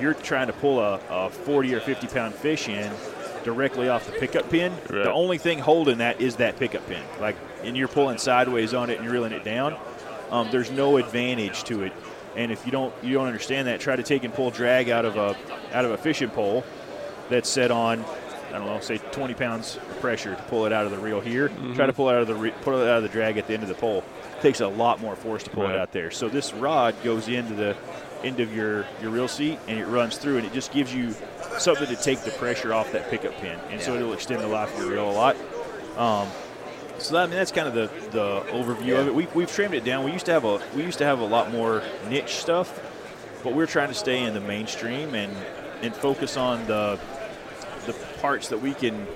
you're 0.00 0.14
trying 0.14 0.46
to 0.48 0.52
pull 0.52 0.80
a, 0.80 1.00
a 1.08 1.30
40 1.30 1.74
or 1.74 1.80
50 1.80 2.06
pound 2.08 2.34
fish 2.34 2.68
in 2.68 2.92
directly 3.44 3.88
off 3.88 4.06
the 4.06 4.12
pickup 4.12 4.50
pin. 4.50 4.72
Right. 4.72 5.04
The 5.04 5.12
only 5.12 5.38
thing 5.38 5.58
holding 5.58 5.98
that 5.98 6.20
is 6.20 6.36
that 6.36 6.58
pickup 6.58 6.86
pin. 6.88 7.02
Like, 7.20 7.36
and 7.62 7.76
you're 7.76 7.88
pulling 7.88 8.18
sideways 8.18 8.74
on 8.74 8.90
it 8.90 8.96
and 8.96 9.04
you're 9.04 9.12
reeling 9.14 9.32
it 9.32 9.44
down. 9.44 9.76
Um, 10.30 10.48
there's 10.50 10.70
no 10.70 10.96
advantage 10.98 11.64
to 11.64 11.82
it. 11.84 11.92
And 12.36 12.52
if 12.52 12.64
you 12.66 12.72
don't 12.72 12.92
you 13.02 13.14
don't 13.14 13.26
understand 13.26 13.66
that, 13.68 13.80
try 13.80 13.96
to 13.96 14.02
take 14.02 14.22
and 14.24 14.32
pull 14.34 14.50
drag 14.50 14.90
out 14.90 15.04
of 15.04 15.16
a 15.16 15.36
out 15.72 15.84
of 15.84 15.90
a 15.92 15.96
fishing 15.96 16.28
pole 16.30 16.64
that's 17.30 17.48
set 17.48 17.70
on 17.70 18.04
I 18.48 18.52
don't 18.52 18.66
know, 18.66 18.80
say 18.80 18.96
20 18.98 19.34
pounds 19.34 19.76
of 19.76 20.00
pressure 20.00 20.34
to 20.34 20.42
pull 20.44 20.64
it 20.66 20.72
out 20.72 20.84
of 20.86 20.90
the 20.90 20.98
reel 20.98 21.20
here. 21.20 21.48
Try 21.74 21.84
to 21.86 21.92
pull 21.92 22.08
it 22.08 22.14
out 22.14 22.22
of 22.22 22.28
the 22.28 22.34
re- 22.34 22.54
pull 22.62 22.80
it 22.80 22.88
out 22.88 22.98
of 22.98 23.02
the 23.02 23.08
drag 23.08 23.36
at 23.38 23.46
the 23.46 23.54
end 23.54 23.62
of 23.62 23.68
the 23.68 23.74
pole. 23.74 24.04
takes 24.40 24.60
a 24.60 24.68
lot 24.68 25.00
more 25.00 25.16
force 25.16 25.42
to 25.44 25.50
pull 25.50 25.64
Right. 25.64 25.74
it 25.74 25.78
out 25.78 25.92
there. 25.92 26.10
So 26.10 26.28
this 26.28 26.52
rod 26.54 26.94
goes 27.02 27.28
into 27.28 27.54
the 27.54 27.76
end 28.24 28.40
of 28.40 28.54
your 28.54 28.86
your 29.00 29.10
reel 29.10 29.28
seat 29.28 29.58
and 29.68 29.78
it 29.78 29.86
runs 29.86 30.18
through 30.18 30.38
and 30.38 30.46
it 30.46 30.52
just 30.52 30.72
gives 30.72 30.94
you 30.94 31.14
something 31.58 31.86
to 31.86 31.96
take 31.96 32.20
the 32.20 32.30
pressure 32.32 32.72
off 32.72 32.92
that 32.92 33.10
pickup 33.10 33.34
pin, 33.40 33.58
and 33.70 33.80
so 33.80 33.94
it'll 33.94 34.12
extend 34.12 34.40
the 34.40 34.48
life 34.48 34.72
of 34.74 34.80
your 34.80 34.92
reel 34.92 35.10
a 35.10 35.12
lot. 35.12 35.36
Um, 35.96 36.28
so 36.98 37.14
that, 37.14 37.24
I 37.24 37.26
mean 37.26 37.36
that's 37.36 37.52
kind 37.52 37.68
of 37.68 37.74
the, 37.74 38.10
the 38.10 38.40
overview 38.52 38.98
of 38.98 39.06
it. 39.06 39.14
We, 39.14 39.26
we've 39.34 39.50
trimmed 39.50 39.74
it 39.74 39.84
down. 39.84 40.04
We 40.04 40.12
used 40.12 40.26
to 40.26 40.32
have 40.32 40.44
a 40.44 40.60
we 40.74 40.82
used 40.82 40.98
to 40.98 41.04
have 41.04 41.20
a 41.20 41.24
lot 41.24 41.50
more 41.52 41.82
niche 42.08 42.36
stuff, 42.36 42.80
but 43.42 43.54
we're 43.54 43.66
trying 43.66 43.88
to 43.88 43.94
stay 43.94 44.24
in 44.24 44.34
the 44.34 44.40
mainstream 44.40 45.14
and 45.14 45.32
and 45.82 45.94
focus 45.94 46.36
on 46.36 46.66
the 46.66 46.98
the 47.86 47.92
parts 48.20 48.48
that 48.48 48.60
we 48.60 48.74
can 48.74 49.06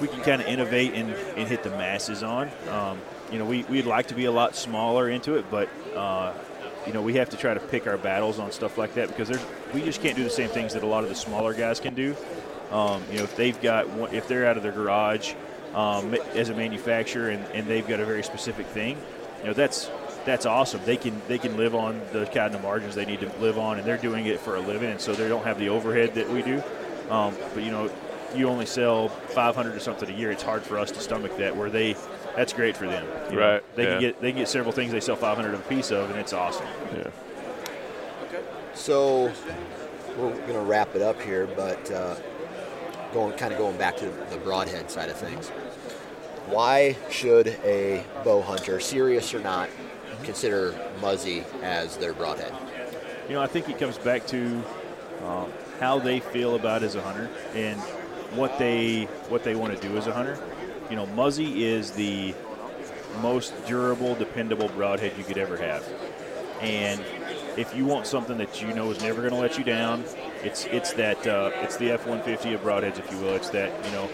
we 0.00 0.08
can 0.08 0.20
kind 0.20 0.42
of 0.42 0.48
innovate 0.48 0.94
and, 0.94 1.10
and 1.10 1.48
hit 1.48 1.62
the 1.62 1.70
masses 1.70 2.22
on. 2.22 2.50
Um, 2.68 3.00
you 3.32 3.38
know, 3.38 3.44
we, 3.44 3.64
we'd 3.64 3.86
like 3.86 4.08
to 4.08 4.14
be 4.14 4.26
a 4.26 4.30
lot 4.30 4.54
smaller 4.54 5.08
into 5.08 5.36
it, 5.36 5.50
but 5.50 5.68
uh, 5.94 6.32
you 6.86 6.92
know, 6.92 7.02
we 7.02 7.14
have 7.14 7.30
to 7.30 7.36
try 7.36 7.54
to 7.54 7.60
pick 7.60 7.86
our 7.86 7.98
battles 7.98 8.38
on 8.38 8.52
stuff 8.52 8.78
like 8.78 8.94
that 8.94 9.08
because 9.08 9.30
we 9.74 9.82
just 9.82 10.00
can't 10.00 10.16
do 10.16 10.24
the 10.24 10.30
same 10.30 10.48
things 10.48 10.74
that 10.74 10.82
a 10.82 10.86
lot 10.86 11.02
of 11.02 11.08
the 11.08 11.14
smaller 11.14 11.52
guys 11.54 11.80
can 11.80 11.94
do. 11.94 12.16
Um, 12.70 13.02
you 13.10 13.18
know, 13.18 13.24
if 13.24 13.36
they've 13.36 13.60
got 13.60 13.88
one, 13.90 14.14
if 14.14 14.28
they're 14.28 14.46
out 14.46 14.56
of 14.56 14.62
their 14.62 14.72
garage 14.72 15.34
um, 15.74 16.14
as 16.34 16.48
a 16.48 16.54
manufacturer 16.54 17.30
and, 17.30 17.44
and 17.52 17.66
they've 17.66 17.86
got 17.86 18.00
a 18.00 18.04
very 18.04 18.22
specific 18.22 18.66
thing, 18.66 18.96
you 19.40 19.46
know, 19.46 19.52
that's 19.52 19.90
that's 20.24 20.46
awesome. 20.46 20.80
They 20.84 20.96
can 20.96 21.20
they 21.28 21.38
can 21.38 21.56
live 21.56 21.74
on 21.74 22.00
the 22.12 22.26
kind 22.26 22.54
of 22.54 22.62
margins 22.62 22.94
they 22.94 23.04
need 23.04 23.20
to 23.20 23.32
live 23.38 23.58
on, 23.58 23.78
and 23.78 23.86
they're 23.86 23.96
doing 23.96 24.26
it 24.26 24.40
for 24.40 24.56
a 24.56 24.60
living, 24.60 24.90
and 24.90 25.00
so 25.00 25.12
they 25.12 25.28
don't 25.28 25.44
have 25.44 25.58
the 25.58 25.68
overhead 25.68 26.14
that 26.14 26.28
we 26.28 26.42
do. 26.42 26.62
Um, 27.10 27.36
but 27.54 27.62
you 27.62 27.70
know, 27.70 27.90
you 28.34 28.48
only 28.48 28.66
sell 28.66 29.08
500 29.08 29.74
or 29.74 29.80
something 29.80 30.08
a 30.10 30.12
year. 30.12 30.30
It's 30.30 30.42
hard 30.42 30.62
for 30.62 30.78
us 30.78 30.90
to 30.92 31.00
stomach 31.00 31.36
that. 31.38 31.56
Where 31.56 31.70
they, 31.70 31.96
that's 32.36 32.52
great 32.52 32.76
for 32.76 32.86
them. 32.86 33.04
you 33.30 33.36
know. 33.36 33.52
Right, 33.54 33.76
They 33.76 33.84
yeah. 33.84 33.90
can 33.90 34.00
get 34.00 34.20
they 34.20 34.30
can 34.32 34.40
get 34.40 34.48
several 34.48 34.72
things 34.72 34.92
they 34.92 35.00
sell 35.00 35.16
500 35.16 35.54
of 35.54 35.60
a 35.60 35.62
piece 35.64 35.90
of, 35.90 36.10
and 36.10 36.18
it's 36.18 36.32
awesome. 36.32 36.66
Yeah. 36.92 37.10
Okay. 38.24 38.42
So 38.74 39.32
we're 40.16 40.30
going 40.32 40.54
to 40.54 40.60
wrap 40.60 40.94
it 40.94 41.02
up 41.02 41.20
here, 41.20 41.46
but 41.46 41.90
uh, 41.90 42.16
going 43.12 43.36
kind 43.36 43.52
of 43.52 43.58
going 43.58 43.76
back 43.76 43.96
to 43.98 44.06
the 44.30 44.36
broadhead 44.38 44.90
side 44.90 45.08
of 45.08 45.16
things. 45.16 45.48
Why 46.48 46.96
should 47.10 47.48
a 47.64 48.04
bow 48.22 48.40
hunter, 48.40 48.78
serious 48.78 49.34
or 49.34 49.40
not, 49.40 49.68
consider 50.22 50.74
Muzzy 51.00 51.42
as 51.62 51.96
their 51.96 52.12
broadhead? 52.12 52.52
You 53.28 53.34
know, 53.34 53.42
I 53.42 53.48
think 53.48 53.68
it 53.68 53.78
comes 53.78 53.98
back 53.98 54.26
to 54.28 54.62
um, 55.26 55.52
how 55.80 55.98
they 55.98 56.20
feel 56.20 56.54
about 56.54 56.82
as 56.84 56.94
a 56.94 57.02
hunter 57.02 57.28
and 57.54 57.80
what 58.36 58.58
they 58.58 59.04
what 59.28 59.42
they 59.42 59.54
want 59.56 59.74
to 59.74 59.88
do 59.88 59.96
as 59.96 60.06
a 60.06 60.12
hunter. 60.12 60.38
You 60.90 60.96
know, 60.96 61.06
Muzzy 61.06 61.64
is 61.64 61.92
the 61.92 62.34
most 63.20 63.54
durable, 63.66 64.14
dependable 64.14 64.68
broadhead 64.68 65.16
you 65.16 65.24
could 65.24 65.38
ever 65.38 65.56
have. 65.56 65.86
And 66.60 67.02
if 67.56 67.74
you 67.74 67.84
want 67.84 68.06
something 68.06 68.38
that 68.38 68.62
you 68.62 68.72
know 68.72 68.90
is 68.90 69.00
never 69.02 69.20
going 69.20 69.32
to 69.32 69.40
let 69.40 69.58
you 69.58 69.64
down, 69.64 70.04
it's 70.42 70.66
it's 70.66 70.92
that 70.94 71.26
uh, 71.26 71.50
it's 71.56 71.76
the 71.76 71.90
F-150 71.92 72.54
of 72.54 72.62
broadheads, 72.62 72.98
if 72.98 73.10
you 73.10 73.18
will. 73.18 73.34
It's 73.34 73.50
that 73.50 73.72
you 73.84 73.90
know 73.92 74.08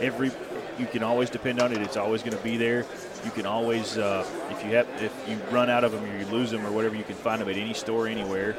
every 0.00 0.30
you 0.78 0.86
can 0.86 1.02
always 1.02 1.30
depend 1.30 1.60
on 1.60 1.72
it. 1.72 1.78
It's 1.78 1.96
always 1.96 2.22
going 2.22 2.36
to 2.36 2.42
be 2.42 2.56
there. 2.56 2.86
You 3.24 3.30
can 3.30 3.46
always 3.46 3.98
uh, 3.98 4.26
if 4.50 4.64
you 4.64 4.72
have 4.72 4.88
if 5.02 5.12
you 5.28 5.36
run 5.50 5.70
out 5.70 5.84
of 5.84 5.92
them 5.92 6.04
or 6.04 6.18
you 6.18 6.26
lose 6.26 6.50
them 6.50 6.66
or 6.66 6.72
whatever, 6.72 6.96
you 6.96 7.04
can 7.04 7.16
find 7.16 7.40
them 7.40 7.48
at 7.48 7.56
any 7.56 7.74
store 7.74 8.08
anywhere. 8.08 8.56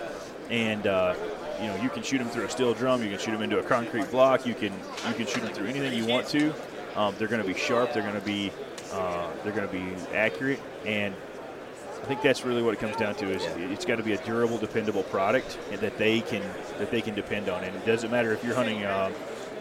And 0.50 0.86
uh, 0.86 1.16
you 1.60 1.68
know 1.68 1.76
you 1.82 1.90
can 1.90 2.04
shoot 2.04 2.20
them 2.20 2.28
through 2.28 2.46
a 2.46 2.50
steel 2.50 2.74
drum, 2.74 3.04
you 3.04 3.10
can 3.10 3.20
shoot 3.20 3.32
them 3.32 3.42
into 3.42 3.60
a 3.60 3.64
concrete 3.64 4.10
block, 4.12 4.46
you 4.46 4.54
can 4.54 4.74
you 5.08 5.14
can 5.16 5.26
shoot 5.26 5.42
them 5.42 5.54
through 5.54 5.68
anything 5.68 5.94
you 5.94 6.06
want 6.06 6.28
to. 6.30 6.54
Um, 6.96 7.16
they're 7.18 7.28
going 7.28 7.42
to 7.42 7.48
be 7.48 7.58
sharp. 7.58 7.94
They're 7.94 8.04
going 8.04 8.20
to 8.20 8.26
be 8.26 8.52
uh, 8.92 9.30
they're 9.44 9.54
going 9.54 9.68
to 9.68 9.74
be 9.74 9.94
accurate, 10.14 10.60
and 10.86 11.16
I 12.02 12.06
think 12.06 12.22
that's 12.22 12.44
really 12.44 12.62
what 12.62 12.74
it 12.74 12.80
comes 12.80 12.96
down 12.96 13.16
to. 13.16 13.30
Is 13.30 13.44
it's 13.72 13.86
got 13.86 13.98
to 13.98 14.04
be 14.04 14.14
a 14.14 14.18
durable, 14.18 14.58
dependable 14.58 15.04
product 15.04 15.58
that 15.72 15.98
they 15.98 16.22
can 16.22 16.42
that 16.78 16.92
they 16.92 17.02
can 17.02 17.16
depend 17.16 17.48
on. 17.48 17.64
And 17.64 17.76
it 17.76 17.86
doesn't 17.86 18.12
matter 18.12 18.34
if 18.34 18.44
you're 18.44 18.56
hunting 18.56 18.84
uh, 18.84 19.12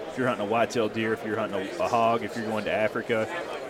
if 0.08 0.18
you're 0.18 0.26
hunting 0.26 0.46
a 0.46 0.50
white-tailed 0.50 0.92
deer, 0.92 1.12
if 1.12 1.24
you're 1.24 1.38
hunting 1.38 1.68
a, 1.78 1.84
a, 1.84 1.88
hog, 1.88 2.24
if 2.24 2.36
you're 2.36 2.46
going 2.46 2.64
to 2.64 2.72
Africa, 2.72 3.28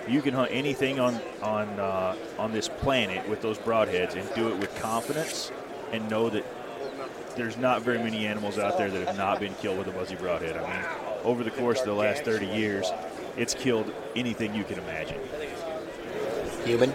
you 0.09 0.23
can 0.23 0.33
hunt 0.33 0.51
anything 0.53 1.01
on 1.01 1.21
on 1.43 1.69
uh, 1.81 2.17
on 2.39 2.53
this 2.53 2.69
planet 2.69 3.29
with 3.29 3.43
those 3.43 3.59
broadheads 3.59 4.15
and 4.15 4.35
do 4.35 4.49
it 4.49 4.59
with 4.59 4.75
confidence 4.81 5.53
and 5.93 6.09
know 6.09 6.31
that 6.31 6.45
there's 7.37 7.57
not 7.57 7.83
very 7.83 7.99
many 7.99 8.27
animals 8.27 8.59
out 8.59 8.79
there 8.79 8.91
that 8.91 9.07
have 9.07 9.17
not 9.17 9.41
been 9.41 9.55
killed 9.55 9.79
with 9.79 9.87
a 9.89 9.93
Muzzy 9.93 10.17
broadhead. 10.17 10.57
I 10.57 10.63
mean, 10.63 10.87
over 11.25 11.45
the 11.45 11.51
course 11.51 11.81
of 11.81 11.87
the 11.87 11.95
last 11.95 12.25
30 12.25 12.47
years, 12.47 12.91
it's 13.37 13.55
killed 13.55 13.93
anything 14.17 14.55
you 14.55 14.65
can 14.65 14.79
imagine. 14.79 15.21
Human. 16.65 16.93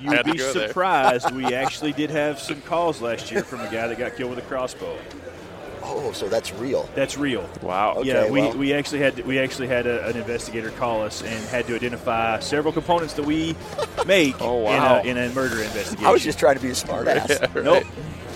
You'd 0.00 0.24
be 0.24 0.38
surprised. 0.38 1.30
we 1.32 1.54
actually 1.54 1.92
did 1.92 2.10
have 2.10 2.38
some 2.38 2.60
calls 2.62 3.00
last 3.00 3.30
year 3.30 3.42
from 3.42 3.60
a 3.60 3.70
guy 3.70 3.88
that 3.88 3.98
got 3.98 4.16
killed 4.16 4.30
with 4.30 4.38
a 4.38 4.46
crossbow. 4.48 4.98
Oh, 5.86 6.12
so 6.12 6.28
that's 6.28 6.52
real. 6.54 6.88
That's 6.94 7.18
real. 7.18 7.48
Wow. 7.62 7.96
Okay, 7.96 8.08
yeah, 8.08 8.30
we, 8.30 8.40
well. 8.40 8.56
we 8.56 8.72
actually 8.72 9.00
had 9.00 9.18
we 9.26 9.38
actually 9.38 9.68
had 9.68 9.86
a, 9.86 10.06
an 10.06 10.16
investigator 10.16 10.70
call 10.70 11.02
us 11.02 11.22
and 11.22 11.44
had 11.48 11.66
to 11.66 11.74
identify 11.74 12.38
several 12.40 12.72
components 12.72 13.14
that 13.14 13.24
we 13.24 13.54
make 14.06 14.40
oh, 14.40 14.56
wow. 14.56 15.00
in, 15.00 15.18
a, 15.18 15.24
in 15.24 15.30
a 15.30 15.34
murder 15.34 15.62
investigation. 15.62 16.06
I 16.06 16.10
was 16.10 16.24
just 16.24 16.38
trying 16.38 16.56
to 16.56 16.62
be 16.62 16.70
a 16.70 16.74
smart 16.74 17.06
ass. 17.06 17.28
yeah, 17.30 17.40
right. 17.54 17.64
Nope. 17.64 17.84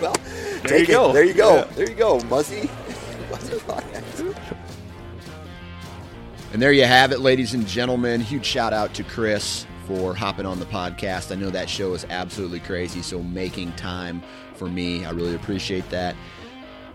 Well, 0.01 0.15
there 0.63 0.77
you 0.77 0.85
it. 0.85 0.89
go. 0.89 1.13
There 1.13 1.25
you 1.25 1.35
go. 1.35 1.57
Yeah. 1.57 1.65
There 1.75 1.89
you 1.89 1.95
go, 1.95 2.21
Muzzy. 2.21 2.69
And 6.53 6.63
there 6.63 6.73
you 6.73 6.85
have 6.85 7.13
it, 7.13 7.21
ladies 7.21 7.55
and 7.55 7.67
gentlemen. 7.67 8.21
Huge 8.21 8.45
shout 8.45 8.73
out 8.73 8.95
to 8.95 9.05
Chris 9.05 9.67
for 9.87 10.15
hopping 10.15 10.47
on 10.47 10.59
the 10.59 10.67
podcast. 10.67 11.31
I 11.31 11.35
know 11.35 11.51
that 11.51 11.69
show 11.69 11.93
is 11.95 12.07
absolutely 12.09 12.61
crazy, 12.61 13.03
so 13.03 13.23
making 13.23 13.73
time 13.73 14.23
for 14.55 14.69
me, 14.69 15.05
I 15.05 15.11
really 15.11 15.35
appreciate 15.35 15.89
that. 15.91 16.17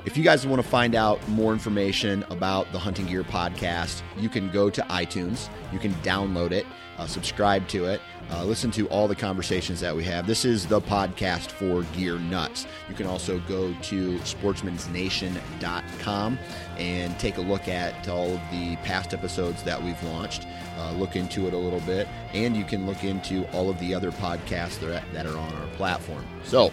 If 0.06 0.18
you 0.18 0.24
guys 0.24 0.46
want 0.46 0.62
to 0.62 0.68
find 0.68 0.96
out 0.96 1.26
more 1.30 1.54
information 1.54 2.24
about 2.30 2.72
the 2.72 2.80
Hunting 2.80 3.06
Gear 3.06 3.24
podcast, 3.24 4.02
you 4.18 4.28
can 4.28 4.50
go 4.50 4.70
to 4.70 4.82
iTunes. 4.84 5.50
You 5.72 5.80
can 5.80 5.94
download 5.96 6.52
it, 6.52 6.66
uh, 6.98 7.08
subscribe 7.08 7.68
to 7.70 7.86
it, 7.86 8.02
uh, 8.32 8.44
listen 8.44 8.72
to 8.72 8.88
all 8.88 9.08
the 9.08 9.16
conversations 9.16 9.80
that 9.82 9.96
we 9.96 10.04
have. 10.04 10.26
This 10.28 10.46
is 10.46 10.66
the 10.66 10.82
podcast 10.82 11.52
for 11.52 11.84
gear 11.96 12.18
nuts. 12.18 12.66
You 12.90 12.96
can 12.96 13.06
also 13.08 13.40
go 13.48 13.74
to 13.74 14.18
sportsmansnation.com 14.20 16.40
and 16.78 17.20
take 17.20 17.38
a 17.38 17.42
look 17.42 17.68
at 17.68 18.08
all 18.08 18.34
of 18.34 18.40
the 18.52 18.76
past 18.78 19.14
episodes 19.14 19.62
that 19.64 19.82
we've 19.82 20.02
launched. 20.04 20.48
Uh, 20.78 20.92
look 20.94 21.16
into 21.16 21.48
it 21.48 21.54
a 21.54 21.58
little 21.58 21.82
bit, 21.82 22.08
and 22.34 22.58
you 22.58 22.64
can 22.64 22.88
look 22.88 23.04
into 23.04 23.46
all 23.52 23.70
of 23.70 23.78
the 23.80 23.94
other 23.94 24.12
podcasts 24.12 24.80
that 24.80 25.04
that 25.14 25.26
are 25.26 25.38
on 25.38 25.54
our 25.54 25.68
platform. 25.76 26.26
So, 26.44 26.72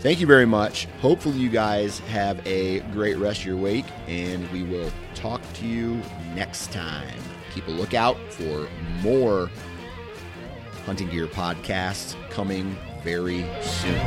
Thank 0.00 0.20
you 0.20 0.28
very 0.28 0.46
much. 0.46 0.86
Hopefully, 1.00 1.38
you 1.38 1.48
guys 1.48 1.98
have 2.00 2.46
a 2.46 2.78
great 2.92 3.16
rest 3.16 3.40
of 3.40 3.46
your 3.46 3.56
week, 3.56 3.84
and 4.06 4.48
we 4.52 4.62
will 4.62 4.92
talk 5.16 5.40
to 5.54 5.66
you 5.66 6.00
next 6.36 6.70
time. 6.70 7.18
Keep 7.52 7.66
a 7.66 7.72
lookout 7.72 8.16
for 8.30 8.68
more 9.02 9.50
Hunting 10.88 11.08
Gear 11.08 11.26
podcast 11.26 12.16
coming 12.30 12.74
very 13.04 13.44
soon. 13.60 13.98